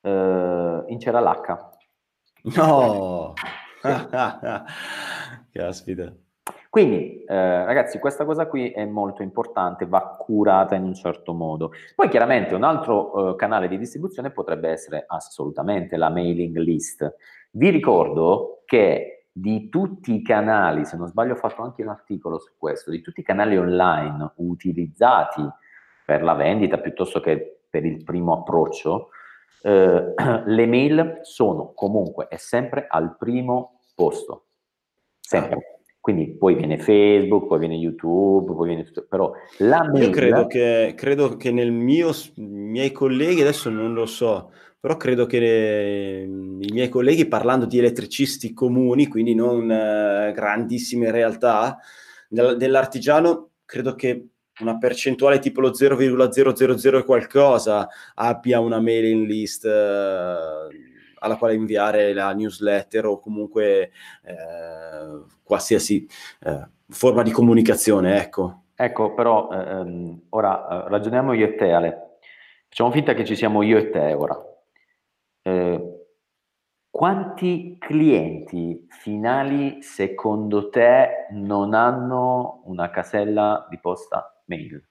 eh, 0.00 0.84
in 0.86 0.98
c'era 0.98 1.20
l'H. 1.20 2.56
No! 2.56 3.34
Caspita. 5.52 6.27
Quindi, 6.70 7.24
eh, 7.24 7.64
ragazzi, 7.64 7.98
questa 7.98 8.26
cosa 8.26 8.46
qui 8.46 8.70
è 8.70 8.84
molto 8.84 9.22
importante, 9.22 9.86
va 9.86 10.16
curata 10.18 10.74
in 10.74 10.82
un 10.82 10.94
certo 10.94 11.32
modo. 11.32 11.72
Poi, 11.94 12.08
chiaramente, 12.08 12.54
un 12.54 12.62
altro 12.62 13.30
eh, 13.30 13.36
canale 13.36 13.68
di 13.68 13.78
distribuzione 13.78 14.30
potrebbe 14.30 14.68
essere 14.68 15.04
assolutamente 15.06 15.96
la 15.96 16.10
mailing 16.10 16.56
list. 16.58 17.14
Vi 17.52 17.70
ricordo 17.70 18.62
che 18.66 19.28
di 19.32 19.68
tutti 19.70 20.14
i 20.14 20.22
canali, 20.22 20.84
se 20.84 20.96
non 20.96 21.06
sbaglio 21.06 21.32
ho 21.32 21.36
fatto 21.36 21.62
anche 21.62 21.82
un 21.82 21.88
articolo 21.88 22.38
su 22.38 22.52
questo, 22.58 22.90
di 22.90 23.00
tutti 23.00 23.20
i 23.20 23.24
canali 23.24 23.56
online 23.56 24.32
utilizzati 24.36 25.42
per 26.04 26.22
la 26.22 26.34
vendita 26.34 26.78
piuttosto 26.78 27.20
che 27.20 27.60
per 27.70 27.84
il 27.84 28.02
primo 28.04 28.32
approccio, 28.34 29.10
eh, 29.62 30.14
le 30.44 30.66
mail 30.66 31.20
sono 31.22 31.72
comunque 31.72 32.26
e 32.28 32.36
sempre 32.36 32.86
al 32.88 33.16
primo 33.16 33.80
posto. 33.94 34.44
Sempre. 35.20 35.77
Quindi 36.00 36.36
poi 36.36 36.54
viene 36.54 36.78
Facebook, 36.78 37.46
poi 37.48 37.58
viene 37.58 37.74
YouTube, 37.74 38.54
poi 38.54 38.68
viene 38.68 38.84
tutto, 38.84 39.06
però 39.08 39.32
la 39.58 39.84
mail... 39.84 40.04
Io 40.04 40.10
credo 40.10 40.46
che, 40.46 40.94
credo 40.96 41.36
che 41.36 41.50
nel 41.50 41.72
mio, 41.72 42.12
miei 42.36 42.92
colleghi, 42.92 43.40
adesso 43.40 43.68
non 43.68 43.92
lo 43.92 44.06
so, 44.06 44.52
però 44.80 44.96
credo 44.96 45.26
che 45.26 45.38
le, 45.38 46.22
i 46.22 46.72
miei 46.72 46.88
colleghi 46.88 47.26
parlando 47.26 47.66
di 47.66 47.78
elettricisti 47.78 48.54
comuni, 48.54 49.06
quindi 49.08 49.34
non 49.34 49.70
eh, 49.70 50.32
grandissime 50.34 51.10
realtà, 51.10 51.78
del, 52.28 52.56
dell'artigiano, 52.56 53.50
credo 53.64 53.94
che 53.94 54.28
una 54.60 54.78
percentuale 54.78 55.38
tipo 55.38 55.60
lo 55.60 55.74
0,000 55.74 56.98
e 56.98 57.04
qualcosa 57.04 57.88
abbia 58.14 58.60
una 58.60 58.80
mailing 58.80 59.26
list 59.26 59.64
eh, 59.64 60.87
alla 61.18 61.36
quale 61.36 61.54
inviare 61.54 62.12
la 62.12 62.32
newsletter 62.32 63.06
o 63.06 63.18
comunque 63.18 63.90
eh, 64.24 65.22
qualsiasi 65.42 66.06
eh, 66.40 66.68
forma 66.88 67.22
di 67.22 67.30
comunicazione, 67.30 68.20
ecco. 68.20 68.62
Ecco, 68.74 69.12
però 69.14 69.50
ehm, 69.50 70.26
ora 70.30 70.84
eh, 70.84 70.88
ragioniamo 70.88 71.32
io 71.32 71.46
e 71.46 71.54
te, 71.56 71.72
Ale. 71.72 72.18
Facciamo 72.68 72.92
finta 72.92 73.14
che 73.14 73.24
ci 73.24 73.34
siamo 73.34 73.62
io 73.62 73.78
e 73.78 73.90
te 73.90 74.12
ora. 74.12 74.40
Eh, 75.42 76.06
quanti 76.90 77.76
clienti 77.78 78.86
finali 78.88 79.82
secondo 79.82 80.68
te 80.68 81.26
non 81.30 81.74
hanno 81.74 82.62
una 82.66 82.90
casella 82.90 83.66
di 83.68 83.78
posta 83.78 84.42
mail? 84.44 84.86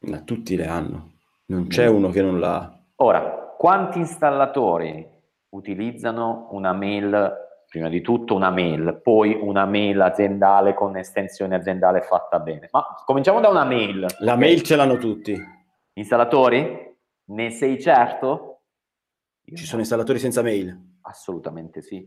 Ma 0.00 0.20
tutti 0.20 0.54
le 0.56 0.66
hanno, 0.66 1.12
non 1.46 1.66
c'è 1.66 1.86
uno 1.86 2.10
che 2.10 2.22
non 2.22 2.38
l'ha. 2.38 2.78
Ora, 2.96 3.54
quanti 3.58 3.98
installatori 3.98 5.15
utilizzano 5.56 6.48
una 6.50 6.72
mail, 6.72 7.34
prima 7.68 7.88
di 7.88 8.00
tutto 8.00 8.34
una 8.34 8.50
mail, 8.50 9.00
poi 9.02 9.36
una 9.40 9.64
mail 9.64 10.00
aziendale 10.00 10.74
con 10.74 10.96
estensione 10.96 11.56
aziendale 11.56 12.02
fatta 12.02 12.38
bene? 12.38 12.68
Ma 12.70 12.84
cominciamo 13.04 13.40
da 13.40 13.48
una 13.48 13.64
mail. 13.64 14.00
La 14.18 14.34
okay. 14.34 14.38
mail 14.38 14.62
ce 14.62 14.76
l'hanno 14.76 14.98
tutti. 14.98 15.36
Installatori? 15.94 16.94
Ne 17.28 17.50
sei 17.50 17.80
certo? 17.80 18.60
Io 19.44 19.56
Ci 19.56 19.62
no. 19.62 19.68
sono 19.68 19.80
installatori 19.80 20.18
senza 20.18 20.42
mail? 20.42 20.98
Assolutamente 21.02 21.80
sì. 21.80 22.06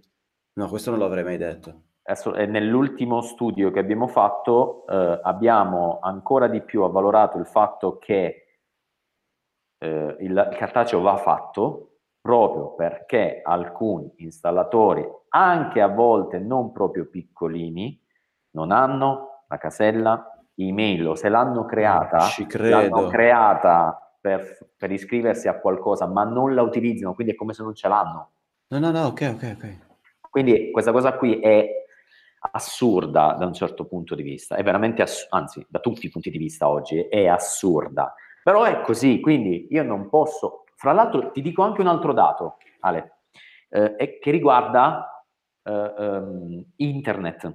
No, 0.53 0.67
questo 0.69 0.91
non 0.91 0.99
l'avrei 0.99 1.23
mai 1.23 1.37
detto. 1.37 1.83
Nell'ultimo 2.47 3.21
studio 3.21 3.69
che 3.69 3.77
abbiamo 3.77 4.07
fatto 4.07 4.85
eh, 4.87 5.19
abbiamo 5.21 5.99
ancora 6.01 6.47
di 6.47 6.61
più 6.61 6.81
avvalorato 6.81 7.37
il 7.37 7.45
fatto 7.45 7.99
che 7.99 8.45
eh, 9.77 10.15
il 10.19 10.55
cartaceo 10.57 11.01
va 11.01 11.17
fatto 11.17 11.88
proprio 12.21 12.75
perché 12.75 13.41
alcuni 13.43 14.11
installatori, 14.17 15.07
anche 15.29 15.81
a 15.81 15.87
volte 15.87 16.39
non 16.39 16.71
proprio 16.71 17.07
piccolini, 17.07 18.01
non 18.51 18.71
hanno 18.71 19.43
la 19.47 19.57
casella 19.57 20.43
email 20.55 21.07
o 21.07 21.15
se 21.15 21.29
l'hanno 21.29 21.65
creata, 21.65 22.27
l'hanno 22.57 23.07
creata 23.07 24.15
per, 24.19 24.71
per 24.75 24.91
iscriversi 24.91 25.47
a 25.47 25.59
qualcosa, 25.59 26.07
ma 26.07 26.23
non 26.23 26.53
la 26.53 26.61
utilizzano, 26.61 27.13
quindi 27.13 27.33
è 27.33 27.35
come 27.35 27.53
se 27.53 27.63
non 27.63 27.73
ce 27.73 27.87
l'hanno. 27.87 28.31
No, 28.67 28.79
no, 28.79 28.91
no, 28.91 29.05
ok, 29.05 29.31
ok, 29.35 29.55
ok. 29.55 29.77
Quindi 30.29 30.71
questa 30.71 30.91
cosa 30.91 31.13
qui 31.17 31.39
è 31.39 31.67
assurda 32.51 33.35
da 33.37 33.45
un 33.45 33.53
certo 33.53 33.85
punto 33.85 34.15
di 34.15 34.23
vista, 34.23 34.55
è 34.55 34.63
veramente 34.63 35.01
assurda, 35.01 35.37
anzi, 35.37 35.65
da 35.67 35.79
tutti 35.79 36.05
i 36.05 36.09
punti 36.09 36.29
di 36.29 36.37
vista 36.37 36.69
oggi 36.69 36.99
è 36.99 37.27
assurda. 37.27 38.13
Però 38.43 38.63
è 38.63 38.81
così, 38.81 39.19
quindi 39.19 39.67
io 39.69 39.83
non 39.83 40.09
posso... 40.09 40.65
Fra 40.79 40.93
l'altro 40.93 41.31
ti 41.31 41.41
dico 41.41 41.61
anche 41.61 41.81
un 41.81 41.87
altro 41.87 42.13
dato, 42.13 42.55
Ale, 42.79 43.23
eh, 43.67 44.17
che 44.17 44.31
riguarda 44.31 45.25
eh, 45.61 45.93
um, 45.97 46.63
internet. 46.77 47.53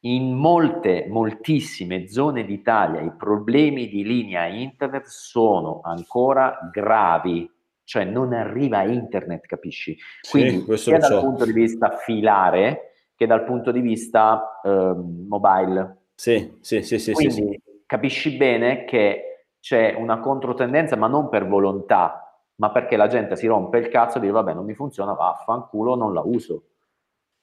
In 0.00 0.34
molte, 0.34 1.06
moltissime 1.08 2.06
zone 2.06 2.44
d'Italia 2.44 3.00
i 3.00 3.16
problemi 3.16 3.88
di 3.88 4.04
linea 4.04 4.44
internet 4.44 5.06
sono 5.06 5.80
ancora 5.82 6.68
gravi, 6.70 7.50
cioè 7.82 8.04
non 8.04 8.34
arriva 8.34 8.82
internet, 8.82 9.46
capisci? 9.46 9.96
Quindi 10.30 10.66
sì, 10.72 10.76
sia 10.76 10.98
dal 10.98 11.12
so. 11.12 11.20
punto 11.20 11.46
di 11.46 11.52
vista 11.52 11.96
filare 11.96 12.92
che 13.16 13.26
dal 13.26 13.44
punto 13.44 13.72
di 13.72 13.80
vista 13.80 14.60
eh, 14.62 14.94
mobile. 15.26 16.08
Sì, 16.14 16.58
sì, 16.60 16.82
sì, 16.82 16.98
sì. 16.98 17.12
Quindi 17.12 17.34
sì, 17.34 17.60
capisci 17.86 18.36
bene 18.36 18.84
che 18.84 19.27
c'è 19.60 19.94
una 19.96 20.20
controtendenza, 20.20 20.96
ma 20.96 21.06
non 21.06 21.28
per 21.28 21.46
volontà, 21.46 22.28
ma 22.56 22.70
perché 22.70 22.96
la 22.96 23.06
gente 23.06 23.36
si 23.36 23.46
rompe 23.46 23.78
il 23.78 23.88
cazzo 23.88 24.18
e 24.18 24.20
dice 24.20 24.32
vabbè 24.32 24.54
non 24.54 24.64
mi 24.64 24.74
funziona, 24.74 25.12
vaffanculo, 25.12 25.94
non 25.94 26.12
la 26.12 26.22
uso. 26.24 26.62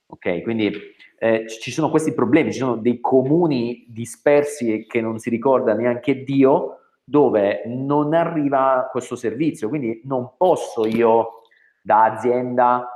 Ok, 0.08 0.44
quindi 0.44 0.72
eh, 1.18 1.48
ci 1.48 1.72
sono 1.72 1.90
questi 1.90 2.14
problemi, 2.14 2.52
ci 2.52 2.60
sono 2.60 2.76
dei 2.76 3.00
comuni 3.00 3.86
dispersi 3.88 4.86
che 4.88 5.02
non 5.02 5.18
si 5.18 5.30
ricorda 5.30 5.74
neanche 5.74 6.24
Dio 6.24 6.80
dove 7.04 7.64
non 7.66 8.14
arriva 8.14 8.88
questo 8.92 9.16
servizio, 9.16 9.70
quindi 9.70 10.02
non 10.06 10.32
posso 10.38 10.86
io 10.86 11.42
da 11.82 12.04
azienda 12.04 12.88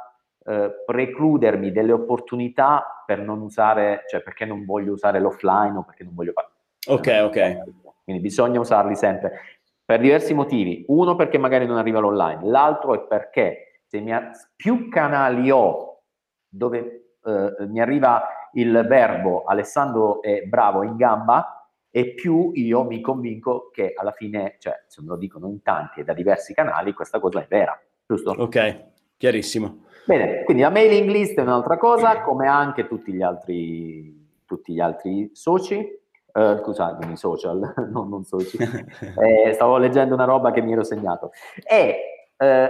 eh, 0.46 0.84
precludermi 0.86 1.72
delle 1.72 1.92
opportunità 1.92 3.04
per 3.06 3.20
non 3.20 3.42
usare, 3.42 4.04
cioè 4.08 4.22
perché 4.22 4.46
non 4.46 4.66
voglio 4.66 4.94
usare 4.94 5.20
l'offline 5.20 5.78
o 5.78 5.84
perché 5.84 6.04
non 6.04 6.14
voglio 6.16 6.32
fare. 6.32 6.48
Ok, 6.88 7.20
ok. 7.24 7.80
Quindi 8.10 8.28
bisogna 8.28 8.60
usarli 8.60 8.96
sempre 8.96 9.40
per 9.86 10.00
diversi 10.00 10.34
motivi. 10.34 10.84
Uno 10.88 11.16
perché 11.16 11.38
magari 11.38 11.68
non 11.68 11.78
arriva 11.78 12.00
l'online, 12.00 12.40
l'altro 12.44 12.96
è 12.96 13.02
perché 13.08 13.84
se 13.86 14.00
ha, 14.12 14.32
più 14.56 14.90
canali 14.90 15.52
ho 15.52 16.02
dove 16.48 17.18
eh, 17.24 17.68
mi 17.68 17.80
arriva 17.80 18.50
il 18.54 18.84
verbo 18.88 19.44
Alessandro 19.44 20.24
è 20.24 20.42
bravo 20.42 20.82
in 20.82 20.96
gamba 20.96 21.70
e 21.92 22.16
più 22.16 22.50
io 22.56 22.84
mi 22.84 23.00
convinco 23.00 23.70
che 23.72 23.94
alla 23.96 24.12
fine, 24.12 24.56
cioè 24.58 24.86
se 24.88 25.02
me 25.04 25.10
lo 25.10 25.18
dicono 25.18 25.48
in 25.48 25.62
tanti 25.62 26.00
e 26.00 26.04
da 26.04 26.14
diversi 26.14 26.56
canali, 26.56 26.94
questa 26.94 27.20
cosa 27.20 27.42
è 27.42 27.46
vera, 27.48 27.80
giusto? 28.08 28.32
Ok, 28.32 28.86
chiarissimo. 29.18 29.86
Bene, 30.06 30.44
quindi 30.46 30.64
la 30.64 30.72
mailing 30.72 31.08
list 31.10 31.38
è 31.38 31.42
un'altra 31.42 31.78
cosa, 31.78 32.22
come 32.22 32.48
anche 32.48 32.88
tutti 32.88 33.14
gli 33.14 33.22
altri, 33.22 34.42
tutti 34.46 34.74
gli 34.74 34.80
altri 34.80 35.30
soci. 35.34 35.99
Uh, 36.32 36.58
scusatemi, 36.58 37.18
social, 37.18 37.74
no, 37.92 38.04
non 38.04 38.24
soci. 38.24 38.58
eh, 38.60 39.54
stavo 39.54 39.78
leggendo 39.78 40.14
una 40.14 40.26
roba 40.26 40.52
che 40.52 40.62
mi 40.62 40.74
ero 40.74 40.84
segnato. 40.84 41.32
E 41.64 42.32
eh, 42.38 42.70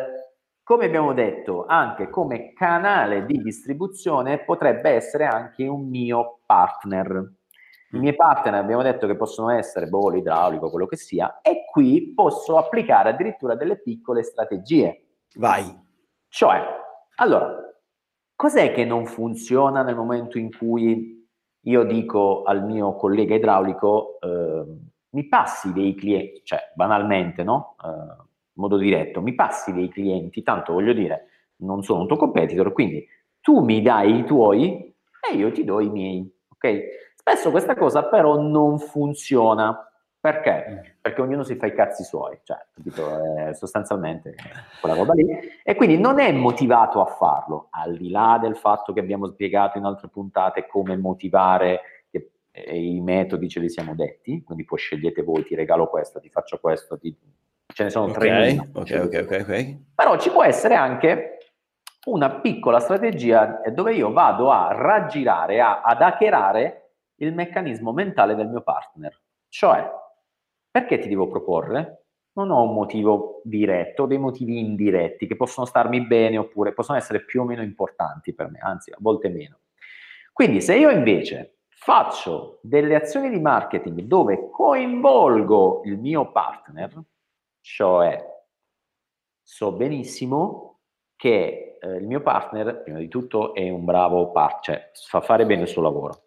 come 0.69 0.85
abbiamo 0.85 1.13
detto, 1.13 1.65
anche 1.65 2.09
come 2.09 2.53
canale 2.53 3.25
di 3.25 3.41
distribuzione 3.41 4.43
potrebbe 4.43 4.91
essere 4.91 5.25
anche 5.25 5.65
un 5.65 5.89
mio 5.89 6.41
partner. 6.45 7.33
I 7.91 7.97
miei 7.97 8.15
partner 8.15 8.53
abbiamo 8.53 8.83
detto 8.83 9.07
che 9.07 9.15
possono 9.15 9.49
essere 9.49 9.87
boh, 9.87 10.13
idraulico, 10.13 10.69
quello 10.69 10.85
che 10.85 10.95
sia, 10.95 11.41
e 11.41 11.65
qui 11.65 12.13
posso 12.13 12.57
applicare 12.57 13.09
addirittura 13.09 13.55
delle 13.55 13.81
piccole 13.81 14.21
strategie. 14.21 15.05
Vai. 15.37 15.75
Cioè, 16.27 16.63
allora, 17.15 17.55
cos'è 18.35 18.71
che 18.71 18.85
non 18.85 19.07
funziona 19.07 19.81
nel 19.81 19.95
momento 19.95 20.37
in 20.37 20.55
cui 20.55 21.18
io 21.63 21.83
dico 21.83 22.43
al 22.43 22.63
mio 22.63 22.95
collega 22.95 23.35
idraulico, 23.35 24.19
eh, 24.21 24.63
mi 25.11 25.27
passi 25.27 25.73
dei 25.73 25.95
clienti, 25.95 26.41
cioè 26.43 26.71
banalmente, 26.75 27.43
no? 27.43 27.75
Eh, 27.83 27.87
in 27.87 28.65
modo 28.65 28.77
diretto, 28.77 29.21
mi 29.21 29.33
passi 29.35 29.73
dei 29.73 29.89
clienti, 29.89 30.43
tanto 30.43 30.73
voglio 30.73 30.93
dire, 30.93 31.27
non 31.57 31.83
sono 31.83 32.01
un 32.01 32.07
tuo 32.07 32.17
competitor, 32.17 32.71
quindi 32.73 33.05
tu 33.41 33.59
mi 33.61 33.81
dai 33.81 34.19
i 34.19 34.23
tuoi 34.25 34.93
e 35.29 35.35
io 35.35 35.51
ti 35.51 35.63
do 35.63 35.79
i 35.79 35.89
miei, 35.89 36.29
ok? 36.49 36.81
Spesso 37.15 37.51
questa 37.51 37.75
cosa 37.75 38.03
però 38.03 38.39
non 38.39 38.79
funziona. 38.79 39.88
Perché? 40.21 40.65
Mm. 40.67 40.77
Perché 40.99 41.21
ognuno 41.21 41.43
si 41.43 41.55
fa 41.55 41.67
i 41.67 41.73
cazzi 41.73 42.03
suoi, 42.03 42.37
cioè, 42.43 42.57
capito? 42.73 43.47
Eh, 43.47 43.53
sostanzialmente 43.53 44.35
quella 44.81 44.95
roba 44.95 45.13
lì. 45.13 45.25
E 45.63 45.75
quindi 45.75 45.97
non 45.97 46.19
è 46.19 46.29
motivato 46.33 46.99
a 47.01 47.05
farlo, 47.05 47.67
al 47.71 47.95
di 47.95 48.09
là 48.09 48.37
del 48.41 48.57
fatto 48.57 48.91
che 48.91 48.99
abbiamo 48.99 49.27
spiegato 49.27 49.77
in 49.77 49.85
altre 49.85 50.09
puntate 50.09 50.67
come 50.67 50.97
motivare 50.97 51.81
che, 52.11 52.31
eh, 52.51 52.77
i 52.77 52.99
metodi 52.99 53.47
ce 53.47 53.61
li 53.61 53.69
siamo 53.69 53.95
detti, 53.95 54.43
quindi 54.43 54.65
poi 54.65 54.77
scegliete 54.77 55.23
voi, 55.23 55.45
ti 55.45 55.55
regalo 55.55 55.87
questo, 55.87 56.19
ti 56.19 56.29
faccio 56.29 56.59
questo, 56.59 56.97
ti... 56.97 57.15
ce 57.67 57.83
ne 57.83 57.89
sono 57.89 58.11
okay, 58.11 58.57
tre. 58.57 58.69
Ok, 58.73 59.01
ok, 59.05 59.21
ok, 59.23 59.45
ok. 59.47 59.77
Però 59.95 60.17
ci 60.17 60.31
può 60.31 60.43
essere 60.43 60.75
anche 60.75 61.37
una 62.07 62.41
piccola 62.41 62.81
strategia 62.81 63.61
dove 63.71 63.93
io 63.93 64.11
vado 64.11 64.51
a 64.51 64.73
raggirare, 64.73 65.61
a, 65.61 65.81
ad 65.81 66.01
hackerare 66.01 66.91
il 67.21 67.33
meccanismo 67.33 67.93
mentale 67.93 68.35
del 68.35 68.47
mio 68.47 68.61
partner. 68.61 69.17
Cioè, 69.47 69.98
perché 70.71 70.99
ti 70.99 71.07
devo 71.07 71.27
proporre? 71.27 72.05
Non 72.33 72.51
ho 72.51 72.61
un 72.63 72.73
motivo 72.73 73.41
diretto, 73.43 74.03
ho 74.03 74.05
dei 74.05 74.17
motivi 74.17 74.59
indiretti 74.59 75.27
che 75.27 75.35
possono 75.35 75.65
starmi 75.65 76.05
bene 76.05 76.37
oppure 76.37 76.73
possono 76.73 76.97
essere 76.97 77.25
più 77.25 77.41
o 77.41 77.43
meno 77.43 77.63
importanti 77.63 78.33
per 78.33 78.49
me, 78.49 78.59
anzi 78.59 78.91
a 78.91 78.97
volte 78.99 79.29
meno. 79.29 79.59
Quindi 80.31 80.61
se 80.61 80.77
io 80.77 80.89
invece 80.89 81.57
faccio 81.67 82.59
delle 82.61 82.95
azioni 82.95 83.29
di 83.29 83.39
marketing 83.39 84.01
dove 84.01 84.49
coinvolgo 84.49 85.81
il 85.85 85.97
mio 85.97 86.31
partner, 86.31 87.01
cioè 87.61 88.23
so 89.41 89.71
benissimo 89.73 90.81
che 91.15 91.77
eh, 91.81 91.95
il 91.95 92.05
mio 92.05 92.21
partner, 92.21 92.83
prima 92.83 92.99
di 92.99 93.07
tutto, 93.09 93.53
è 93.53 93.69
un 93.69 93.83
bravo 93.83 94.31
partner, 94.31 94.91
cioè 94.93 95.07
fa 95.07 95.19
fare 95.19 95.45
bene 95.45 95.63
il 95.63 95.67
suo 95.67 95.81
lavoro 95.81 96.23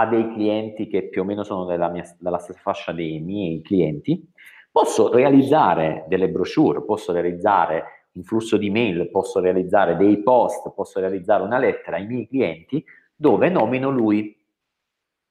ha 0.00 0.06
dei 0.06 0.30
clienti 0.32 0.86
che 0.86 1.08
più 1.08 1.22
o 1.22 1.24
meno 1.24 1.42
sono 1.42 1.64
della, 1.64 1.88
mia, 1.88 2.04
della 2.18 2.38
stessa 2.38 2.60
fascia 2.60 2.92
dei 2.92 3.20
miei 3.20 3.62
clienti, 3.62 4.30
posso 4.70 5.10
realizzare 5.12 6.04
delle 6.06 6.28
brochure, 6.28 6.84
posso 6.84 7.12
realizzare 7.12 8.08
un 8.12 8.22
flusso 8.22 8.58
di 8.58 8.70
mail, 8.70 9.10
posso 9.10 9.40
realizzare 9.40 9.96
dei 9.96 10.22
post, 10.22 10.72
posso 10.74 11.00
realizzare 11.00 11.42
una 11.42 11.58
lettera 11.58 11.96
ai 11.96 12.06
miei 12.06 12.28
clienti 12.28 12.84
dove 13.14 13.48
nomino 13.48 13.90
lui. 13.90 14.38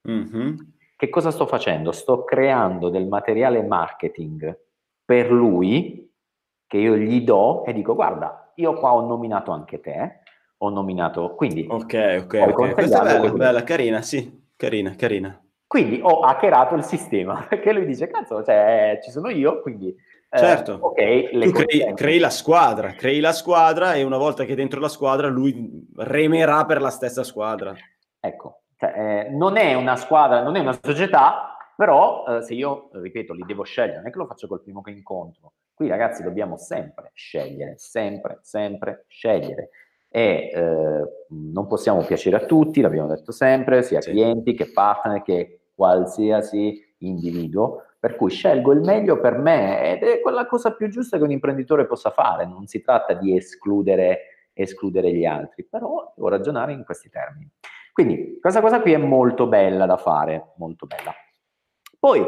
Mm-hmm. 0.10 0.56
Che 0.96 1.10
cosa 1.10 1.30
sto 1.30 1.46
facendo? 1.46 1.92
Sto 1.92 2.24
creando 2.24 2.90
del 2.90 3.08
materiale 3.08 3.62
marketing 3.62 4.58
per 5.04 5.32
lui 5.32 6.12
che 6.66 6.78
io 6.78 6.96
gli 6.96 7.22
do 7.22 7.66
e 7.66 7.74
dico 7.74 7.94
guarda, 7.94 8.52
io 8.56 8.74
qua 8.74 8.94
ho 8.94 9.06
nominato 9.06 9.52
anche 9.52 9.80
te, 9.80 10.22
ho 10.58 10.70
nominato, 10.70 11.36
quindi... 11.36 11.68
Ok, 11.70 12.24
ok, 12.24 12.46
ok. 12.48 12.74
Questa 12.74 13.02
è 13.02 13.20
bella, 13.20 13.32
bella, 13.32 13.64
carina, 13.64 14.02
sì. 14.02 14.44
Carina, 14.56 14.96
carina. 14.96 15.40
Quindi 15.68 16.00
ho 16.02 16.22
hackerato 16.22 16.76
il 16.76 16.84
sistema, 16.84 17.46
perché 17.50 17.74
lui 17.74 17.86
dice, 17.86 18.08
cazzo, 18.08 18.44
cioè, 18.44 19.00
ci 19.04 19.12
sono 19.12 19.30
io, 19.30 19.62
quindi 19.62 19.96
Certo, 20.38 20.74
eh, 20.74 20.78
okay, 21.30 21.40
tu 21.40 21.52
crei, 21.52 21.94
crei, 21.94 22.20
la 22.20 22.30
squadra, 22.30 22.92
crei 22.92 23.20
la 23.20 23.32
squadra 23.32 23.94
e 23.94 24.04
una 24.04 24.18
volta 24.18 24.44
che 24.44 24.52
è 24.52 24.56
dentro 24.56 24.82
la 24.82 24.90
squadra 24.90 25.28
lui 25.28 25.88
remerà 25.96 26.66
per 26.66 26.82
la 26.82 26.90
stessa 26.90 27.24
squadra. 27.24 27.74
Ecco, 28.20 28.64
cioè, 28.78 28.94
eh, 28.96 29.30
non 29.30 29.56
è 29.56 29.74
una 29.76 29.96
squadra, 29.96 30.42
non 30.42 30.56
è 30.56 30.60
una 30.60 30.78
società, 30.82 31.56
però 31.76 32.26
eh, 32.28 32.42
se 32.42 32.54
io, 32.54 32.90
ripeto, 32.92 33.34
li 33.34 33.44
devo 33.46 33.64
scegliere, 33.64 33.98
non 33.98 34.08
è 34.08 34.12
che 34.12 34.18
lo 34.18 34.26
faccio 34.26 34.48
col 34.48 34.62
primo 34.62 34.82
che 34.82 34.92
incontro. 34.92 35.54
Qui 35.74 35.88
ragazzi 35.88 36.24
dobbiamo 36.24 36.58
sempre 36.58 37.12
scegliere, 37.14 37.78
sempre, 37.78 38.40
sempre 38.42 39.06
scegliere. 39.08 39.70
E 40.16 40.50
eh, 40.54 41.26
non 41.28 41.68
possiamo 41.68 42.02
piacere 42.06 42.38
a 42.38 42.46
tutti, 42.46 42.80
l'abbiamo 42.80 43.10
detto 43.10 43.34
sempre, 43.34 43.84
sia 43.84 44.00
sì. 44.00 44.12
clienti 44.12 44.54
che 44.54 44.72
partner 44.72 45.22
che 45.22 45.72
qualsiasi 45.76 46.82
individuo, 47.00 47.84
per 48.00 48.16
cui 48.16 48.30
scelgo 48.30 48.72
il 48.72 48.80
meglio 48.80 49.20
per 49.20 49.38
me 49.38 49.92
ed 49.92 50.04
è 50.04 50.22
quella 50.22 50.46
cosa 50.46 50.74
più 50.74 50.88
giusta 50.88 51.18
che 51.18 51.24
un 51.24 51.32
imprenditore 51.32 51.86
possa 51.86 52.12
fare, 52.12 52.46
non 52.46 52.66
si 52.66 52.80
tratta 52.80 53.14
di 53.14 53.36
escludere, 53.36 54.48
escludere 54.54 55.12
gli 55.12 55.26
altri, 55.26 55.66
però 55.66 56.14
devo 56.16 56.30
ragionare 56.30 56.72
in 56.72 56.86
questi 56.86 57.10
termini. 57.10 57.52
Quindi 57.92 58.38
questa 58.40 58.62
cosa 58.62 58.80
qui 58.80 58.94
è 58.94 58.98
molto 58.98 59.48
bella 59.48 59.86
da 59.86 59.98
fare, 59.98 60.54
molto 60.56 60.86
bella. 60.86 61.14
Poi, 62.00 62.26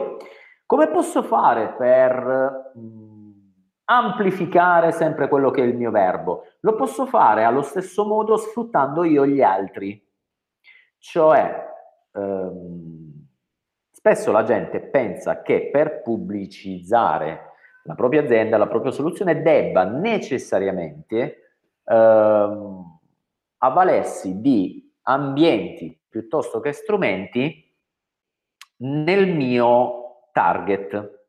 come 0.66 0.90
posso 0.90 1.24
fare 1.24 1.74
per 1.78 2.74
mh, 2.76 2.80
mm, 2.82 3.07
amplificare 3.90 4.92
sempre 4.92 5.28
quello 5.28 5.52
che 5.52 5.62
è 5.62 5.66
il 5.66 5.76
mio 5.76 5.92
verbo? 5.92 6.44
Lo 6.62 6.76
posso 6.76 7.06
fare 7.06 7.44
allo 7.44 7.62
stesso 7.62 8.06
modo 8.06 8.38
sfruttando 8.38 9.04
io 9.04 9.26
gli 9.26 9.42
altri. 9.42 10.04
Cioè, 10.98 11.66
ehm, 12.14 13.28
spesso 13.92 14.32
la 14.32 14.44
gente 14.44 14.82
pensa 14.82 15.42
che 15.42 15.70
per 15.72 16.02
pubblicizzare 16.02 17.52
la 17.84 17.96
propria 17.96 18.24
azienda, 18.24 18.58
la 18.58 18.68
propria 18.68 18.92
soluzione, 18.92 19.42
debba 19.42 19.86
necessariamente 19.86 21.56
ehm, 21.86 23.00
avvalersi 23.60 24.42
di 24.42 24.94
ambienti 25.04 25.98
piuttosto 26.08 26.60
che 26.60 26.74
strumenti 26.74 27.74
nel 28.80 29.34
mio 29.34 30.30
target. 30.34 31.26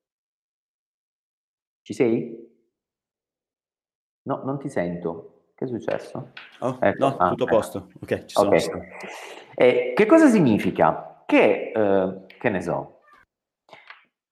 Ci 1.82 1.94
sei? 1.94 2.47
No, 4.28 4.42
non 4.44 4.58
ti 4.58 4.68
sento. 4.68 5.52
Che 5.54 5.64
è 5.64 5.68
successo? 5.68 6.32
Oh, 6.60 6.76
ecco. 6.80 7.08
No, 7.08 7.16
ah, 7.16 7.30
tutto 7.30 7.44
a 7.44 7.46
ecco. 7.46 7.56
posto. 7.56 7.88
Ok, 8.00 8.24
ci 8.26 8.34
sono. 8.36 8.48
Okay. 8.48 8.88
Eh, 9.54 9.92
che 9.96 10.06
cosa 10.06 10.28
significa? 10.28 11.24
Che, 11.26 11.72
eh, 11.74 12.26
che 12.38 12.48
ne 12.50 12.60
so, 12.60 13.00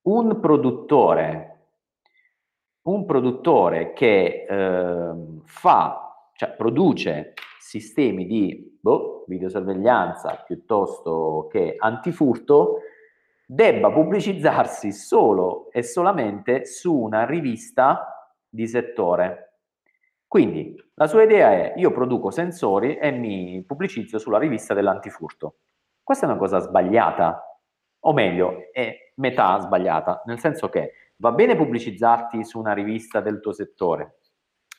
un 0.02 0.38
produttore, 0.38 1.68
un 2.82 3.06
produttore 3.06 3.92
che 3.94 4.46
eh, 4.48 5.14
fa, 5.44 6.30
cioè 6.34 6.50
produce 6.52 7.32
sistemi 7.58 8.26
di 8.26 8.78
boh, 8.80 9.24
videosorveglianza 9.26 10.44
piuttosto 10.46 11.48
che 11.50 11.74
antifurto 11.76 12.80
debba 13.46 13.90
pubblicizzarsi 13.90 14.92
solo 14.92 15.70
e 15.72 15.82
solamente 15.82 16.66
su 16.66 16.94
una 16.94 17.24
rivista 17.24 18.30
di 18.48 18.68
settore. 18.68 19.46
Quindi 20.36 20.76
la 20.96 21.06
sua 21.06 21.22
idea 21.22 21.50
è 21.50 21.72
io 21.76 21.90
produco 21.90 22.30
sensori 22.30 22.98
e 22.98 23.10
mi 23.10 23.64
pubblicizzo 23.66 24.18
sulla 24.18 24.36
rivista 24.38 24.74
dell'antifurto. 24.74 25.60
Questa 26.02 26.26
è 26.26 26.28
una 26.28 26.36
cosa 26.36 26.58
sbagliata, 26.58 27.58
o 28.00 28.12
meglio, 28.12 28.70
è 28.70 29.12
metà 29.14 29.58
sbagliata, 29.60 30.24
nel 30.26 30.38
senso 30.38 30.68
che 30.68 30.92
va 31.16 31.32
bene 31.32 31.56
pubblicizzarti 31.56 32.44
su 32.44 32.58
una 32.58 32.74
rivista 32.74 33.20
del 33.20 33.40
tuo 33.40 33.54
settore, 33.54 34.18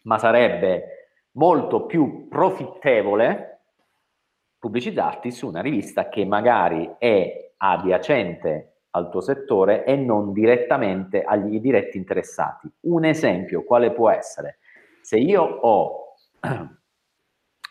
ma 0.03 0.19
sarebbe 0.19 1.15
molto 1.31 1.87
più 1.87 2.27
profittevole 2.27 3.61
pubblicizzarti 4.59 5.31
su 5.31 5.47
una 5.47 5.61
rivista 5.61 6.07
che 6.07 6.23
magari 6.23 6.97
è 6.99 7.53
adiacente 7.57 8.83
al 8.91 9.09
tuo 9.09 9.21
settore 9.21 9.85
e 9.85 9.95
non 9.95 10.33
direttamente 10.33 11.23
agli 11.23 11.59
diretti 11.59 11.97
interessati. 11.97 12.71
Un 12.81 13.05
esempio, 13.05 13.63
quale 13.63 13.91
può 13.91 14.11
essere? 14.11 14.59
Se 15.07 15.15
io 15.15 15.41
ho, 15.41 16.15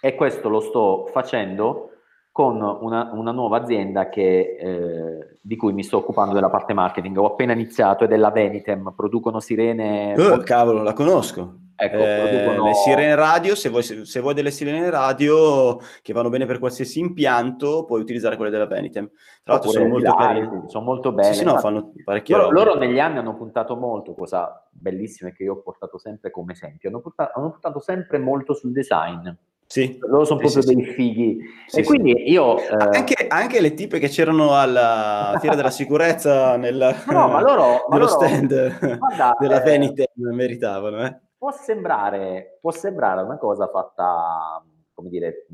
e 0.00 0.14
questo 0.14 0.48
lo 0.48 0.60
sto 0.60 1.10
facendo 1.12 1.90
con 2.32 2.54
una, 2.62 3.10
una 3.12 3.30
nuova 3.30 3.58
azienda 3.58 4.08
che, 4.08 4.56
eh, 4.58 5.38
di 5.42 5.54
cui 5.56 5.74
mi 5.74 5.82
sto 5.82 5.98
occupando 5.98 6.32
della 6.32 6.48
parte 6.48 6.72
marketing, 6.72 7.18
ho 7.18 7.26
appena 7.26 7.52
iniziato 7.52 8.04
ed 8.04 8.12
è 8.12 8.16
la 8.16 8.30
Venitem, 8.30 8.94
producono 8.96 9.38
sirene... 9.40 10.14
Oh, 10.16 10.38
cavolo, 10.38 10.82
la 10.82 10.94
conosco. 10.94 11.58
Ecco, 11.78 11.96
eh, 11.98 12.58
le 12.58 12.74
sirene 12.74 13.14
radio, 13.14 13.54
se 13.54 13.68
vuoi, 13.68 13.82
se 13.82 14.20
vuoi, 14.20 14.32
delle 14.32 14.50
sirene 14.50 14.88
radio 14.88 15.78
che 16.00 16.14
vanno 16.14 16.30
bene 16.30 16.46
per 16.46 16.58
qualsiasi 16.58 17.00
impianto, 17.00 17.84
puoi 17.84 18.00
utilizzare 18.00 18.36
quelle 18.36 18.50
della 18.50 18.66
Venitem. 18.66 19.10
Tra 19.44 19.54
l'altro 19.54 19.70
sono 19.70 19.86
molto, 19.86 20.14
carine. 20.14 20.62
sono 20.68 20.84
molto 20.84 21.12
belle. 21.12 21.32
Sì, 21.34 21.40
sì, 21.40 21.44
no, 21.44 21.58
fanno 21.58 21.92
loro, 22.28 22.50
loro, 22.50 22.74
negli 22.76 22.98
anni 22.98 23.18
hanno 23.18 23.36
puntato 23.36 23.76
molto, 23.76 24.14
cosa 24.14 24.66
bellissima 24.70 25.30
che 25.30 25.42
io 25.42 25.52
ho 25.52 25.60
portato 25.60 25.98
sempre 25.98 26.30
come 26.30 26.52
esempio, 26.52 26.88
hanno 26.88 27.00
puntato, 27.00 27.38
hanno 27.38 27.50
puntato 27.50 27.80
sempre 27.80 28.18
molto 28.18 28.54
sul 28.54 28.72
design. 28.72 29.28
Sì, 29.68 29.98
loro 30.00 30.24
sono 30.24 30.38
sì, 30.38 30.44
proprio 30.46 30.62
sì, 30.62 30.74
dei 30.74 30.94
fighi. 30.94 31.38
Sì, 31.66 31.80
e 31.80 31.84
quindi 31.84 32.30
io. 32.30 32.58
Eh... 32.58 32.96
Anche, 32.96 33.26
anche, 33.28 33.60
le 33.60 33.74
tipe 33.74 33.98
che 33.98 34.08
c'erano 34.08 34.54
alla 34.56 35.36
fiera 35.40 35.56
della 35.56 35.68
sicurezza 35.70 36.56
nel, 36.56 36.96
no, 37.08 37.28
ma 37.28 37.42
loro, 37.42 37.84
ma 37.90 37.98
loro, 37.98 38.08
stand 38.08 38.96
guarda, 38.96 39.36
della 39.38 39.60
eh, 39.60 39.64
Venitem 39.64 40.06
meritavano. 40.32 41.04
Eh 41.04 41.24
può 41.46 41.52
sembrare, 41.52 42.58
può 42.60 42.72
sembrare 42.72 43.22
una 43.22 43.38
cosa 43.38 43.68
fatta, 43.68 44.64
come 44.92 45.08
dire, 45.08 45.46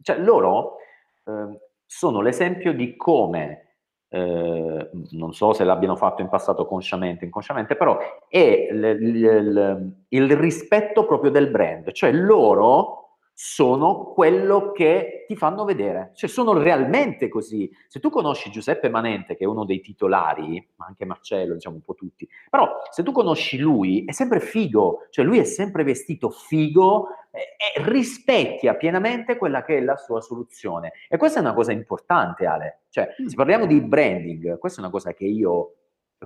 cioè 0.00 0.16
loro 0.18 0.76
eh, 1.24 1.58
sono 1.84 2.20
l'esempio 2.20 2.72
di 2.72 2.96
come, 2.96 3.78
eh, 4.08 4.90
non 5.10 5.32
so 5.34 5.52
se 5.52 5.64
l'abbiano 5.64 5.96
fatto 5.96 6.22
in 6.22 6.28
passato 6.28 6.66
consciamente, 6.66 7.24
inconsciamente, 7.24 7.74
però 7.74 7.98
è 8.28 8.68
l- 8.70 8.78
l- 8.80 9.52
l- 9.52 9.92
il 10.10 10.36
rispetto 10.36 11.04
proprio 11.04 11.32
del 11.32 11.48
brand, 11.50 11.90
cioè 11.90 12.12
loro 12.12 13.05
sono 13.38 14.14
quello 14.14 14.72
che 14.72 15.26
ti 15.28 15.36
fanno 15.36 15.66
vedere, 15.66 16.12
cioè 16.14 16.26
sono 16.26 16.54
realmente 16.54 17.28
così. 17.28 17.70
Se 17.86 18.00
tu 18.00 18.08
conosci 18.08 18.50
Giuseppe 18.50 18.88
Manente, 18.88 19.36
che 19.36 19.44
è 19.44 19.46
uno 19.46 19.66
dei 19.66 19.82
titolari, 19.82 20.66
ma 20.76 20.86
anche 20.86 21.04
Marcello, 21.04 21.52
diciamo 21.52 21.76
un 21.76 21.82
po' 21.82 21.94
tutti, 21.94 22.26
però 22.48 22.80
se 22.90 23.02
tu 23.02 23.12
conosci 23.12 23.58
lui, 23.58 24.06
è 24.06 24.12
sempre 24.12 24.40
figo, 24.40 25.08
cioè 25.10 25.22
lui 25.22 25.38
è 25.38 25.44
sempre 25.44 25.84
vestito 25.84 26.30
figo 26.30 27.08
e, 27.30 27.56
e 27.76 27.82
rispecchia 27.90 28.74
pienamente 28.74 29.36
quella 29.36 29.62
che 29.62 29.76
è 29.76 29.80
la 29.82 29.98
sua 29.98 30.22
soluzione. 30.22 30.92
E 31.06 31.18
questa 31.18 31.40
è 31.40 31.42
una 31.42 31.52
cosa 31.52 31.72
importante, 31.72 32.46
Ale. 32.46 32.84
Cioè, 32.88 33.16
se 33.26 33.34
parliamo 33.34 33.66
di 33.66 33.82
branding, 33.82 34.56
questa 34.56 34.80
è 34.80 34.82
una 34.82 34.90
cosa 34.90 35.12
che 35.12 35.26
io 35.26 35.74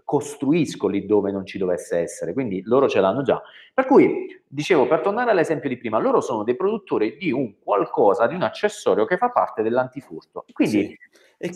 costruisco 0.05 0.87
lì 0.87 1.05
dove 1.05 1.33
non 1.33 1.45
ci 1.45 1.59
dovesse 1.59 1.99
essere, 1.99 2.33
quindi 2.33 2.63
loro 2.65 2.89
ce 2.89 3.01
l'hanno 3.01 3.23
già. 3.23 3.41
Per 3.75 3.87
cui, 3.87 4.41
dicevo, 4.47 4.87
per 4.87 5.01
tornare 5.01 5.31
all'esempio 5.31 5.69
di 5.69 5.77
prima, 5.77 5.99
loro 5.99 6.21
sono 6.21 6.45
dei 6.45 6.57
produttori 6.57 7.17
di 7.17 7.33
un 7.33 7.55
qualcosa, 7.59 8.27
di 8.27 8.35
un 8.35 8.43
accessorio 8.43 9.05
che 9.05 9.17
fa 9.17 9.31
parte 9.31 9.63
dell'antifurto. 9.63 10.45
Quindi 10.53 10.87
sì. 10.87 10.99
È, 11.37 11.49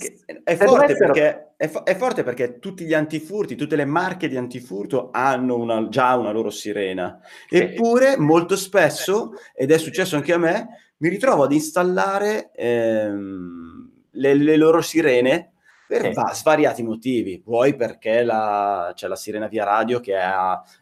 è, 0.44 0.56
forte 0.56 0.92
essere... 0.92 1.12
perché, 1.12 1.52
è, 1.56 1.70
è, 1.70 1.94
forte 1.94 2.22
perché, 2.22 2.58
tutti 2.58 2.84
gli 2.86 2.94
antifurti, 2.94 3.54
tutte 3.54 3.76
le 3.76 3.84
marche 3.84 4.28
di 4.28 4.36
antifurto 4.36 5.10
hanno 5.12 5.56
una, 5.58 5.88
già 5.88 6.16
una 6.16 6.30
loro 6.30 6.48
sirena. 6.48 7.20
Sì. 7.48 7.56
Eppure, 7.56 8.16
molto 8.16 8.56
spesso, 8.56 9.32
ed 9.54 9.70
è 9.70 9.76
successo 9.76 10.16
anche 10.16 10.32
a 10.32 10.38
me, 10.38 10.68
mi 10.98 11.08
ritrovo 11.10 11.44
ad 11.44 11.52
installare 11.52 12.50
ehm, 12.52 13.90
le, 14.12 14.34
le 14.34 14.56
loro 14.56 14.80
sirene 14.80 15.53
per 15.86 16.12
va- 16.12 16.32
svariati 16.32 16.82
motivi. 16.82 17.42
Vuoi 17.44 17.74
perché 17.76 18.22
la, 18.22 18.92
c'è 18.94 19.06
la 19.06 19.16
sirena 19.16 19.46
via 19.46 19.64
radio 19.64 20.00
che 20.00 20.16
è, 20.16 20.28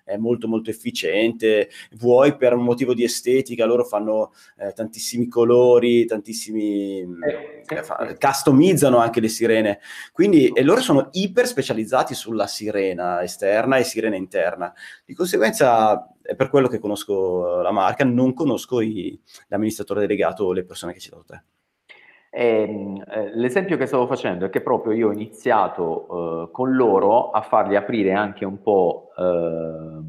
è, 0.05 0.17
molto 0.17 0.49
molto 0.49 0.71
efficiente, 0.71 1.69
vuoi 1.93 2.37
per 2.37 2.55
un 2.55 2.65
motivo 2.65 2.95
di 2.95 3.05
estetica, 3.05 3.65
loro 3.65 3.85
fanno 3.85 4.33
eh, 4.59 4.73
tantissimi 4.73 5.29
colori, 5.29 6.05
tantissimi... 6.05 7.01
Eh, 7.01 7.83
fa- 7.83 8.15
customizzano 8.19 8.99
anche 8.99 9.21
le 9.21 9.29
sirene. 9.29 9.81
Quindi, 10.13 10.49
e 10.49 10.63
loro 10.63 10.81
sono 10.81 11.09
iper 11.13 11.47
specializzati 11.47 12.15
sulla 12.15 12.47
sirena 12.47 13.23
esterna 13.23 13.77
e 13.77 13.85
sirena 13.85 14.17
interna. 14.17 14.73
Di 15.05 15.15
conseguenza 15.15 16.07
è 16.23 16.35
per 16.37 16.49
quello 16.49 16.69
che 16.69 16.79
conosco 16.79 17.61
la 17.61 17.73
marca, 17.73 18.05
non 18.05 18.33
conosco 18.33 18.81
i, 18.81 19.21
l'amministratore 19.49 20.01
delegato 20.01 20.45
o 20.45 20.53
le 20.53 20.65
persone 20.65 20.93
che 20.93 21.01
ci 21.01 21.11
dato 21.11 21.25
te. 21.25 21.43
Ehm, 22.35 23.03
eh, 23.07 23.31
l'esempio 23.37 23.77
che 23.77 23.85
stavo 23.85 24.07
facendo 24.07 24.47
è 24.47 24.51
che 24.51 24.63
proprio 24.63 24.95
io 24.95 25.09
ho 25.09 25.13
iniziato 25.13 26.47
eh, 26.47 26.51
con 26.51 26.75
loro 26.75 27.31
a 27.31 27.43
farli 27.43 27.77
aprire 27.77 28.15
anche 28.15 28.47
un 28.47 28.63
po', 28.63 29.11
eh, 29.19 30.01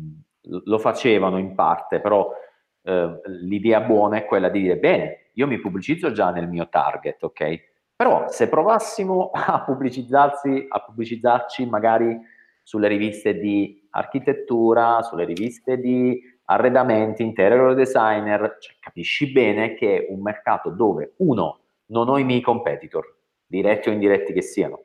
lo 0.63 0.77
facevano 0.77 1.37
in 1.37 1.53
parte, 1.53 1.99
però 1.99 2.31
eh, 2.83 3.19
l'idea 3.41 3.81
buona 3.81 4.17
è 4.17 4.25
quella 4.25 4.47
di 4.47 4.61
dire, 4.61 4.77
bene, 4.77 5.31
io 5.33 5.47
mi 5.47 5.59
pubblicizzo 5.59 6.13
già 6.13 6.31
nel 6.31 6.47
mio 6.47 6.69
target, 6.69 7.21
ok? 7.23 7.71
Però 7.93 8.29
se 8.29 8.47
provassimo 8.47 9.31
a 9.35 9.61
pubblicizzarsi, 9.65 10.67
a 10.69 10.79
pubblicizzarci 10.79 11.65
magari 11.65 12.17
sulle 12.63 12.87
riviste 12.87 13.37
di 13.37 13.85
architettura, 13.89 15.01
sulle 15.01 15.25
riviste 15.25 15.77
di 15.77 16.21
arredamenti, 16.45 17.21
interior 17.21 17.73
designer, 17.75 18.57
cioè, 18.59 18.75
capisci 18.79 19.31
bene 19.33 19.73
che 19.73 19.97
è 19.97 20.07
un 20.09 20.21
mercato 20.21 20.69
dove 20.69 21.13
uno, 21.17 21.62
non 21.87 22.09
ho 22.09 22.17
i 22.17 22.23
miei 22.23 22.41
competitor, 22.41 23.05
diretti 23.45 23.89
o 23.89 23.91
indiretti 23.91 24.33
che 24.33 24.41
siano. 24.41 24.83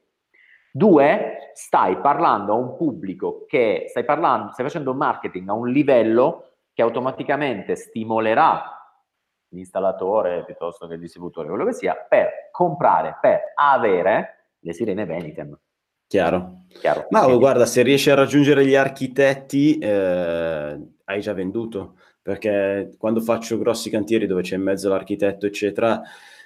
Due, 0.70 1.50
stai 1.54 1.98
parlando 1.98 2.52
a 2.52 2.56
un 2.56 2.76
pubblico 2.76 3.44
che 3.46 3.86
stai 3.88 4.04
parlando, 4.04 4.52
stai 4.52 4.66
facendo 4.66 4.94
marketing 4.94 5.48
a 5.48 5.54
un 5.54 5.68
livello 5.68 6.50
che 6.72 6.82
automaticamente 6.82 7.74
stimolerà 7.74 8.78
l'installatore 9.48 10.44
piuttosto 10.44 10.86
che 10.86 10.94
il 10.94 11.00
distributore, 11.00 11.48
quello 11.48 11.64
che 11.64 11.72
sia, 11.72 11.94
per 11.94 12.50
comprare, 12.52 13.18
per 13.20 13.40
avere 13.54 14.54
le 14.60 14.72
sirene 14.72 15.04
Venitem. 15.04 15.58
Chiaro. 16.06 16.64
Chiaro. 16.68 17.06
Ma 17.10 17.26
oh, 17.26 17.38
guarda, 17.38 17.66
se 17.66 17.82
riesci 17.82 18.10
a 18.10 18.14
raggiungere 18.14 18.64
gli 18.64 18.74
architetti, 18.74 19.78
eh, 19.78 20.78
hai 21.04 21.20
già 21.20 21.32
venduto, 21.32 21.96
perché 22.22 22.94
quando 22.98 23.20
faccio 23.20 23.58
grossi 23.58 23.90
cantieri 23.90 24.26
dove 24.26 24.42
c'è 24.42 24.56
in 24.56 24.62
mezzo 24.62 24.88
l'architetto, 24.88 25.46
eccetera, 25.46 26.00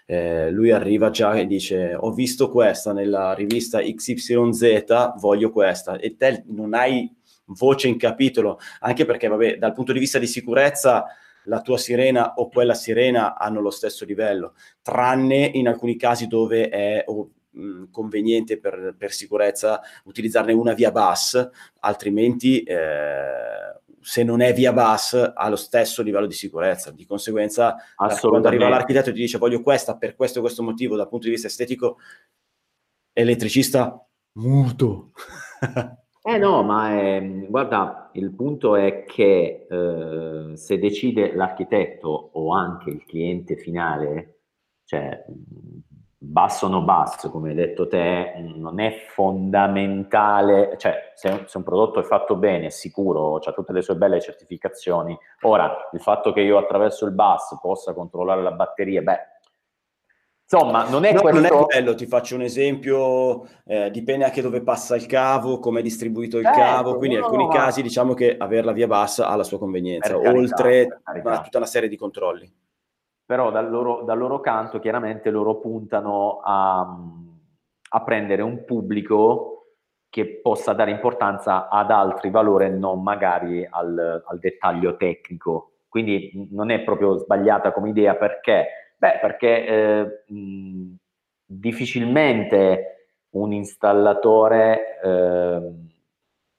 eh, 0.06 0.50
lui 0.50 0.70
arriva 0.70 1.10
già 1.10 1.34
e 1.34 1.46
dice 1.46 1.94
ho 1.94 2.12
visto 2.12 2.48
questa 2.50 2.92
nella 2.92 3.34
rivista 3.34 3.80
XYZ, 3.80 5.14
voglio 5.18 5.50
questa, 5.50 5.96
e 5.96 6.16
te 6.16 6.44
non 6.48 6.74
hai 6.74 7.10
voce 7.46 7.88
in 7.88 7.98
capitolo, 7.98 8.58
anche 8.80 9.04
perché, 9.04 9.28
vabbè, 9.28 9.58
dal 9.58 9.72
punto 9.72 9.92
di 9.92 9.98
vista 9.98 10.18
di 10.18 10.26
sicurezza 10.26 11.06
la 11.44 11.60
tua 11.60 11.78
sirena 11.78 12.34
o 12.34 12.48
quella 12.48 12.74
sirena 12.74 13.36
hanno 13.36 13.60
lo 13.60 13.70
stesso 13.70 14.04
livello, 14.04 14.54
tranne 14.80 15.50
in 15.54 15.68
alcuni 15.68 15.96
casi 15.96 16.26
dove 16.26 16.68
è 16.68 17.02
oh, 17.06 17.30
mh, 17.50 17.84
conveniente 17.90 18.58
per, 18.58 18.94
per, 18.96 19.12
sicurezza 19.12 19.80
utilizzarne 20.04 20.52
una 20.52 20.72
via 20.72 20.92
bus, 20.92 21.50
altrimenti 21.80 22.62
eh, 22.62 23.80
se 24.02 24.24
non 24.24 24.40
è 24.40 24.52
via 24.52 24.72
bus 24.72 25.14
ha 25.34 25.48
lo 25.48 25.56
stesso 25.56 26.02
livello 26.02 26.26
di 26.26 26.34
sicurezza. 26.34 26.90
Di 26.90 27.06
conseguenza, 27.06 27.76
quando 28.20 28.48
arriva 28.48 28.68
l'architetto 28.68 29.10
e 29.10 29.12
ti 29.12 29.20
dice 29.20 29.38
voglio 29.38 29.62
questa 29.62 29.96
per 29.96 30.14
questo 30.16 30.38
e 30.38 30.42
questo 30.42 30.62
motivo 30.62 30.96
dal 30.96 31.08
punto 31.08 31.26
di 31.26 31.32
vista 31.32 31.46
estetico, 31.46 31.98
elettricista 33.12 34.06
muto. 34.34 35.12
eh 36.22 36.38
no, 36.38 36.62
ma 36.62 36.90
è, 36.90 37.16
ehm, 37.16 37.46
guarda, 37.48 38.10
il 38.14 38.32
punto 38.34 38.76
è 38.76 39.04
che 39.04 39.66
eh, 39.70 40.56
se 40.56 40.78
decide 40.78 41.34
l'architetto 41.34 42.30
o 42.32 42.52
anche 42.52 42.90
il 42.90 43.04
cliente 43.04 43.56
finale, 43.56 44.40
cioè 44.84 45.24
basso 46.24 46.66
o 46.66 46.68
no 46.68 46.82
basso, 46.82 47.30
come 47.30 47.48
hai 47.48 47.56
detto 47.56 47.88
te, 47.88 48.32
non 48.54 48.78
è 48.78 48.92
fondamentale, 49.08 50.76
cioè 50.78 51.10
se, 51.14 51.42
se 51.46 51.56
un 51.56 51.64
prodotto 51.64 51.98
è 51.98 52.04
fatto 52.04 52.36
bene, 52.36 52.66
è 52.66 52.70
sicuro, 52.70 53.36
ha 53.36 53.52
tutte 53.52 53.72
le 53.72 53.82
sue 53.82 53.96
belle 53.96 54.20
certificazioni, 54.20 55.18
ora 55.40 55.88
il 55.92 56.00
fatto 56.00 56.32
che 56.32 56.40
io 56.40 56.58
attraverso 56.58 57.06
il 57.06 57.12
bus 57.12 57.58
possa 57.60 57.92
controllare 57.92 58.40
la 58.40 58.52
batteria, 58.52 59.02
beh, 59.02 59.18
insomma 60.44 60.88
non 60.88 61.04
è, 61.04 61.12
no, 61.12 61.22
questo... 61.22 61.40
non 61.40 61.50
è 61.50 61.64
quello, 61.64 61.94
ti 61.96 62.06
faccio 62.06 62.36
un 62.36 62.42
esempio, 62.42 63.44
eh, 63.64 63.90
dipende 63.90 64.24
anche 64.24 64.42
dove 64.42 64.62
passa 64.62 64.94
il 64.94 65.06
cavo, 65.06 65.58
come 65.58 65.80
è 65.80 65.82
distribuito 65.82 66.38
il 66.38 66.44
certo, 66.44 66.60
cavo, 66.60 66.96
quindi 66.98 67.16
in 67.16 67.22
alcuni 67.22 67.46
no. 67.46 67.50
casi 67.50 67.82
diciamo 67.82 68.14
che 68.14 68.36
averla 68.36 68.70
via 68.70 68.86
bassa 68.86 69.26
ha 69.26 69.34
la 69.34 69.44
sua 69.44 69.58
convenienza, 69.58 70.12
carità, 70.12 70.30
oltre 70.30 71.00
a 71.02 71.40
tutta 71.40 71.58
una 71.58 71.66
serie 71.66 71.88
di 71.88 71.96
controlli 71.96 72.52
però 73.32 73.50
dal 73.50 73.70
loro, 73.70 74.02
dal 74.02 74.18
loro 74.18 74.40
canto 74.40 74.78
chiaramente 74.78 75.30
loro 75.30 75.58
puntano 75.58 76.40
a, 76.44 76.86
a, 77.88 78.02
prendere 78.02 78.42
un 78.42 78.66
pubblico 78.66 79.76
che 80.10 80.40
possa 80.42 80.74
dare 80.74 80.90
importanza 80.90 81.70
ad 81.70 81.90
altri 81.90 82.28
valori 82.28 82.66
e 82.66 82.68
non 82.68 83.02
magari 83.02 83.66
al, 83.70 84.22
al 84.22 84.38
dettaglio 84.38 84.98
tecnico. 84.98 85.84
Quindi 85.88 86.46
non 86.50 86.68
è 86.68 86.80
proprio 86.80 87.16
sbagliata 87.16 87.72
come 87.72 87.88
idea 87.88 88.16
perché? 88.16 88.66
Beh, 88.98 89.18
perché 89.18 89.66
eh, 89.66 90.24
mh, 90.26 90.94
difficilmente 91.46 93.14
un 93.30 93.54
installatore 93.54 95.00
eh, 95.02 95.72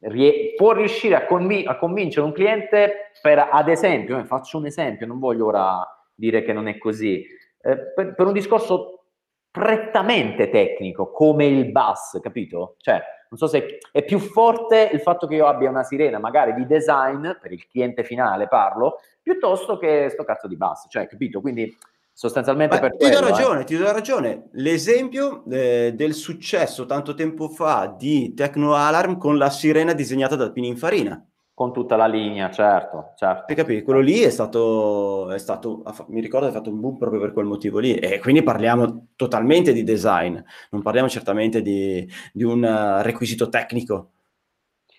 rie- 0.10 0.54
può 0.56 0.72
riuscire 0.72 1.14
a, 1.14 1.26
convin- 1.28 1.68
a, 1.68 1.78
convincere 1.78 2.26
un 2.26 2.32
cliente 2.32 3.12
per, 3.22 3.48
ad 3.52 3.70
esempio, 3.70 4.18
eh, 4.18 4.26
faccio 4.26 4.58
un 4.58 4.66
esempio, 4.66 5.06
non 5.06 5.20
voglio 5.20 5.46
ora 5.46 5.88
dire 6.16 6.44
che 6.44 6.54
non 6.54 6.68
è 6.68 6.78
così, 6.78 7.26
eh, 7.62 7.78
per, 7.94 8.14
per, 8.16 8.28
un 8.28 8.34
discorso 8.34 9.06
prettamente 9.50 10.50
tecnico, 10.50 11.12
come 11.12 11.46
il 11.46 11.72
bus, 11.72 12.20
capito? 12.22 12.76
Cioè, 12.78 13.02
non 13.30 13.40
so 13.40 13.48
se 13.48 13.80
è 13.92 14.04
più 14.04 14.20
forte 14.20 14.90
il 14.92 15.00
fatto 15.00 15.28
che 15.28 15.36
io 15.36 15.48
abbia 15.48 15.70
una 15.70 15.84
sirena, 15.84 16.20
magari 16.20 16.54
di 16.54 16.66
design, 16.66 17.32
per 17.42 17.52
il 17.52 17.68
cliente 17.68 18.04
finale 18.04 18.48
parlo, 18.48 19.00
piuttosto 19.22 19.78
che 19.78 20.10
sto 20.10 20.24
cazzo 20.24 20.48
di 20.48 20.58
bus, 20.58 20.86
cioè, 20.90 21.08
capito? 21.08 21.42
Quindi 21.42 21.76
sostanzialmente 22.14 22.80
Beh, 22.80 22.92
ti 22.92 22.98
quello, 22.98 23.20
do 23.20 23.28
ragione, 23.28 23.62
eh. 23.62 23.64
ti 23.64 23.76
do 23.76 23.92
ragione. 23.92 24.50
L'esempio 24.52 25.44
eh, 25.50 25.94
del 25.96 26.14
successo 26.14 26.86
tanto 26.86 27.16
tempo 27.16 27.50
fa 27.50 27.94
di 27.98 28.34
Tecno 28.36 28.76
Alarm 28.76 29.18
con 29.18 29.38
la 29.38 29.50
sirena 29.50 29.94
disegnata 29.94 30.36
da 30.36 30.52
Pininfarina. 30.52 31.28
Con 31.56 31.72
tutta 31.72 31.96
la 31.96 32.08
linea, 32.08 32.50
certo. 32.50 33.14
certo. 33.16 33.46
Hai 33.48 33.56
capito? 33.56 33.84
Quello 33.84 34.00
lì 34.00 34.22
è 34.22 34.30
stato, 34.30 35.32
è 35.32 35.38
stato, 35.38 35.84
mi 36.08 36.20
ricordo, 36.20 36.48
è 36.48 36.52
fatto 36.52 36.72
un 36.72 36.80
boom 36.80 36.98
proprio 36.98 37.20
per 37.20 37.32
quel 37.32 37.46
motivo 37.46 37.78
lì. 37.78 37.94
E 37.96 38.20
quindi 38.20 38.42
parliamo 38.42 39.10
totalmente 39.16 39.72
di 39.72 39.84
design, 39.84 40.38
non 40.72 40.82
parliamo 40.82 41.08
certamente 41.10 41.62
di, 41.62 42.08
di 42.34 42.44
un 42.44 42.64
uh, 42.64 43.04
requisito 43.04 43.50
tecnico. 43.50 44.10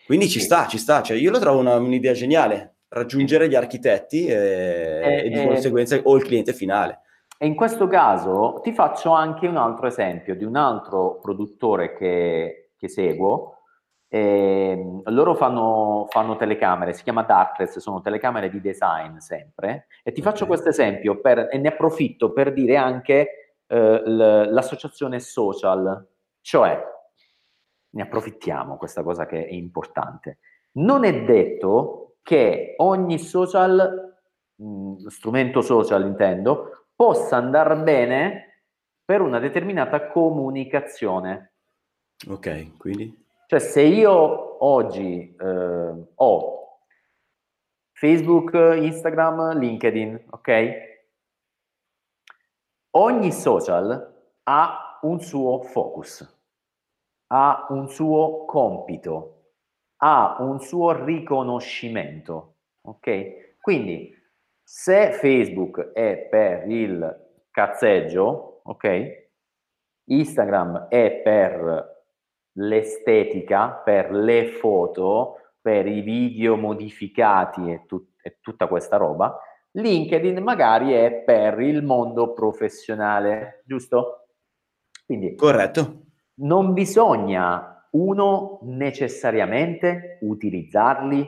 Quindi 0.07 0.29
ci 0.29 0.39
sta, 0.39 0.67
ci 0.67 0.79
sta. 0.79 1.03
Cioè, 1.03 1.17
io 1.17 1.33
lo 1.33 1.41
trovo 1.41 1.59
una, 1.59 1.77
un'idea 1.77 2.13
geniale, 2.13 2.77
raggiungere 2.89 3.49
gli 3.49 3.57
architetti 3.57 4.27
e, 4.27 4.35
e, 4.35 5.23
e 5.25 5.29
di 5.31 5.41
eh, 5.41 5.47
conseguenza 5.47 5.99
o 6.05 6.17
il 6.17 6.23
cliente 6.23 6.53
finale. 6.53 7.01
E 7.37 7.47
in 7.47 7.57
questo 7.57 7.89
caso 7.89 8.61
ti 8.63 8.73
faccio 8.73 9.11
anche 9.11 9.49
un 9.49 9.57
altro 9.57 9.87
esempio 9.87 10.37
di 10.37 10.45
un 10.45 10.57
altro 10.57 11.19
produttore 11.21 11.97
che, 11.97 12.71
che 12.77 12.89
seguo, 12.89 13.54
eh, 14.15 15.01
loro 15.07 15.35
fanno, 15.35 16.07
fanno, 16.09 16.37
telecamere, 16.37 16.93
si 16.93 17.03
chiama 17.03 17.25
Darkless, 17.25 17.79
sono 17.79 18.01
telecamere 18.01 18.49
di 18.49 18.61
design 18.61 19.17
sempre. 19.17 19.89
E 20.05 20.12
ti 20.12 20.23
faccio 20.23 20.47
questo 20.47 20.69
esempio 20.69 21.21
per, 21.21 21.49
e 21.51 21.59
ne 21.59 21.67
approfitto 21.67 22.33
per 22.33 22.53
dire 22.53 22.77
anche 22.77 23.57
eh, 23.67 24.03
l'associazione 24.07 25.19
social, 25.19 26.07
cioè 26.43 26.81
ne 27.91 28.03
approfittiamo, 28.03 28.77
questa 28.77 29.03
cosa 29.03 29.27
che 29.27 29.49
è 29.49 29.53
importante. 29.53 30.39
Non 30.75 31.05
è 31.05 31.25
detto 31.25 32.19
che 32.23 32.75
ogni 32.77 33.19
social, 33.19 34.17
mh, 34.55 35.07
strumento 35.09 35.61
social 35.61 36.05
intendo, 36.05 36.87
possa 36.95 37.37
andare 37.37 37.75
bene 37.79 38.62
per 39.05 39.23
una 39.23 39.41
determinata 39.41 40.07
comunicazione. 40.07 41.55
Ok, 42.29 42.77
quindi? 42.77 43.24
Cioè 43.47 43.59
se 43.59 43.83
io 43.83 44.65
oggi 44.65 45.35
eh, 45.39 46.05
ho 46.15 46.55
Facebook, 47.93 48.53
Instagram, 48.55 49.59
LinkedIn, 49.59 50.27
ok? 50.31 50.73
Ogni 52.97 53.33
social 53.33 54.15
ha 54.45 54.99
un 55.03 55.21
suo 55.21 55.63
focus, 55.63 56.43
ha 57.29 57.67
un 57.71 57.89
suo 57.89 58.45
compito, 58.45 59.53
ha 60.03 60.37
un 60.41 60.61
suo 60.61 61.05
riconoscimento, 61.05 62.57
ok? 62.83 63.57
Quindi 63.61 64.13
se 64.63 65.13
Facebook 65.13 65.93
è 65.93 66.29
per 66.31 66.69
il 66.69 67.45
cazzeggio, 67.51 68.61
ok? 68.65 69.23
Instagram 70.07 70.89
è 70.89 71.21
per 71.23 71.94
l'estetica 72.55 73.71
per 73.71 74.11
le 74.13 74.47
foto, 74.47 75.37
per 75.61 75.87
i 75.87 76.01
video 76.01 76.57
modificati 76.57 77.71
e, 77.71 77.85
tut- 77.87 78.15
e 78.23 78.39
tutta 78.41 78.67
questa 78.67 78.97
roba, 78.97 79.39
LinkedIn 79.73 80.43
magari 80.43 80.93
è 80.93 81.13
per 81.25 81.61
il 81.61 81.83
mondo 81.83 82.33
professionale, 82.33 83.63
giusto? 83.65 84.29
Quindi 85.05 85.35
corretto. 85.35 86.03
Non 86.37 86.73
bisogna 86.73 87.89
uno 87.93 88.61
necessariamente 88.63 90.19
utilizzarli 90.23 91.27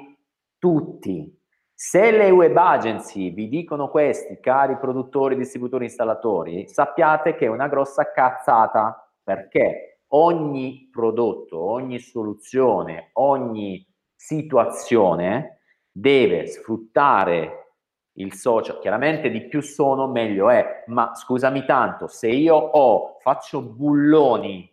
tutti. 0.59 1.35
Se 1.73 2.11
le 2.11 2.31
web 2.31 2.57
agency 2.57 3.33
vi 3.33 3.49
dicono 3.49 3.89
questi, 3.89 4.41
cari 4.41 4.79
produttori, 4.79 5.37
distributori, 5.37 5.85
installatori, 5.85 6.69
sappiate 6.69 7.35
che 7.35 7.47
è 7.47 7.49
una 7.51 7.69
grossa 7.69 8.11
cazzata. 8.13 9.13
Perché? 9.23 9.96
Ogni 10.09 10.89
prodotto, 10.91 11.59
ogni 11.59 11.99
soluzione, 11.99 13.11
ogni 13.15 13.87
situazione 14.15 15.61
deve 15.91 16.47
sfruttare 16.47 17.67
il 18.15 18.35
social. 18.35 18.79
Chiaramente 18.81 19.31
di 19.31 19.47
più 19.47 19.61
sono 19.61 20.07
meglio 20.07 20.51
è, 20.51 20.85
ma 20.87 21.15
scusami 21.15 21.65
tanto, 21.65 22.07
se 22.07 22.29
io 22.29 22.55
ho, 22.55 23.19
faccio 23.21 23.63
bulloni, 23.63 24.71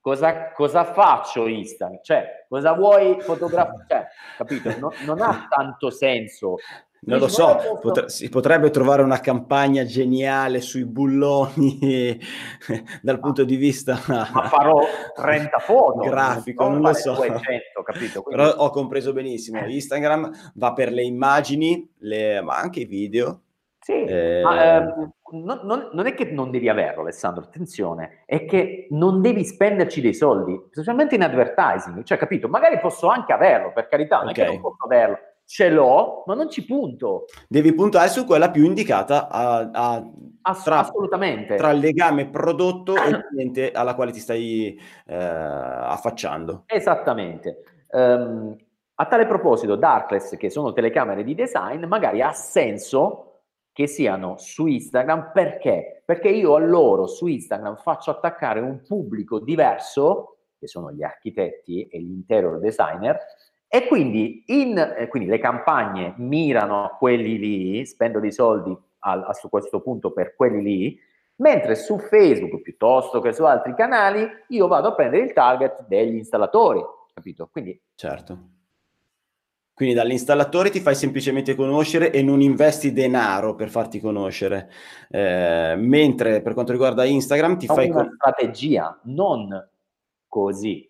cosa, 0.00 0.52
cosa 0.52 0.84
faccio 0.84 1.46
Instagram? 1.46 2.00
Cioè, 2.02 2.46
cosa 2.48 2.72
vuoi 2.72 3.20
fotografare? 3.20 3.84
Cioè, 3.86 4.06
capito? 4.36 4.78
No, 4.78 4.92
non 5.04 5.20
ha 5.20 5.46
tanto 5.50 5.90
senso. 5.90 6.56
Non 7.00 7.20
lo 7.20 7.28
so, 7.28 7.78
potre- 7.80 8.08
si 8.08 8.28
potrebbe 8.28 8.70
trovare 8.70 9.02
una 9.02 9.20
campagna 9.20 9.84
geniale 9.84 10.60
sui 10.60 10.84
bulloni 10.84 12.18
dal 13.02 13.20
punto 13.20 13.44
di 13.44 13.54
vista 13.56 14.00
Ma 14.08 14.24
farò 14.24 14.80
30 15.14 15.58
foto. 15.58 16.00
grafico, 16.00 16.68
non, 16.68 16.80
lo 16.80 16.92
so. 16.94 17.14
200, 17.14 17.82
capito? 17.84 18.22
Quindi... 18.22 18.42
Però 18.42 18.56
ho 18.56 18.70
compreso 18.70 19.12
benissimo. 19.12 19.64
Instagram 19.64 20.52
va 20.54 20.72
per 20.72 20.92
le 20.92 21.04
immagini, 21.04 21.88
le... 21.98 22.40
ma 22.40 22.56
anche 22.56 22.80
i 22.80 22.86
video. 22.86 23.42
Sì, 23.80 24.04
eh... 24.04 24.40
ma 24.42 24.76
eh, 24.76 24.80
non, 25.30 25.60
non, 25.62 25.90
non, 25.92 26.06
è 26.06 26.14
che 26.14 26.24
non 26.24 26.50
devi 26.50 26.68
averlo, 26.68 27.02
Alessandro, 27.02 27.44
attenzione, 27.44 28.24
è 28.26 28.44
che 28.44 28.88
non 28.90 29.22
devi 29.22 29.44
spenderci 29.44 30.00
dei 30.00 30.14
soldi, 30.14 30.60
specialmente 30.70 31.14
in 31.14 31.22
advertising. 31.22 32.02
Cioè, 32.02 32.18
capito? 32.18 32.48
Magari 32.48 32.78
posso 32.80 33.06
anche 33.06 33.32
averlo, 33.32 33.72
per 33.72 33.86
carità, 33.86 34.18
non 34.18 34.30
okay. 34.30 34.42
è 34.42 34.46
che 34.46 34.52
non 34.52 34.60
posso 34.60 34.84
averlo 34.84 35.18
ce 35.48 35.70
l'ho, 35.70 36.24
ma 36.26 36.34
non 36.34 36.50
ci 36.50 36.66
punto. 36.66 37.24
Devi 37.48 37.72
puntare 37.72 38.10
su 38.10 38.26
quella 38.26 38.50
più 38.50 38.66
indicata 38.66 39.28
a, 39.30 39.70
a 39.72 40.10
Ass- 40.42 40.62
tra, 40.62 40.80
assolutamente. 40.80 41.56
tra 41.56 41.70
il 41.70 41.78
legame 41.78 42.28
prodotto 42.28 42.94
e 42.94 43.24
cliente 43.30 43.72
alla 43.72 43.94
quale 43.94 44.12
ti 44.12 44.20
stai 44.20 44.78
eh, 45.06 45.16
affacciando. 45.16 46.64
Esattamente. 46.66 47.62
Um, 47.92 48.54
a 48.96 49.06
tale 49.06 49.26
proposito, 49.26 49.76
Darkless, 49.76 50.36
che 50.36 50.50
sono 50.50 50.74
telecamere 50.74 51.24
di 51.24 51.34
design, 51.34 51.86
magari 51.86 52.20
ha 52.20 52.32
senso 52.32 53.40
che 53.72 53.86
siano 53.86 54.36
su 54.36 54.66
Instagram 54.66 55.30
perché? 55.32 56.02
Perché 56.04 56.28
io 56.28 56.56
a 56.56 56.58
loro 56.58 57.06
su 57.06 57.26
Instagram 57.26 57.76
faccio 57.76 58.10
attaccare 58.10 58.60
un 58.60 58.82
pubblico 58.86 59.38
diverso, 59.38 60.40
che 60.58 60.66
sono 60.66 60.92
gli 60.92 61.02
architetti 61.02 61.86
e 61.86 62.00
gli 62.00 62.10
interior 62.10 62.58
designer, 62.58 63.18
e 63.68 63.86
quindi, 63.86 64.44
in, 64.46 64.78
eh, 64.78 65.08
quindi, 65.08 65.28
le 65.28 65.38
campagne 65.38 66.14
mirano 66.16 66.84
a 66.84 66.88
quelli 66.88 67.38
lì, 67.38 67.84
spendo 67.84 68.18
dei 68.18 68.32
soldi 68.32 68.74
a, 69.00 69.12
a, 69.12 69.34
su 69.34 69.50
questo 69.50 69.80
punto 69.82 70.10
per 70.10 70.34
quelli 70.34 70.62
lì, 70.62 71.00
mentre 71.36 71.74
su 71.74 71.98
Facebook 71.98 72.62
piuttosto 72.62 73.20
che 73.20 73.34
su 73.34 73.44
altri 73.44 73.74
canali 73.74 74.26
io 74.48 74.66
vado 74.68 74.88
a 74.88 74.94
prendere 74.94 75.24
il 75.24 75.32
target 75.34 75.86
degli 75.86 76.16
installatori, 76.16 76.80
capito? 77.12 77.48
Quindi, 77.52 77.78
certo. 77.94 78.38
Quindi 79.74 79.94
dall'installatore 79.94 80.70
ti 80.70 80.80
fai 80.80 80.96
semplicemente 80.96 81.54
conoscere 81.54 82.10
e 82.10 82.20
non 82.22 82.40
investi 82.40 82.92
denaro 82.92 83.54
per 83.54 83.68
farti 83.68 84.00
conoscere. 84.00 84.70
Eh, 85.08 85.74
mentre 85.76 86.40
per 86.40 86.52
quanto 86.54 86.72
riguarda 86.72 87.04
Instagram 87.04 87.58
ti 87.58 87.66
fai... 87.66 87.88
Una 87.88 88.02
con... 88.02 88.14
strategia, 88.16 88.98
non 89.04 89.68
così. 90.26 90.87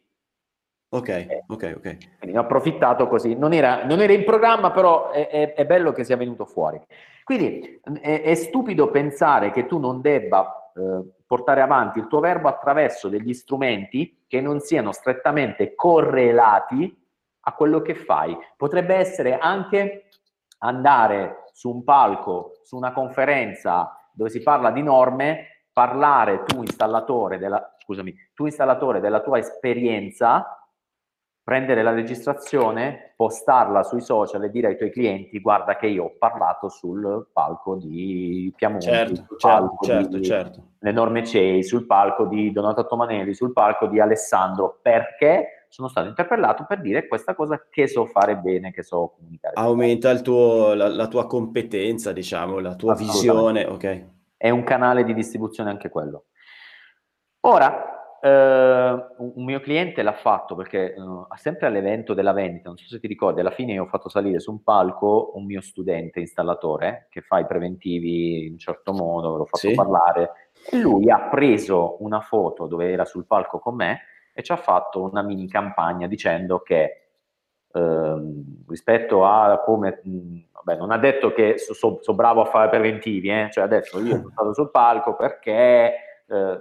Ok, 0.90 1.08
eh, 1.08 1.44
ok, 1.46 1.74
ok. 1.76 1.80
Quindi 1.80 2.32
ne 2.32 2.38
ho 2.38 2.42
approfittato 2.42 3.08
così. 3.08 3.34
Non 3.34 3.52
era, 3.52 3.84
non 3.84 4.00
era 4.00 4.12
in 4.12 4.24
programma, 4.24 4.70
però 4.70 5.10
è, 5.10 5.28
è, 5.28 5.54
è, 5.54 5.66
bello 5.66 5.92
che 5.92 6.04
sia 6.04 6.16
venuto 6.16 6.46
fuori. 6.46 6.80
Quindi 7.24 7.78
è, 8.00 8.22
è 8.22 8.34
stupido 8.34 8.90
pensare 8.90 9.50
che 9.50 9.66
tu 9.66 9.78
non 9.78 10.00
debba 10.00 10.72
eh, 10.74 11.02
portare 11.26 11.60
avanti 11.60 11.98
il 11.98 12.06
tuo 12.06 12.20
verbo 12.20 12.48
attraverso 12.48 13.10
degli 13.10 13.34
strumenti 13.34 14.24
che 14.26 14.40
non 14.40 14.60
siano 14.60 14.92
strettamente 14.92 15.74
correlati 15.74 16.96
a 17.40 17.52
quello 17.52 17.82
che 17.82 17.94
fai. 17.94 18.34
Potrebbe 18.56 18.94
essere 18.94 19.36
anche 19.36 20.08
andare 20.60 21.44
su 21.52 21.70
un 21.70 21.84
palco, 21.84 22.60
su 22.62 22.76
una 22.76 22.92
conferenza 22.92 24.08
dove 24.10 24.30
si 24.30 24.40
parla 24.40 24.70
di 24.70 24.82
norme, 24.82 25.64
parlare 25.70 26.44
tu 26.44 26.62
installatore 26.62 27.36
della, 27.36 27.76
scusami, 27.78 28.14
tu 28.34 28.46
installatore 28.46 29.00
della 29.00 29.20
tua 29.20 29.38
esperienza 29.38 30.58
prendere 31.48 31.82
la 31.82 31.92
registrazione, 31.92 33.14
postarla 33.16 33.82
sui 33.82 34.02
social 34.02 34.44
e 34.44 34.50
dire 34.50 34.66
ai 34.66 34.76
tuoi 34.76 34.90
clienti 34.90 35.40
guarda 35.40 35.76
che 35.76 35.86
io 35.86 36.04
ho 36.04 36.12
parlato 36.18 36.68
sul 36.68 37.26
palco 37.32 37.76
di 37.76 38.52
Piamonti, 38.54 38.84
certo, 38.84 39.14
sul 39.14 39.38
certo, 39.38 39.48
palco 39.48 39.86
certo, 39.86 40.18
di 40.18 40.24
certo. 40.24 40.62
l'enorme 40.80 41.24
CEI, 41.24 41.64
sul 41.64 41.86
palco 41.86 42.26
di 42.26 42.52
Donato 42.52 42.86
Tomanelli, 42.86 43.32
sul 43.32 43.54
palco 43.54 43.86
di 43.86 43.98
Alessandro, 43.98 44.78
perché 44.82 45.64
sono 45.70 45.88
stato 45.88 46.08
interpellato 46.08 46.66
per 46.68 46.82
dire 46.82 47.08
questa 47.08 47.34
cosa 47.34 47.64
che 47.70 47.88
so 47.88 48.04
fare 48.04 48.36
bene, 48.36 48.70
che 48.70 48.82
so 48.82 49.14
comunicare. 49.16 49.54
Aumenta 49.56 50.10
il 50.10 50.20
tuo, 50.20 50.74
la, 50.74 50.88
la, 50.88 51.08
tua 51.08 51.26
competenza, 51.26 52.12
diciamo, 52.12 52.58
la 52.58 52.74
tua 52.74 52.94
visione, 52.94 53.64
ok. 53.64 54.04
È 54.36 54.50
un 54.50 54.64
canale 54.64 55.02
di 55.02 55.14
distribuzione 55.14 55.70
anche 55.70 55.88
quello. 55.88 56.24
Ora, 57.46 57.97
Uh, 58.20 58.26
un 58.26 59.44
mio 59.44 59.60
cliente 59.60 60.02
l'ha 60.02 60.12
fatto 60.12 60.56
perché 60.56 60.92
uh, 60.96 61.24
sempre 61.36 61.68
all'evento 61.68 62.14
della 62.14 62.32
vendita, 62.32 62.68
non 62.68 62.76
so 62.76 62.88
se 62.88 62.98
ti 62.98 63.06
ricordi, 63.06 63.38
alla 63.38 63.52
fine 63.52 63.78
ho 63.78 63.86
fatto 63.86 64.08
salire 64.08 64.40
su 64.40 64.50
un 64.50 64.64
palco 64.64 65.30
un 65.36 65.44
mio 65.44 65.60
studente 65.60 66.18
installatore 66.18 67.06
che 67.10 67.20
fa 67.20 67.38
i 67.38 67.46
preventivi 67.46 68.46
in 68.46 68.52
un 68.54 68.58
certo 68.58 68.92
modo, 68.92 69.36
l'ho 69.36 69.44
fatto 69.44 69.68
sì. 69.68 69.74
parlare 69.74 70.50
e 70.68 70.78
lui 70.78 71.08
ha 71.10 71.28
preso 71.28 71.98
una 72.00 72.20
foto 72.20 72.66
dove 72.66 72.90
era 72.90 73.04
sul 73.04 73.24
palco 73.24 73.60
con 73.60 73.76
me 73.76 74.00
e 74.32 74.42
ci 74.42 74.50
ha 74.50 74.56
fatto 74.56 75.00
una 75.00 75.22
mini 75.22 75.46
campagna 75.46 76.08
dicendo 76.08 76.58
che 76.58 77.10
uh, 77.72 78.44
rispetto 78.66 79.24
a 79.24 79.62
come, 79.64 80.00
mh, 80.02 80.38
vabbè, 80.54 80.76
non 80.76 80.90
ha 80.90 80.98
detto 80.98 81.32
che 81.32 81.56
sono 81.56 81.76
so, 81.76 81.98
so 82.02 82.14
bravo 82.14 82.40
a 82.40 82.46
fare 82.46 82.68
preventivi, 82.68 83.28
eh? 83.30 83.48
cioè 83.52 83.62
adesso 83.62 84.00
io 84.00 84.16
sono 84.16 84.30
stato 84.30 84.54
sul 84.54 84.72
palco 84.72 85.14
perché 85.14 86.07
eh, 86.28 86.58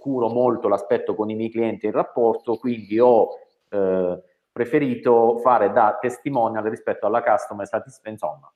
curo 0.00 0.28
molto 0.28 0.68
l'aspetto 0.68 1.14
con 1.14 1.30
i 1.30 1.34
miei 1.34 1.50
clienti 1.50 1.86
in 1.86 1.92
rapporto, 1.92 2.56
quindi 2.56 2.98
ho 2.98 3.28
eh, 3.68 4.22
preferito 4.50 5.38
fare 5.38 5.72
da 5.72 5.98
testimonial 6.00 6.64
rispetto 6.64 7.06
alla 7.06 7.22
customer 7.22 7.66
satisfaction, 7.66 8.12
insomma. 8.12 8.52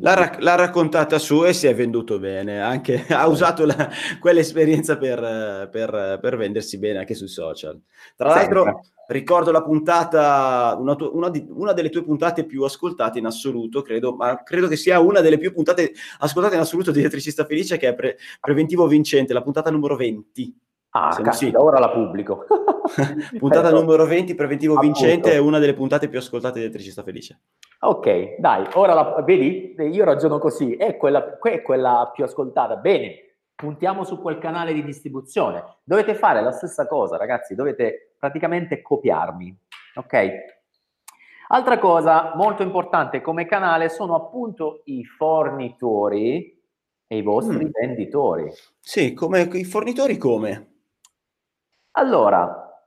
L'ha, 0.00 0.14
rac- 0.14 0.40
l'ha, 0.40 0.56
raccontata 0.56 1.18
su 1.20 1.44
e 1.44 1.52
si 1.52 1.68
è 1.68 1.74
venduto 1.74 2.18
bene, 2.18 2.60
anche, 2.60 3.04
ha 3.10 3.26
usato 3.28 3.64
la, 3.64 3.88
quell'esperienza 4.18 4.98
per, 4.98 5.68
per, 5.70 6.18
per, 6.20 6.36
vendersi 6.36 6.78
bene 6.78 6.98
anche 6.98 7.14
sui 7.14 7.28
social. 7.28 7.80
Tra 8.16 8.32
Sempre. 8.32 8.54
l'altro, 8.54 8.80
ricordo 9.08 9.50
la 9.50 9.62
puntata, 9.62 10.76
una, 10.78 10.94
tu- 10.94 11.10
una, 11.12 11.28
di- 11.28 11.46
una, 11.50 11.72
delle 11.72 11.90
tue 11.90 12.04
puntate 12.04 12.44
più 12.44 12.62
ascoltate 12.62 13.18
in 13.18 13.26
assoluto, 13.26 13.82
credo, 13.82 14.14
ma 14.14 14.42
credo 14.42 14.68
che 14.68 14.76
sia 14.76 15.00
una 15.00 15.20
delle 15.20 15.38
più 15.38 15.52
puntate 15.52 15.92
ascoltate 16.20 16.54
in 16.54 16.60
assoluto 16.60 16.90
di 16.90 17.00
Elettricista 17.00 17.44
Felice, 17.44 17.76
che 17.76 17.88
è 17.88 17.94
pre- 17.94 18.16
Preventivo 18.40 18.86
Vincente, 18.86 19.32
la 19.32 19.42
puntata 19.42 19.70
numero 19.70 19.96
20. 19.96 20.58
Ah, 20.96 21.18
cazzo, 21.22 21.38
sì. 21.38 21.52
ora 21.54 21.80
la 21.80 21.90
pubblico. 21.90 22.46
puntata 23.38 23.70
numero 23.70 24.06
20, 24.06 24.34
Preventivo 24.34 24.74
Appunto. 24.74 25.00
Vincente, 25.00 25.32
è 25.32 25.38
una 25.38 25.58
delle 25.58 25.74
puntate 25.74 26.08
più 26.08 26.18
ascoltate 26.18 26.58
di 26.58 26.64
Elettricista 26.66 27.02
Felice. 27.02 27.40
Ok, 27.80 28.36
dai, 28.38 28.64
ora 28.74 28.94
la, 28.94 29.22
vedi, 29.26 29.74
io 29.76 30.04
ragiono 30.04 30.38
così, 30.38 30.74
è 30.76 30.96
quella, 30.96 31.38
è 31.40 31.62
quella 31.62 32.10
più 32.14 32.22
ascoltata. 32.22 32.76
Bene, 32.76 33.23
puntiamo 33.54 34.04
su 34.04 34.20
quel 34.20 34.38
canale 34.38 34.72
di 34.72 34.84
distribuzione. 34.84 35.78
Dovete 35.84 36.14
fare 36.14 36.42
la 36.42 36.52
stessa 36.52 36.86
cosa, 36.86 37.16
ragazzi, 37.16 37.54
dovete 37.54 38.14
praticamente 38.18 38.82
copiarmi, 38.82 39.56
ok? 39.94 40.28
Altra 41.48 41.78
cosa 41.78 42.32
molto 42.36 42.62
importante 42.62 43.20
come 43.20 43.46
canale 43.46 43.88
sono 43.88 44.14
appunto 44.14 44.82
i 44.86 45.04
fornitori 45.04 46.62
e 47.06 47.16
i 47.16 47.22
vostri 47.22 47.66
mm. 47.66 47.70
venditori. 47.70 48.50
Sì, 48.80 49.12
come 49.12 49.42
i 49.42 49.64
fornitori 49.64 50.16
come? 50.16 50.72
Allora, 51.92 52.82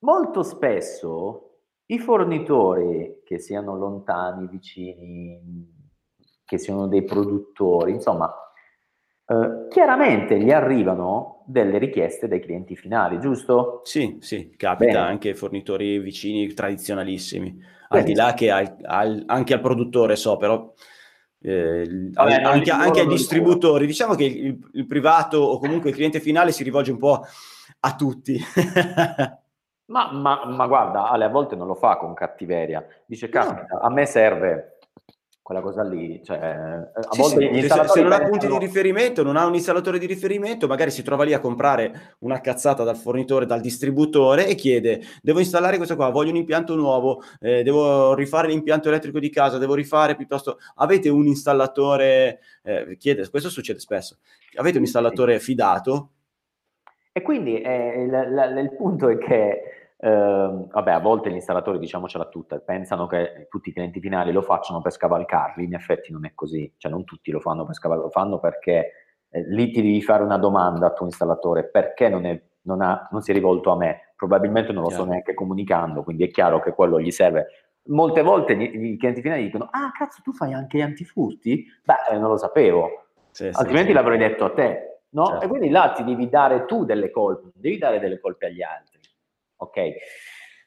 molto 0.00 0.42
spesso 0.42 1.44
i 1.86 1.98
fornitori, 1.98 3.20
che 3.24 3.38
siano 3.38 3.76
lontani, 3.76 4.48
vicini, 4.48 5.72
che 6.44 6.58
siano 6.58 6.88
dei 6.88 7.04
produttori, 7.04 7.92
insomma, 7.92 8.34
eh, 9.26 9.68
chiaramente 9.70 10.38
gli 10.38 10.50
arrivano 10.50 11.42
delle 11.46 11.78
richieste 11.78 12.28
dai 12.28 12.40
clienti 12.40 12.76
finali, 12.76 13.18
giusto? 13.20 13.80
Sì, 13.84 14.18
sì, 14.20 14.54
capita 14.56 14.92
Bene. 14.92 15.06
anche 15.06 15.34
fornitori 15.34 15.98
vicini 15.98 16.52
tradizionalissimi, 16.52 17.58
al 17.88 18.02
di 18.02 18.14
là 18.14 18.34
che 18.34 18.50
al, 18.50 18.76
al, 18.82 19.22
anche 19.26 19.54
al 19.54 19.60
produttore 19.60 20.16
so, 20.16 20.36
però 20.36 20.72
eh, 21.46 22.10
Vabbè, 22.12 22.42
anche, 22.42 22.70
anche 22.70 23.00
ai 23.00 23.06
distributori. 23.06 23.86
Diciamo 23.86 24.14
che 24.14 24.24
il, 24.24 24.58
il, 24.72 24.86
privato 24.86 25.38
o 25.38 25.58
comunque 25.58 25.90
il 25.90 25.96
cliente 25.96 26.18
finale 26.18 26.52
si 26.52 26.64
rivolge 26.64 26.90
un 26.90 26.98
po' 26.98 27.22
a 27.80 27.94
tutti. 27.94 28.38
ma, 29.92 30.10
ma, 30.10 30.46
ma, 30.46 30.66
guarda, 30.66 31.10
Ale 31.10 31.24
a 31.26 31.28
volte 31.28 31.54
non 31.54 31.66
lo 31.66 31.74
fa 31.74 31.98
con 31.98 32.14
cattiveria. 32.14 32.86
Dice, 33.04 33.28
caspita, 33.28 33.74
no. 33.74 33.80
a 33.80 33.90
me 33.90 34.06
serve 34.06 34.73
quella 35.44 35.60
cosa 35.60 35.82
lì. 35.82 36.22
Cioè, 36.24 36.38
a 36.38 36.90
sì, 37.10 37.20
volte 37.20 37.54
sì, 37.54 37.68
se, 37.68 37.88
se 37.88 38.02
non 38.02 38.12
ha 38.12 38.26
punti 38.26 38.46
di 38.46 38.58
riferimento, 38.58 39.22
non 39.22 39.36
ha 39.36 39.44
un 39.44 39.54
installatore 39.54 39.98
di 39.98 40.06
riferimento, 40.06 40.66
magari 40.66 40.90
si 40.90 41.02
trova 41.02 41.22
lì 41.22 41.34
a 41.34 41.38
comprare 41.38 42.16
una 42.20 42.40
cazzata 42.40 42.82
dal 42.82 42.96
fornitore, 42.96 43.44
dal 43.44 43.60
distributore 43.60 44.46
e 44.46 44.54
chiede, 44.54 45.02
devo 45.20 45.40
installare 45.40 45.76
questo 45.76 45.96
qua, 45.96 46.08
voglio 46.08 46.30
un 46.30 46.36
impianto 46.36 46.74
nuovo, 46.76 47.22
eh, 47.40 47.62
devo 47.62 48.14
rifare 48.14 48.48
l'impianto 48.48 48.88
elettrico 48.88 49.18
di 49.18 49.28
casa, 49.28 49.58
devo 49.58 49.74
rifare 49.74 50.16
piuttosto... 50.16 50.58
Avete 50.76 51.10
un 51.10 51.26
installatore, 51.26 52.40
eh, 52.62 52.96
chiede, 52.96 53.28
questo 53.28 53.50
succede 53.50 53.80
spesso, 53.80 54.16
avete 54.54 54.78
un 54.78 54.84
installatore 54.84 55.38
fidato? 55.40 56.08
E 57.12 57.20
quindi 57.20 57.60
eh, 57.60 58.02
il, 58.02 58.08
il, 58.08 58.58
il 58.62 58.74
punto 58.76 59.10
è 59.10 59.18
che 59.18 59.83
Uh, 59.96 60.68
vabbè, 60.68 60.90
a 60.90 60.98
volte 60.98 61.30
gli 61.30 61.34
installatori, 61.34 61.78
diciamocela 61.78 62.26
tutta, 62.26 62.58
pensano 62.58 63.06
che 63.06 63.46
tutti 63.48 63.70
i 63.70 63.72
clienti 63.72 64.00
finali 64.00 64.32
lo 64.32 64.42
facciano 64.42 64.82
per 64.82 64.92
scavalcarli, 64.92 65.64
in 65.64 65.74
effetti 65.74 66.12
non 66.12 66.26
è 66.26 66.32
così, 66.34 66.70
cioè 66.76 66.90
non 66.90 67.04
tutti 67.04 67.30
lo 67.30 67.40
fanno 67.40 67.64
per 67.64 67.74
scavalcarli, 67.74 68.12
lo 68.12 68.20
fanno 68.20 68.38
perché 68.38 68.92
eh, 69.30 69.48
lì 69.48 69.70
ti 69.70 69.80
devi 69.80 70.02
fare 70.02 70.22
una 70.22 70.36
domanda 70.36 70.86
al 70.86 70.94
tuo 70.94 71.06
installatore, 71.06 71.68
perché 71.70 72.08
non, 72.08 72.26
è, 72.26 72.38
non, 72.62 72.82
ha, 72.82 73.08
non 73.12 73.22
si 73.22 73.30
è 73.30 73.34
rivolto 73.34 73.70
a 73.70 73.76
me? 73.76 74.12
Probabilmente 74.16 74.72
non 74.72 74.82
lo 74.82 74.90
sto 74.90 75.04
neanche 75.04 75.32
comunicando, 75.32 76.02
quindi 76.02 76.24
è 76.24 76.30
chiaro 76.30 76.60
che 76.60 76.72
quello 76.72 77.00
gli 77.00 77.10
serve. 77.10 77.46
Molte 77.86 78.22
volte 78.22 78.52
i 78.54 78.96
clienti 78.96 79.22
finali 79.22 79.44
dicono, 79.44 79.68
ah 79.70 79.90
cazzo 79.96 80.20
tu 80.22 80.32
fai 80.32 80.52
anche 80.52 80.78
gli 80.78 80.82
antifurti? 80.82 81.66
Beh, 81.84 82.14
eh, 82.14 82.18
non 82.18 82.30
lo 82.30 82.36
sapevo, 82.36 83.06
sì, 83.30 83.48
altrimenti 83.52 83.88
sì, 83.88 83.94
l'avrei 83.94 84.18
detto 84.18 84.44
a 84.44 84.50
te, 84.50 85.00
no? 85.10 85.26
Certo. 85.26 85.44
E 85.44 85.48
quindi 85.48 85.70
là 85.70 85.92
ti 85.94 86.04
devi 86.04 86.28
dare 86.28 86.64
tu 86.64 86.84
delle 86.84 87.10
colpe, 87.10 87.50
devi 87.54 87.78
dare 87.78 88.00
delle 88.00 88.18
colpe 88.18 88.46
agli 88.46 88.62
altri. 88.62 88.93
Ok? 89.56 89.92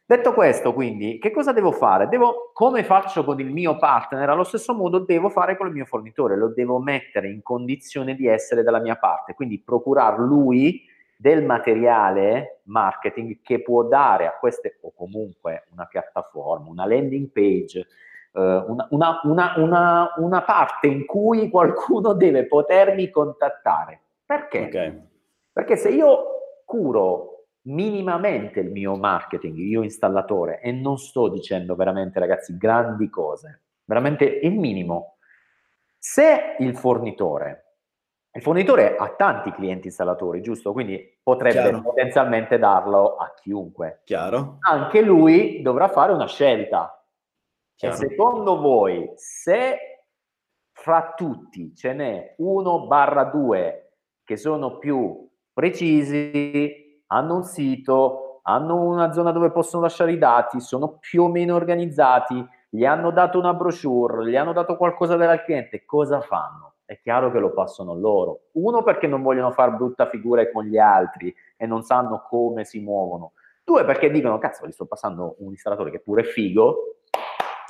Detto 0.10 0.34
questo, 0.34 0.74
quindi, 0.74 1.20
che 1.20 1.32
cosa 1.32 1.52
devo 1.52 1.74
fare? 1.74 2.08
Devo, 2.08 2.52
come 2.54 2.86
faccio 2.86 3.26
con 3.26 3.42
il 3.42 3.52
mio 3.52 3.78
partner, 3.78 4.30
allo 4.30 4.46
stesso 4.46 4.74
modo 4.74 5.00
devo 5.00 5.28
fare 5.28 5.58
con 5.58 5.68
il 5.68 5.74
mio 5.74 5.84
fornitore, 5.84 6.38
lo 6.38 6.54
devo 6.54 6.80
mettere 6.80 7.30
in 7.30 7.42
condizione 7.44 8.16
di 8.16 8.26
essere 8.26 8.64
dalla 8.64 8.80
mia 8.80 8.96
parte, 8.96 9.34
quindi 9.34 9.60
procurar 9.60 10.18
lui 10.18 10.82
del 11.18 11.44
materiale 11.44 12.62
marketing 12.68 13.42
che 13.42 13.62
può 13.62 13.84
dare 13.84 14.28
a 14.28 14.38
queste, 14.40 14.78
o 14.84 14.94
comunque 14.96 15.68
una 15.74 15.86
piattaforma, 15.86 16.70
una 16.70 16.86
landing 16.86 17.30
page, 17.30 17.80
eh, 18.32 18.64
una, 18.66 18.88
una, 19.24 19.54
una, 19.58 20.14
una, 20.16 20.42
parte 20.44 20.88
in 20.88 21.06
cui 21.06 21.50
qualcuno 21.50 22.14
deve 22.14 22.46
potermi 22.46 23.10
contattare. 23.10 24.00
Perché? 24.26 24.68
Okay. 24.68 25.02
Perché 25.52 25.76
se 25.76 25.90
io 25.90 26.62
curo 26.64 27.37
minimamente 27.68 28.60
il 28.60 28.72
mio 28.72 28.96
marketing, 28.96 29.58
io 29.58 29.84
installatore, 29.84 30.60
e 30.62 30.72
non 30.72 30.98
sto 30.98 31.28
dicendo 31.30 31.76
veramente 31.76 32.20
ragazzi 32.20 32.58
grandi 32.58 33.10
cose, 33.10 33.64
veramente 33.86 34.26
il 34.26 34.54
minimo. 34.54 35.18
Se 35.98 36.56
il 36.60 36.76
fornitore, 36.76 37.64
il 38.32 38.42
fornitore 38.42 38.96
ha 38.96 39.10
tanti 39.16 39.52
clienti 39.52 39.88
installatori, 39.88 40.42
giusto? 40.42 40.72
Quindi 40.72 41.20
potrebbe 41.24 41.62
Chiaro. 41.62 41.82
potenzialmente 41.82 42.60
darlo 42.60 43.16
a 43.16 43.34
chiunque. 43.34 44.02
Chiaro. 44.06 44.58
Anche 44.60 45.02
lui 45.02 45.62
dovrà 45.62 45.90
fare 45.90 46.14
una 46.14 46.28
scelta. 46.28 47.04
Chiaro. 47.76 47.96
E 47.96 47.98
secondo 47.98 48.60
voi, 48.60 49.12
se 49.16 50.04
fra 50.72 51.14
tutti 51.16 51.76
ce 51.76 51.94
n'è 51.94 52.36
uno 52.38 52.86
barra 52.86 53.24
due 53.24 53.96
che 54.24 54.38
sono 54.38 54.78
più 54.78 55.28
precisi, 55.52 56.87
hanno 57.08 57.36
un 57.36 57.44
sito, 57.44 58.40
hanno 58.44 58.82
una 58.82 59.12
zona 59.12 59.32
dove 59.32 59.52
possono 59.52 59.84
lasciare 59.84 60.14
i 60.14 60.18
dati, 60.18 60.60
sono 60.60 60.98
più 61.00 61.24
o 61.24 61.30
meno 61.30 61.56
organizzati, 61.56 62.46
gli 62.70 62.86
hanno 62.86 63.12
dato 63.12 63.40
una 63.40 63.54
brochure, 63.54 64.30
gli 64.30 64.36
hanno 64.36 64.54
dato 64.54 64.78
qualcosa 64.78 65.16
dal 65.16 65.44
cliente, 65.44 65.86
cosa 65.86 66.22
fanno? 66.22 66.76
È 66.86 67.00
chiaro 67.02 67.32
che 67.32 67.40
lo 67.40 67.52
passano 67.52 67.94
loro. 67.94 68.44
Uno 68.54 68.84
perché 68.84 69.08
non 69.08 69.22
vogliono 69.22 69.52
fare 69.52 69.72
brutta 69.72 70.08
figura 70.08 70.50
con 70.52 70.64
gli 70.64 70.78
altri 70.78 71.34
e 71.58 71.66
non 71.66 71.84
sanno 71.84 72.24
come 72.30 72.64
si 72.64 72.80
muovono. 72.80 73.34
Due 73.64 73.84
perché 73.84 74.10
dicono, 74.10 74.38
cazzo, 74.38 74.66
gli 74.66 74.72
sto 74.72 74.86
passando 74.86 75.36
un 75.40 75.52
installatore 75.52 75.92
che 75.92 76.00
pure 76.00 76.22
è 76.22 76.24
figo, 76.24 77.00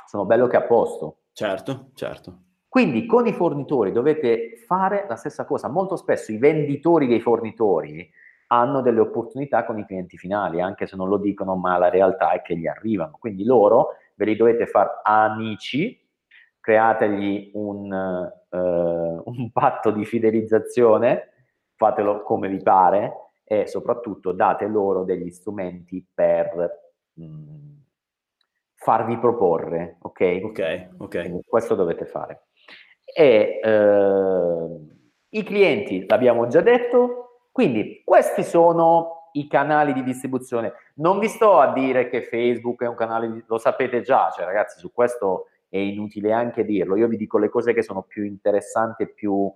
sono 0.06 0.24
bello 0.24 0.46
che 0.46 0.56
a 0.56 0.62
posto. 0.62 1.16
Certo, 1.32 1.90
certo. 1.94 2.38
Quindi 2.68 3.06
con 3.06 3.26
i 3.26 3.32
fornitori 3.32 3.90
dovete 3.90 4.56
fare 4.66 5.06
la 5.08 5.16
stessa 5.16 5.44
cosa. 5.44 5.68
Molto 5.68 5.96
spesso 5.96 6.30
i 6.30 6.38
venditori 6.38 7.08
dei 7.08 7.20
fornitori 7.20 8.08
hanno 8.48 8.80
delle 8.80 9.00
opportunità 9.00 9.64
con 9.64 9.78
i 9.78 9.86
clienti 9.86 10.16
finali, 10.16 10.60
anche 10.60 10.86
se 10.86 10.96
non 10.96 11.08
lo 11.08 11.18
dicono, 11.18 11.56
ma 11.56 11.76
la 11.78 11.88
realtà 11.88 12.32
è 12.32 12.42
che 12.42 12.56
gli 12.56 12.66
arrivano. 12.66 13.16
Quindi 13.18 13.44
loro 13.44 13.96
ve 14.14 14.24
li 14.24 14.36
dovete 14.36 14.66
fare 14.66 15.00
amici, 15.02 15.98
creategli 16.60 17.50
un, 17.54 17.90
uh, 18.50 19.22
un 19.30 19.50
patto 19.52 19.90
di 19.90 20.04
fidelizzazione, 20.04 21.32
fatelo 21.76 22.22
come 22.22 22.48
vi 22.48 22.60
pare 22.62 23.12
e 23.44 23.66
soprattutto 23.66 24.32
date 24.32 24.66
loro 24.66 25.04
degli 25.04 25.30
strumenti 25.30 26.04
per 26.12 26.80
mh, 27.14 27.24
mm, 27.24 27.76
farvi 28.74 29.18
proporre, 29.18 29.96
ok? 30.00 30.40
Ok, 30.42 30.88
ok. 30.98 31.20
Quindi 31.20 31.42
questo 31.46 31.74
dovete 31.74 32.06
fare. 32.06 32.48
E 33.04 33.60
uh, 33.62 34.96
i 35.30 35.42
clienti, 35.42 36.06
l'abbiamo 36.06 36.46
già 36.46 36.60
detto, 36.60 37.27
quindi 37.58 38.02
questi 38.04 38.44
sono 38.44 39.30
i 39.32 39.48
canali 39.48 39.92
di 39.92 40.04
distribuzione. 40.04 40.74
Non 40.94 41.18
vi 41.18 41.26
sto 41.26 41.58
a 41.58 41.72
dire 41.72 42.08
che 42.08 42.22
Facebook 42.22 42.84
è 42.84 42.86
un 42.86 42.94
canale, 42.94 43.42
lo 43.48 43.58
sapete 43.58 44.00
già, 44.00 44.30
cioè 44.32 44.44
ragazzi 44.44 44.78
su 44.78 44.92
questo 44.92 45.48
è 45.68 45.76
inutile 45.76 46.30
anche 46.30 46.64
dirlo. 46.64 46.94
Io 46.94 47.08
vi 47.08 47.16
dico 47.16 47.36
le 47.36 47.48
cose 47.48 47.74
che 47.74 47.82
sono 47.82 48.02
più 48.02 48.22
interessanti 48.22 49.02
e 49.02 49.08
più 49.08 49.52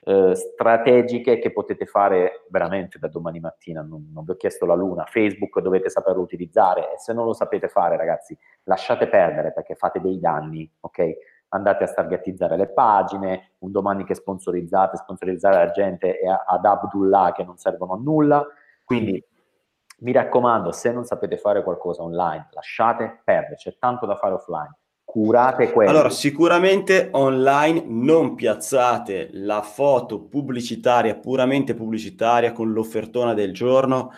eh, 0.00 0.34
strategiche 0.34 1.38
che 1.38 1.52
potete 1.52 1.86
fare 1.86 2.44
veramente 2.48 2.98
da 2.98 3.06
domani 3.06 3.38
mattina. 3.38 3.82
Non, 3.82 4.10
non 4.12 4.24
vi 4.24 4.32
ho 4.32 4.36
chiesto 4.36 4.66
la 4.66 4.74
luna. 4.74 5.04
Facebook 5.04 5.60
dovete 5.60 5.88
saperlo 5.90 6.22
utilizzare 6.22 6.92
e 6.94 6.98
se 6.98 7.12
non 7.12 7.24
lo 7.24 7.34
sapete 7.34 7.68
fare, 7.68 7.96
ragazzi, 7.96 8.36
lasciate 8.64 9.06
perdere 9.06 9.52
perché 9.52 9.76
fate 9.76 10.00
dei 10.00 10.18
danni, 10.18 10.68
ok? 10.80 11.33
Andate 11.54 11.84
a 11.84 11.86
stargatizzare 11.86 12.56
le 12.56 12.68
pagine, 12.68 13.52
un 13.60 13.70
domani 13.70 14.04
che 14.04 14.14
sponsorizzate, 14.14 14.96
sponsorizzare 14.96 15.56
la 15.56 15.70
gente 15.70 16.18
ad 16.46 16.64
Abdullah 16.64 17.32
che 17.32 17.44
non 17.44 17.56
servono 17.56 17.94
a 17.94 17.98
nulla. 17.98 18.44
Quindi 18.84 19.24
mi 20.00 20.12
raccomando, 20.12 20.72
se 20.72 20.92
non 20.92 21.04
sapete 21.04 21.38
fare 21.38 21.62
qualcosa 21.62 22.02
online, 22.02 22.48
lasciate 22.50 23.20
perdere, 23.24 23.54
c'è 23.54 23.76
tanto 23.78 24.04
da 24.04 24.16
fare 24.16 24.34
offline. 24.34 24.76
Curate 25.04 25.70
quello. 25.70 25.90
Allora, 25.90 26.10
sicuramente 26.10 27.08
online 27.12 27.84
non 27.86 28.34
piazzate 28.34 29.28
la 29.32 29.62
foto 29.62 30.22
pubblicitaria, 30.22 31.14
puramente 31.14 31.74
pubblicitaria, 31.74 32.52
con 32.52 32.72
l'offertona 32.72 33.32
del 33.32 33.52
giorno 33.52 34.10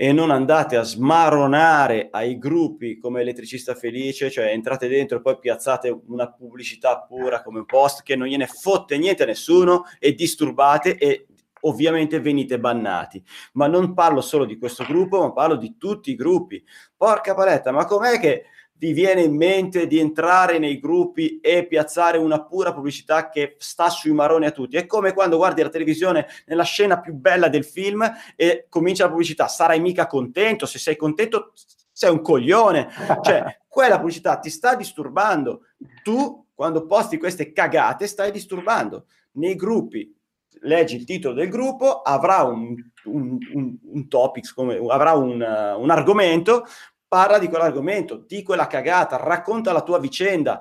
e 0.00 0.12
non 0.12 0.30
andate 0.30 0.76
a 0.76 0.82
smaronare 0.82 2.06
ai 2.12 2.38
gruppi 2.38 2.98
come 2.98 3.20
elettricista 3.22 3.74
felice, 3.74 4.30
cioè 4.30 4.52
entrate 4.52 4.86
dentro 4.86 5.18
e 5.18 5.20
poi 5.20 5.40
piazzate 5.40 6.02
una 6.06 6.30
pubblicità 6.30 7.00
pura 7.00 7.42
come 7.42 7.58
un 7.58 7.64
post 7.64 8.04
che 8.04 8.14
non 8.14 8.28
gliene 8.28 8.46
fotte 8.46 8.96
niente 8.96 9.24
a 9.24 9.26
nessuno 9.26 9.86
e 9.98 10.14
disturbate 10.14 10.96
e 10.98 11.26
ovviamente 11.62 12.20
venite 12.20 12.60
bannati. 12.60 13.20
Ma 13.54 13.66
non 13.66 13.92
parlo 13.92 14.20
solo 14.20 14.44
di 14.44 14.56
questo 14.56 14.84
gruppo, 14.84 15.18
ma 15.18 15.32
parlo 15.32 15.56
di 15.56 15.76
tutti 15.76 16.12
i 16.12 16.14
gruppi. 16.14 16.62
Porca 16.96 17.34
paletta, 17.34 17.72
ma 17.72 17.84
com'è 17.84 18.20
che 18.20 18.44
vi 18.78 18.92
viene 18.92 19.22
in 19.22 19.34
mente 19.34 19.86
di 19.86 19.98
entrare 19.98 20.58
nei 20.58 20.78
gruppi 20.78 21.40
e 21.40 21.66
piazzare 21.66 22.16
una 22.16 22.44
pura 22.44 22.72
pubblicità 22.72 23.28
che 23.28 23.56
sta 23.58 23.90
sui 23.90 24.12
maroni 24.12 24.46
a 24.46 24.52
tutti. 24.52 24.76
È 24.76 24.86
come 24.86 25.12
quando 25.12 25.36
guardi 25.36 25.62
la 25.62 25.68
televisione 25.68 26.26
nella 26.46 26.62
scena 26.62 27.00
più 27.00 27.12
bella 27.14 27.48
del 27.48 27.64
film 27.64 28.08
e 28.36 28.66
comincia 28.68 29.04
la 29.04 29.10
pubblicità. 29.10 29.48
Sarai 29.48 29.80
mica 29.80 30.06
contento? 30.06 30.64
Se 30.64 30.78
sei 30.78 30.96
contento, 30.96 31.52
sei 31.90 32.10
un 32.10 32.22
coglione. 32.22 32.88
Cioè, 33.20 33.60
quella 33.66 33.98
pubblicità 33.98 34.38
ti 34.38 34.50
sta 34.50 34.76
disturbando. 34.76 35.62
Tu, 36.04 36.46
quando 36.54 36.86
posti 36.86 37.18
queste 37.18 37.52
cagate, 37.52 38.06
stai 38.06 38.30
disturbando. 38.30 39.06
Nei 39.32 39.56
gruppi 39.56 40.14
leggi 40.62 40.96
il 40.96 41.04
titolo 41.04 41.34
del 41.34 41.48
gruppo, 41.48 42.02
avrà 42.02 42.42
un, 42.42 42.74
un, 43.04 43.38
un, 43.52 43.76
un 43.80 44.08
topic, 44.08 44.52
come, 44.54 44.76
avrà 44.88 45.12
un, 45.12 45.40
uh, 45.40 45.80
un 45.80 45.90
argomento, 45.90 46.64
parla 47.08 47.38
di 47.38 47.48
quell'argomento, 47.48 48.16
di 48.16 48.42
quella 48.42 48.66
cagata, 48.66 49.16
racconta 49.16 49.72
la 49.72 49.82
tua 49.82 49.98
vicenda, 49.98 50.60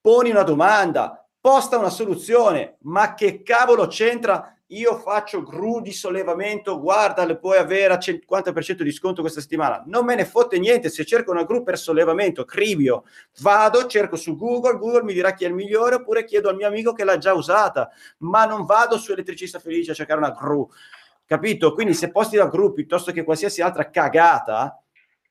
poni 0.00 0.30
una 0.30 0.42
domanda, 0.42 1.24
posta 1.40 1.78
una 1.78 1.90
soluzione, 1.90 2.78
ma 2.82 3.14
che 3.14 3.42
cavolo 3.42 3.86
c'entra? 3.86 4.56
Io 4.72 4.96
faccio 4.96 5.42
gru 5.42 5.82
di 5.82 5.92
sollevamento, 5.92 6.80
guarda, 6.80 7.26
le 7.26 7.36
puoi 7.36 7.58
avere 7.58 7.92
a 7.92 7.98
50% 7.98 8.80
di 8.80 8.90
sconto 8.90 9.20
questa 9.20 9.42
settimana. 9.42 9.82
Non 9.86 10.06
me 10.06 10.14
ne 10.14 10.24
fotte 10.24 10.58
niente, 10.58 10.88
se 10.88 11.04
cerco 11.04 11.30
una 11.30 11.44
gru 11.44 11.62
per 11.62 11.76
sollevamento, 11.76 12.46
cribio, 12.46 13.04
vado, 13.40 13.86
cerco 13.86 14.16
su 14.16 14.34
Google, 14.34 14.78
Google 14.78 15.02
mi 15.02 15.12
dirà 15.12 15.34
chi 15.34 15.44
è 15.44 15.48
il 15.48 15.54
migliore, 15.54 15.96
oppure 15.96 16.24
chiedo 16.24 16.48
al 16.48 16.56
mio 16.56 16.66
amico 16.66 16.94
che 16.94 17.04
l'ha 17.04 17.18
già 17.18 17.34
usata, 17.34 17.90
ma 18.18 18.46
non 18.46 18.64
vado 18.64 18.96
su 18.96 19.12
Elettricista 19.12 19.58
Felice 19.58 19.90
a 19.90 19.94
cercare 19.94 20.20
una 20.20 20.30
gru. 20.30 20.66
Capito? 21.26 21.74
Quindi 21.74 21.92
se 21.92 22.10
posti 22.10 22.36
la 22.36 22.46
gru 22.46 22.72
piuttosto 22.72 23.12
che 23.12 23.24
qualsiasi 23.24 23.60
altra 23.60 23.90
cagata, 23.90 24.81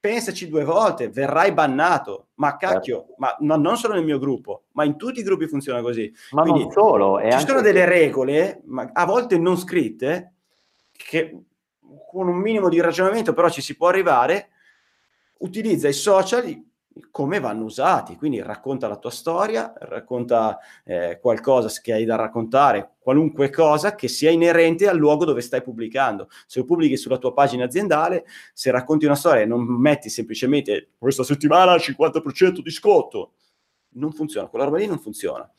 pensaci 0.02 0.49
due 0.49 0.66
volte, 0.66 1.10
verrai 1.10 1.54
bannato. 1.54 2.30
Ma 2.36 2.58
cacchio, 2.58 2.97
certo. 2.97 3.16
ma 3.20 3.36
no, 3.39 3.56
non 3.56 3.78
solo 3.78 3.93
nel 3.93 4.04
mio 4.04 4.20
gruppo, 4.20 4.64
ma 4.72 4.84
in 4.84 4.97
tutti 4.97 5.20
i 5.20 5.24
gruppi 5.24 5.47
funziona 5.47 5.82
così. 5.82 6.12
Ma 6.32 6.41
Quindi, 6.41 6.64
non 6.64 6.72
solo. 6.72 7.20
Ci 7.20 7.26
anche... 7.26 7.45
sono 7.45 7.62
delle 7.62 7.86
regole, 7.86 8.62
ma 8.66 8.89
a 8.91 9.06
volte 9.06 9.38
non 9.38 9.58
scritte, 9.58 10.34
che 10.91 11.43
con 12.10 12.28
un 12.28 12.38
minimo 12.38 12.68
di 12.68 12.82
ragionamento 12.82 13.34
però 13.34 13.49
ci 13.49 13.62
si 13.62 13.78
può 13.78 13.88
arrivare. 13.88 14.49
Utilizza 15.38 15.88
i 15.88 15.93
social 15.93 16.70
come 17.09 17.39
vanno 17.39 17.63
usati. 17.63 18.15
Quindi 18.15 18.41
racconta 18.41 18.87
la 18.87 18.97
tua 18.97 19.11
storia, 19.11 19.73
racconta 19.79 20.59
eh, 20.83 21.19
qualcosa 21.21 21.69
che 21.81 21.93
hai 21.93 22.05
da 22.05 22.15
raccontare, 22.15 22.95
qualunque 22.99 23.49
cosa 23.49 23.95
che 23.95 24.07
sia 24.07 24.29
inerente 24.29 24.87
al 24.87 24.97
luogo 24.97 25.25
dove 25.25 25.41
stai 25.41 25.61
pubblicando. 25.61 26.29
Se 26.45 26.59
lo 26.59 26.65
pubblichi 26.65 26.97
sulla 26.97 27.17
tua 27.17 27.33
pagina 27.33 27.65
aziendale, 27.65 28.25
se 28.53 28.71
racconti 28.71 29.05
una 29.05 29.15
storia 29.15 29.41
e 29.41 29.45
non 29.45 29.63
metti 29.63 30.09
semplicemente 30.09 30.91
questa 30.97 31.23
settimana 31.23 31.75
50% 31.75 32.59
di 32.59 32.71
scotto, 32.71 33.33
non 33.93 34.11
funziona, 34.11 34.47
quella 34.47 34.65
roba 34.65 34.77
lì 34.77 34.87
non 34.87 34.99
funziona. 34.99 35.49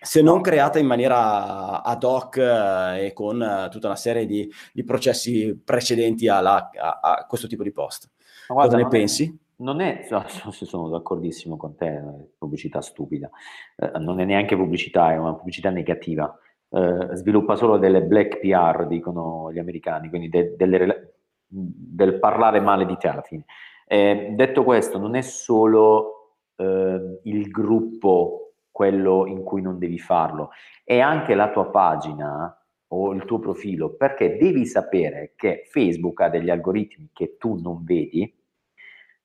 Se 0.00 0.20
non 0.20 0.42
creata 0.42 0.78
in 0.78 0.86
maniera 0.86 1.82
ad 1.82 2.04
hoc 2.04 2.36
eh, 2.36 3.06
e 3.06 3.12
con 3.14 3.42
eh, 3.42 3.68
tutta 3.70 3.86
una 3.86 3.96
serie 3.96 4.26
di, 4.26 4.50
di 4.72 4.84
processi 4.84 5.58
precedenti 5.62 6.28
alla, 6.28 6.70
a, 6.74 7.00
a, 7.00 7.26
questo 7.26 7.46
tipo 7.46 7.62
di 7.62 7.72
post. 7.72 8.10
Guarda, 8.46 8.76
Cosa 8.76 8.82
ne 8.82 8.88
pensi? 8.88 9.43
Non 9.56 9.80
è, 9.80 10.06
sono 10.50 10.88
d'accordissimo 10.88 11.56
con 11.56 11.76
te, 11.76 12.02
pubblicità 12.36 12.80
stupida, 12.80 13.30
eh, 13.76 13.98
non 13.98 14.20
è 14.20 14.24
neanche 14.24 14.56
pubblicità, 14.56 15.12
è 15.12 15.16
una 15.16 15.34
pubblicità 15.34 15.70
negativa, 15.70 16.36
eh, 16.70 17.10
sviluppa 17.12 17.54
solo 17.54 17.78
delle 17.78 18.02
black 18.02 18.40
PR, 18.40 18.86
dicono 18.86 19.52
gli 19.52 19.58
americani, 19.58 20.08
quindi 20.08 20.28
de, 20.28 20.56
delle, 20.56 21.14
del 21.46 22.18
parlare 22.18 22.60
male 22.60 22.84
di 22.84 22.96
te 22.96 23.08
alla 23.08 23.22
fine. 23.22 23.44
Eh, 23.86 24.32
detto 24.34 24.64
questo, 24.64 24.98
non 24.98 25.14
è 25.14 25.20
solo 25.20 26.38
eh, 26.56 27.20
il 27.22 27.48
gruppo 27.50 28.54
quello 28.70 29.26
in 29.26 29.44
cui 29.44 29.62
non 29.62 29.78
devi 29.78 30.00
farlo, 30.00 30.50
è 30.82 30.98
anche 30.98 31.34
la 31.34 31.50
tua 31.50 31.70
pagina 31.70 32.58
o 32.88 33.12
il 33.12 33.24
tuo 33.24 33.38
profilo, 33.38 33.94
perché 33.94 34.36
devi 34.36 34.66
sapere 34.66 35.34
che 35.36 35.62
Facebook 35.70 36.20
ha 36.22 36.28
degli 36.28 36.50
algoritmi 36.50 37.10
che 37.12 37.36
tu 37.36 37.60
non 37.60 37.84
vedi, 37.84 38.32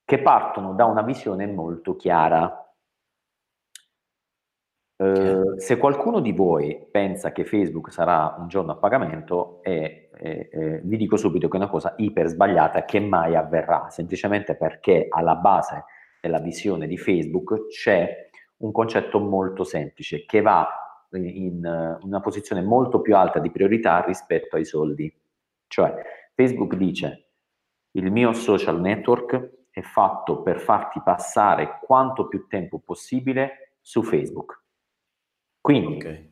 che 0.09 0.23
partono 0.23 0.73
da 0.73 0.85
una 0.85 1.03
visione 1.03 1.45
molto 1.45 1.95
chiara. 1.95 2.67
Uh, 4.95 5.59
se 5.59 5.77
qualcuno 5.77 6.19
di 6.19 6.31
voi 6.31 6.83
pensa 6.89 7.31
che 7.31 7.45
Facebook 7.45 7.91
sarà 7.91 8.35
un 8.39 8.47
giorno 8.47 8.71
a 8.71 8.77
pagamento, 8.77 9.61
eh, 9.61 10.09
eh, 10.17 10.49
eh, 10.51 10.81
vi 10.83 10.97
dico 10.97 11.15
subito 11.15 11.47
che 11.47 11.57
è 11.57 11.59
una 11.59 11.69
cosa 11.69 11.93
iper 11.97 12.25
sbagliata 12.25 12.85
che 12.85 12.99
mai 12.99 13.35
avverrà, 13.35 13.91
semplicemente 13.91 14.55
perché 14.55 15.05
alla 15.07 15.35
base 15.35 15.85
della 16.19 16.39
visione 16.39 16.87
di 16.87 16.97
Facebook 16.97 17.67
c'è 17.67 18.29
un 18.57 18.71
concetto 18.71 19.19
molto 19.19 19.63
semplice 19.63 20.25
che 20.25 20.41
va 20.41 20.67
in 21.11 21.97
una 22.01 22.19
posizione 22.19 22.63
molto 22.63 22.99
più 23.01 23.15
alta 23.15 23.37
di 23.37 23.51
priorità 23.51 24.03
rispetto 24.03 24.55
ai 24.55 24.65
soldi. 24.65 25.15
Cioè, 25.67 25.93
Facebook 26.33 26.73
dice 26.73 27.27
il 27.91 28.11
mio 28.11 28.33
social 28.33 28.81
network 28.81 29.57
è 29.79 29.81
fatto 29.81 30.41
per 30.41 30.59
farti 30.59 31.01
passare 31.03 31.79
quanto 31.81 32.27
più 32.27 32.47
tempo 32.47 32.79
possibile 32.79 33.75
su 33.81 34.03
Facebook. 34.03 34.63
Quindi, 35.61 35.95
okay. 35.95 36.31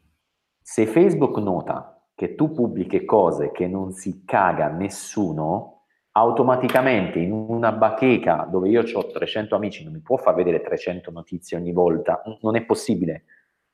se 0.62 0.86
Facebook 0.86 1.38
nota 1.38 2.06
che 2.14 2.36
tu 2.36 2.52
pubblichi 2.52 3.06
cose 3.06 3.52
che 3.52 3.68
non 3.68 3.92
si 3.92 4.24
caga 4.26 4.68
nessuno, 4.70 5.84
automaticamente 6.12 7.20
in 7.20 7.32
una 7.32 7.72
bacheca 7.72 8.48
dove 8.50 8.70
io 8.70 8.82
ho 8.82 9.12
300 9.12 9.56
amici 9.56 9.84
non 9.84 9.94
mi 9.94 10.02
può 10.02 10.18
far 10.18 10.34
vedere 10.34 10.62
300 10.62 11.12
notizie 11.12 11.58
ogni 11.58 11.72
volta, 11.72 12.24
non 12.42 12.56
è 12.56 12.66
possibile. 12.66 13.26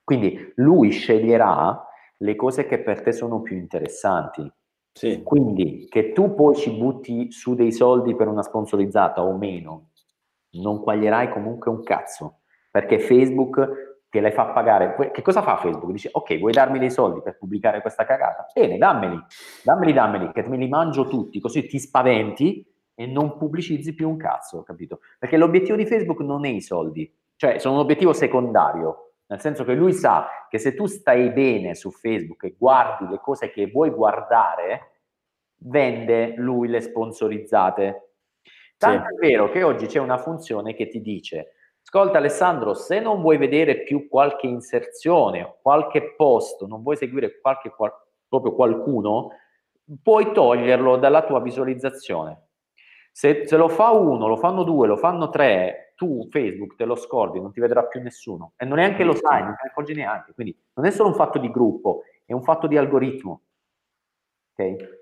Quindi 0.04 0.52
lui 0.56 0.92
sceglierà 0.92 1.88
le 2.18 2.36
cose 2.36 2.66
che 2.66 2.80
per 2.80 3.02
te 3.02 3.14
sono 3.14 3.42
più 3.42 3.56
interessanti. 3.56 4.52
Sì. 4.94 5.24
Quindi 5.24 5.88
che 5.90 6.12
tu 6.12 6.36
poi 6.36 6.56
ci 6.56 6.72
butti 6.72 7.32
su 7.32 7.56
dei 7.56 7.72
soldi 7.72 8.16
per 8.16 8.28
una 8.28 8.44
sponsorizzata 8.44 9.24
o 9.24 9.36
meno, 9.36 9.90
non 10.52 10.82
quaglierai 10.82 11.30
comunque 11.30 11.72
un 11.72 11.82
cazzo, 11.84 12.42
perché 12.70 13.00
Facebook 13.00 14.06
te 14.10 14.22
le 14.22 14.32
fa 14.32 14.46
pagare. 14.46 15.12
Che 15.12 15.22
cosa 15.24 15.42
fa 15.42 15.58
Facebook? 15.58 15.92
Dice, 15.92 16.10
ok, 16.12 16.38
vuoi 16.38 16.52
darmi 16.52 16.78
dei 16.78 16.92
soldi 16.92 17.22
per 17.24 17.38
pubblicare 17.38 17.82
questa 17.82 18.06
cagata? 18.06 18.46
Bene, 18.54 18.78
dammeli, 18.78 19.20
dammeli, 19.64 19.94
dammeli, 19.94 20.32
che 20.32 20.48
me 20.48 20.58
li 20.58 20.68
mangio 20.68 21.08
tutti, 21.08 21.40
così 21.40 21.66
ti 21.66 21.80
spaventi 21.80 22.64
e 22.94 23.08
non 23.08 23.38
pubblicizzi 23.38 23.96
più 23.96 24.08
un 24.08 24.18
cazzo, 24.18 24.62
capito? 24.62 25.00
Perché 25.18 25.38
l'obiettivo 25.38 25.76
di 25.76 25.88
Facebook 25.88 26.20
non 26.20 26.46
è 26.46 26.50
i 26.50 26.62
soldi, 26.62 27.12
cioè 27.36 27.58
sono 27.58 27.74
un 27.74 27.82
obiettivo 27.82 28.14
secondario, 28.14 29.13
nel 29.34 29.42
senso 29.42 29.64
che 29.64 29.74
lui 29.74 29.94
sa 29.94 30.46
che 30.48 30.60
se 30.60 30.76
tu 30.76 30.86
stai 30.86 31.32
bene 31.32 31.74
su 31.74 31.90
Facebook 31.90 32.44
e 32.44 32.56
guardi 32.56 33.08
le 33.08 33.20
cose 33.20 33.50
che 33.50 33.66
vuoi 33.66 33.90
guardare, 33.90 35.00
vende 35.64 36.36
lui 36.38 36.68
le 36.68 36.82
sponsorizzate. 36.82 38.12
Tanto 38.78 39.08
sì. 39.08 39.16
è 39.16 39.18
vero 39.18 39.50
che 39.50 39.64
oggi 39.64 39.88
c'è 39.88 39.98
una 39.98 40.20
funzione 40.20 40.76
che 40.76 40.88
ti 40.88 41.02
dice, 41.02 41.54
ascolta 41.84 42.20
Alessandro, 42.20 42.76
se 42.76 43.00
non 43.00 43.22
vuoi 43.22 43.38
vedere 43.38 43.82
più 43.82 44.08
qualche 44.08 44.46
inserzione, 44.46 45.58
qualche 45.64 46.14
post, 46.16 46.64
non 46.66 46.84
vuoi 46.84 46.98
seguire 46.98 47.40
qualche, 47.42 47.72
qual- 47.72 47.92
proprio 48.28 48.54
qualcuno, 48.54 49.30
puoi 50.04 50.32
toglierlo 50.32 50.98
dalla 50.98 51.24
tua 51.24 51.42
visualizzazione. 51.42 52.50
Se, 53.12 53.48
se, 53.48 53.58
lo 53.58 53.68
fa 53.68 53.90
uno, 53.90 54.28
lo 54.28 54.38
fanno 54.38 54.62
due, 54.62 54.86
lo 54.86 54.98
fanno 54.98 55.30
tre, 55.30 55.83
tu 56.04 56.28
Facebook 56.30 56.76
te 56.76 56.84
lo 56.84 56.96
scordi, 56.96 57.40
non 57.40 57.54
ti 57.54 57.62
vedrà 57.62 57.86
più 57.86 58.02
nessuno 58.02 58.54
e 58.58 58.66
non 58.66 58.78
neanche 58.78 59.06
lo 59.06 59.16
sai, 59.16 59.42
non 59.42 59.56
te 59.56 59.62
ne 59.64 59.70
accorgi 59.70 59.94
neanche. 59.94 60.34
Quindi 60.34 60.58
non 60.74 60.86
è 60.86 60.92
solo 60.92 61.08
un 61.08 61.16
fatto 61.16 61.40
di 61.40 61.50
gruppo, 61.50 62.02
è 62.26 62.34
un 62.34 62.44
fatto 62.44 62.68
di 62.68 62.76
algoritmo. 62.76 63.42
Ok? 64.52 65.02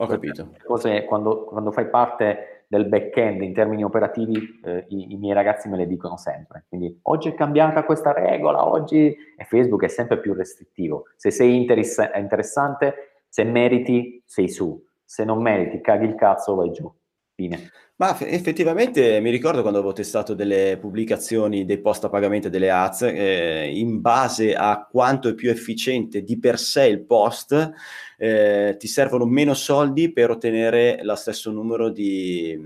Ho 0.00 0.06
capito. 0.06 0.50
Cose, 0.64 1.04
quando, 1.04 1.44
quando, 1.44 1.70
fai 1.70 1.88
parte 1.88 2.64
del 2.68 2.86
back-end 2.86 3.42
in 3.42 3.54
termini 3.54 3.84
operativi, 3.84 4.60
eh, 4.64 4.84
i, 4.88 5.12
i, 5.12 5.16
miei 5.16 5.34
ragazzi 5.34 5.68
me 5.68 5.76
le 5.76 5.86
dicono 5.86 6.16
sempre. 6.16 6.64
Quindi 6.68 6.98
oggi 7.02 7.28
è 7.28 7.34
cambiata 7.34 7.84
questa 7.84 8.12
regola, 8.12 8.66
oggi 8.68 9.16
e 9.36 9.44
Facebook 9.44 9.84
è 9.84 9.88
sempre 9.88 10.18
più 10.18 10.34
restrittivo. 10.34 11.04
Se 11.16 11.30
sei 11.30 11.56
interess- 11.56 12.10
interessante, 12.14 13.22
se 13.28 13.44
meriti, 13.44 14.22
sei 14.24 14.48
su. 14.48 14.84
Se 15.04 15.24
non 15.24 15.40
meriti, 15.40 15.80
caghi 15.80 16.04
il 16.04 16.14
cazzo, 16.14 16.54
vai 16.54 16.70
giù. 16.70 16.92
Fine. 17.34 17.70
Ma 18.00 18.16
effettivamente 18.20 19.18
mi 19.18 19.28
ricordo 19.28 19.60
quando 19.60 19.80
avevo 19.80 19.92
testato 19.92 20.32
delle 20.32 20.78
pubblicazioni 20.80 21.64
dei 21.64 21.80
post 21.80 22.04
a 22.04 22.08
pagamento 22.08 22.48
delle 22.48 22.70
ads, 22.70 23.02
eh, 23.02 23.72
in 23.74 24.00
base 24.00 24.54
a 24.54 24.86
quanto 24.88 25.28
è 25.28 25.34
più 25.34 25.50
efficiente 25.50 26.22
di 26.22 26.38
per 26.38 26.60
sé 26.60 26.86
il 26.86 27.00
post, 27.00 27.72
eh, 28.16 28.76
ti 28.78 28.86
servono 28.86 29.24
meno 29.26 29.52
soldi 29.52 30.12
per 30.12 30.30
ottenere 30.30 31.00
lo 31.02 31.16
stesso 31.16 31.50
numero 31.50 31.88
di, 31.88 32.56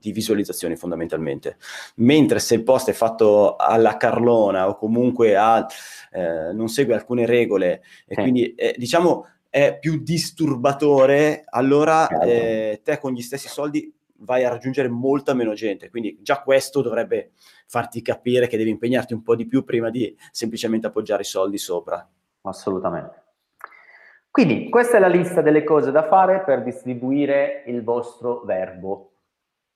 di, 0.00 0.10
visualizzazioni 0.10 0.74
fondamentalmente. 0.74 1.58
Mentre 1.96 2.40
se 2.40 2.56
il 2.56 2.64
post 2.64 2.88
è 2.88 2.92
fatto 2.92 3.54
alla 3.54 3.96
carlona 3.96 4.68
o 4.68 4.74
comunque 4.74 5.36
a, 5.36 5.64
eh, 6.10 6.52
non 6.52 6.66
segue 6.66 6.94
alcune 6.94 7.24
regole 7.24 7.82
e 8.04 8.16
sì. 8.16 8.20
quindi 8.20 8.52
eh, 8.56 8.74
diciamo 8.76 9.28
è 9.48 9.78
più 9.78 10.02
disturbatore, 10.02 11.44
allora 11.46 12.08
eh, 12.08 12.80
te 12.82 12.98
con 12.98 13.12
gli 13.12 13.20
stessi 13.20 13.46
soldi 13.46 14.00
vai 14.24 14.44
a 14.44 14.48
raggiungere 14.48 14.88
molta 14.88 15.34
meno 15.34 15.54
gente. 15.54 15.90
Quindi 15.90 16.18
già 16.20 16.42
questo 16.42 16.82
dovrebbe 16.82 17.32
farti 17.66 18.02
capire 18.02 18.46
che 18.46 18.56
devi 18.56 18.70
impegnarti 18.70 19.12
un 19.12 19.22
po' 19.22 19.36
di 19.36 19.46
più 19.46 19.64
prima 19.64 19.90
di 19.90 20.16
semplicemente 20.30 20.86
appoggiare 20.86 21.22
i 21.22 21.26
soldi 21.26 21.58
sopra. 21.58 22.06
Assolutamente. 22.42 23.20
Quindi 24.30 24.68
questa 24.70 24.96
è 24.96 25.00
la 25.00 25.08
lista 25.08 25.42
delle 25.42 25.62
cose 25.62 25.90
da 25.90 26.08
fare 26.08 26.42
per 26.42 26.62
distribuire 26.62 27.64
il 27.66 27.84
vostro 27.84 28.40
verbo. 28.44 29.12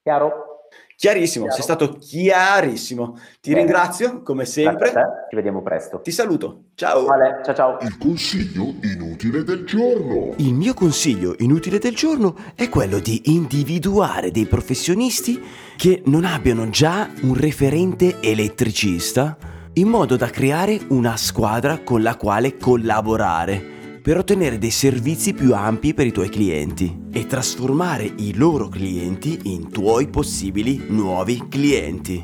Chiaro? 0.02 0.55
Chiarissimo, 0.96 1.44
Chiaro. 1.44 1.62
sei 1.62 1.76
stato 1.76 1.98
chiarissimo. 2.00 3.18
Ti 3.42 3.50
Bene. 3.50 3.60
ringrazio 3.60 4.22
come 4.22 4.46
sempre. 4.46 4.88
Ci 5.28 5.36
vediamo 5.36 5.62
presto. 5.62 6.00
Ti 6.00 6.10
saluto. 6.10 6.62
Ciao. 6.74 7.04
Vale, 7.04 7.42
ciao 7.44 7.54
ciao. 7.54 7.78
Il 7.82 7.98
consiglio 7.98 8.74
inutile 8.82 9.44
del 9.44 9.66
giorno. 9.66 10.32
Il 10.38 10.54
mio 10.54 10.72
consiglio 10.72 11.34
inutile 11.40 11.78
del 11.78 11.94
giorno 11.94 12.34
è 12.54 12.70
quello 12.70 12.98
di 12.98 13.20
individuare 13.26 14.30
dei 14.30 14.46
professionisti 14.46 15.38
che 15.76 16.00
non 16.06 16.24
abbiano 16.24 16.70
già 16.70 17.10
un 17.22 17.34
referente 17.34 18.16
elettricista 18.22 19.36
in 19.74 19.88
modo 19.88 20.16
da 20.16 20.30
creare 20.30 20.80
una 20.88 21.18
squadra 21.18 21.80
con 21.84 22.00
la 22.00 22.16
quale 22.16 22.56
collaborare 22.56 23.74
per 24.06 24.18
ottenere 24.18 24.56
dei 24.56 24.70
servizi 24.70 25.34
più 25.34 25.52
ampi 25.52 25.92
per 25.92 26.06
i 26.06 26.12
tuoi 26.12 26.28
clienti 26.28 27.06
e 27.10 27.26
trasformare 27.26 28.04
i 28.18 28.36
loro 28.36 28.68
clienti 28.68 29.36
in 29.46 29.68
tuoi 29.68 30.06
possibili 30.06 30.84
nuovi 30.90 31.48
clienti. 31.48 32.22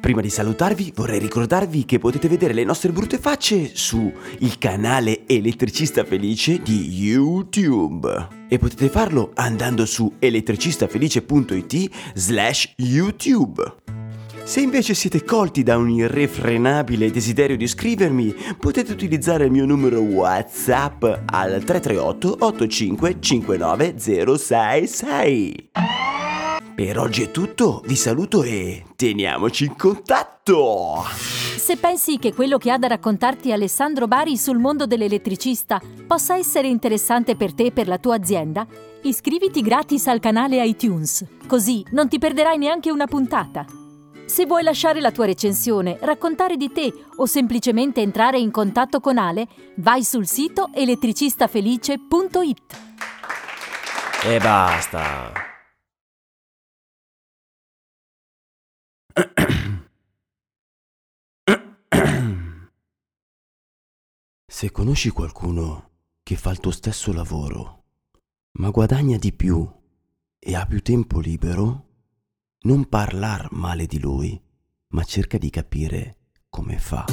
Prima 0.00 0.20
di 0.20 0.30
salutarvi 0.30 0.92
vorrei 0.94 1.18
ricordarvi 1.18 1.84
che 1.84 1.98
potete 1.98 2.28
vedere 2.28 2.52
le 2.52 2.62
nostre 2.62 2.92
brutte 2.92 3.18
facce 3.18 3.74
su 3.74 4.12
il 4.38 4.56
canale 4.58 5.26
Elettricista 5.26 6.04
Felice 6.04 6.62
di 6.62 6.88
YouTube 6.88 8.28
e 8.48 8.56
potete 8.58 8.88
farlo 8.88 9.32
andando 9.34 9.84
su 9.84 10.14
elettricistafelice.it 10.20 11.90
slash 12.14 12.74
YouTube. 12.76 13.87
Se 14.48 14.62
invece 14.62 14.94
siete 14.94 15.24
colti 15.24 15.62
da 15.62 15.76
un 15.76 15.90
irrefrenabile 15.90 17.10
desiderio 17.10 17.54
di 17.54 17.66
scrivermi, 17.66 18.34
potete 18.58 18.92
utilizzare 18.92 19.44
il 19.44 19.50
mio 19.50 19.66
numero 19.66 20.00
WhatsApp 20.00 21.04
al 21.26 21.62
338 21.62 22.36
85 22.46 23.20
59 23.20 23.94
066. 23.98 25.70
Per 26.74 26.98
oggi 26.98 27.24
è 27.24 27.30
tutto, 27.30 27.82
vi 27.84 27.94
saluto 27.94 28.42
e 28.42 28.84
teniamoci 28.96 29.66
in 29.66 29.76
contatto! 29.76 31.04
Se 31.58 31.76
pensi 31.76 32.16
che 32.16 32.32
quello 32.32 32.56
che 32.56 32.70
ha 32.70 32.78
da 32.78 32.86
raccontarti 32.86 33.52
Alessandro 33.52 34.06
Bari 34.06 34.38
sul 34.38 34.56
mondo 34.56 34.86
dell'elettricista 34.86 35.78
possa 36.06 36.38
essere 36.38 36.68
interessante 36.68 37.36
per 37.36 37.52
te 37.52 37.66
e 37.66 37.70
per 37.70 37.86
la 37.86 37.98
tua 37.98 38.14
azienda, 38.14 38.66
iscriviti 39.02 39.60
gratis 39.60 40.06
al 40.06 40.20
canale 40.20 40.64
iTunes, 40.64 41.22
così 41.46 41.84
non 41.90 42.08
ti 42.08 42.18
perderai 42.18 42.56
neanche 42.56 42.90
una 42.90 43.06
puntata. 43.06 43.77
Se 44.28 44.44
vuoi 44.44 44.62
lasciare 44.62 45.00
la 45.00 45.10
tua 45.10 45.24
recensione, 45.24 45.96
raccontare 46.02 46.58
di 46.58 46.70
te 46.70 46.92
o 47.16 47.24
semplicemente 47.24 48.02
entrare 48.02 48.38
in 48.38 48.50
contatto 48.50 49.00
con 49.00 49.16
Ale, 49.16 49.48
vai 49.76 50.04
sul 50.04 50.26
sito 50.26 50.68
elettricistafelice.it. 50.74 52.78
E 54.24 54.38
basta! 54.38 55.32
Se 64.46 64.70
conosci 64.70 65.08
qualcuno 65.08 65.92
che 66.22 66.36
fa 66.36 66.50
il 66.50 66.60
tuo 66.60 66.70
stesso 66.70 67.14
lavoro, 67.14 67.84
ma 68.58 68.68
guadagna 68.68 69.16
di 69.16 69.32
più 69.32 69.66
e 70.38 70.54
ha 70.54 70.66
più 70.66 70.82
tempo 70.82 71.18
libero, 71.18 71.87
non 72.62 72.88
parlar 72.88 73.48
male 73.52 73.86
di 73.86 74.00
lui, 74.00 74.40
ma 74.88 75.04
cerca 75.04 75.38
di 75.38 75.50
capire 75.50 76.16
come 76.48 76.78
fa. 76.78 77.04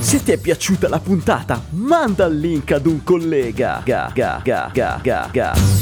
Se 0.00 0.22
ti 0.22 0.32
è 0.32 0.38
piaciuta 0.38 0.88
la 0.88 1.00
puntata, 1.00 1.62
manda 1.70 2.26
il 2.26 2.38
link 2.38 2.72
ad 2.72 2.86
un 2.86 3.02
collega. 3.02 3.82
Ga, 3.84 4.10
ga, 4.14 4.40
ga, 4.42 4.70
ga, 4.72 5.00
ga, 5.02 5.28
ga. 5.32 5.81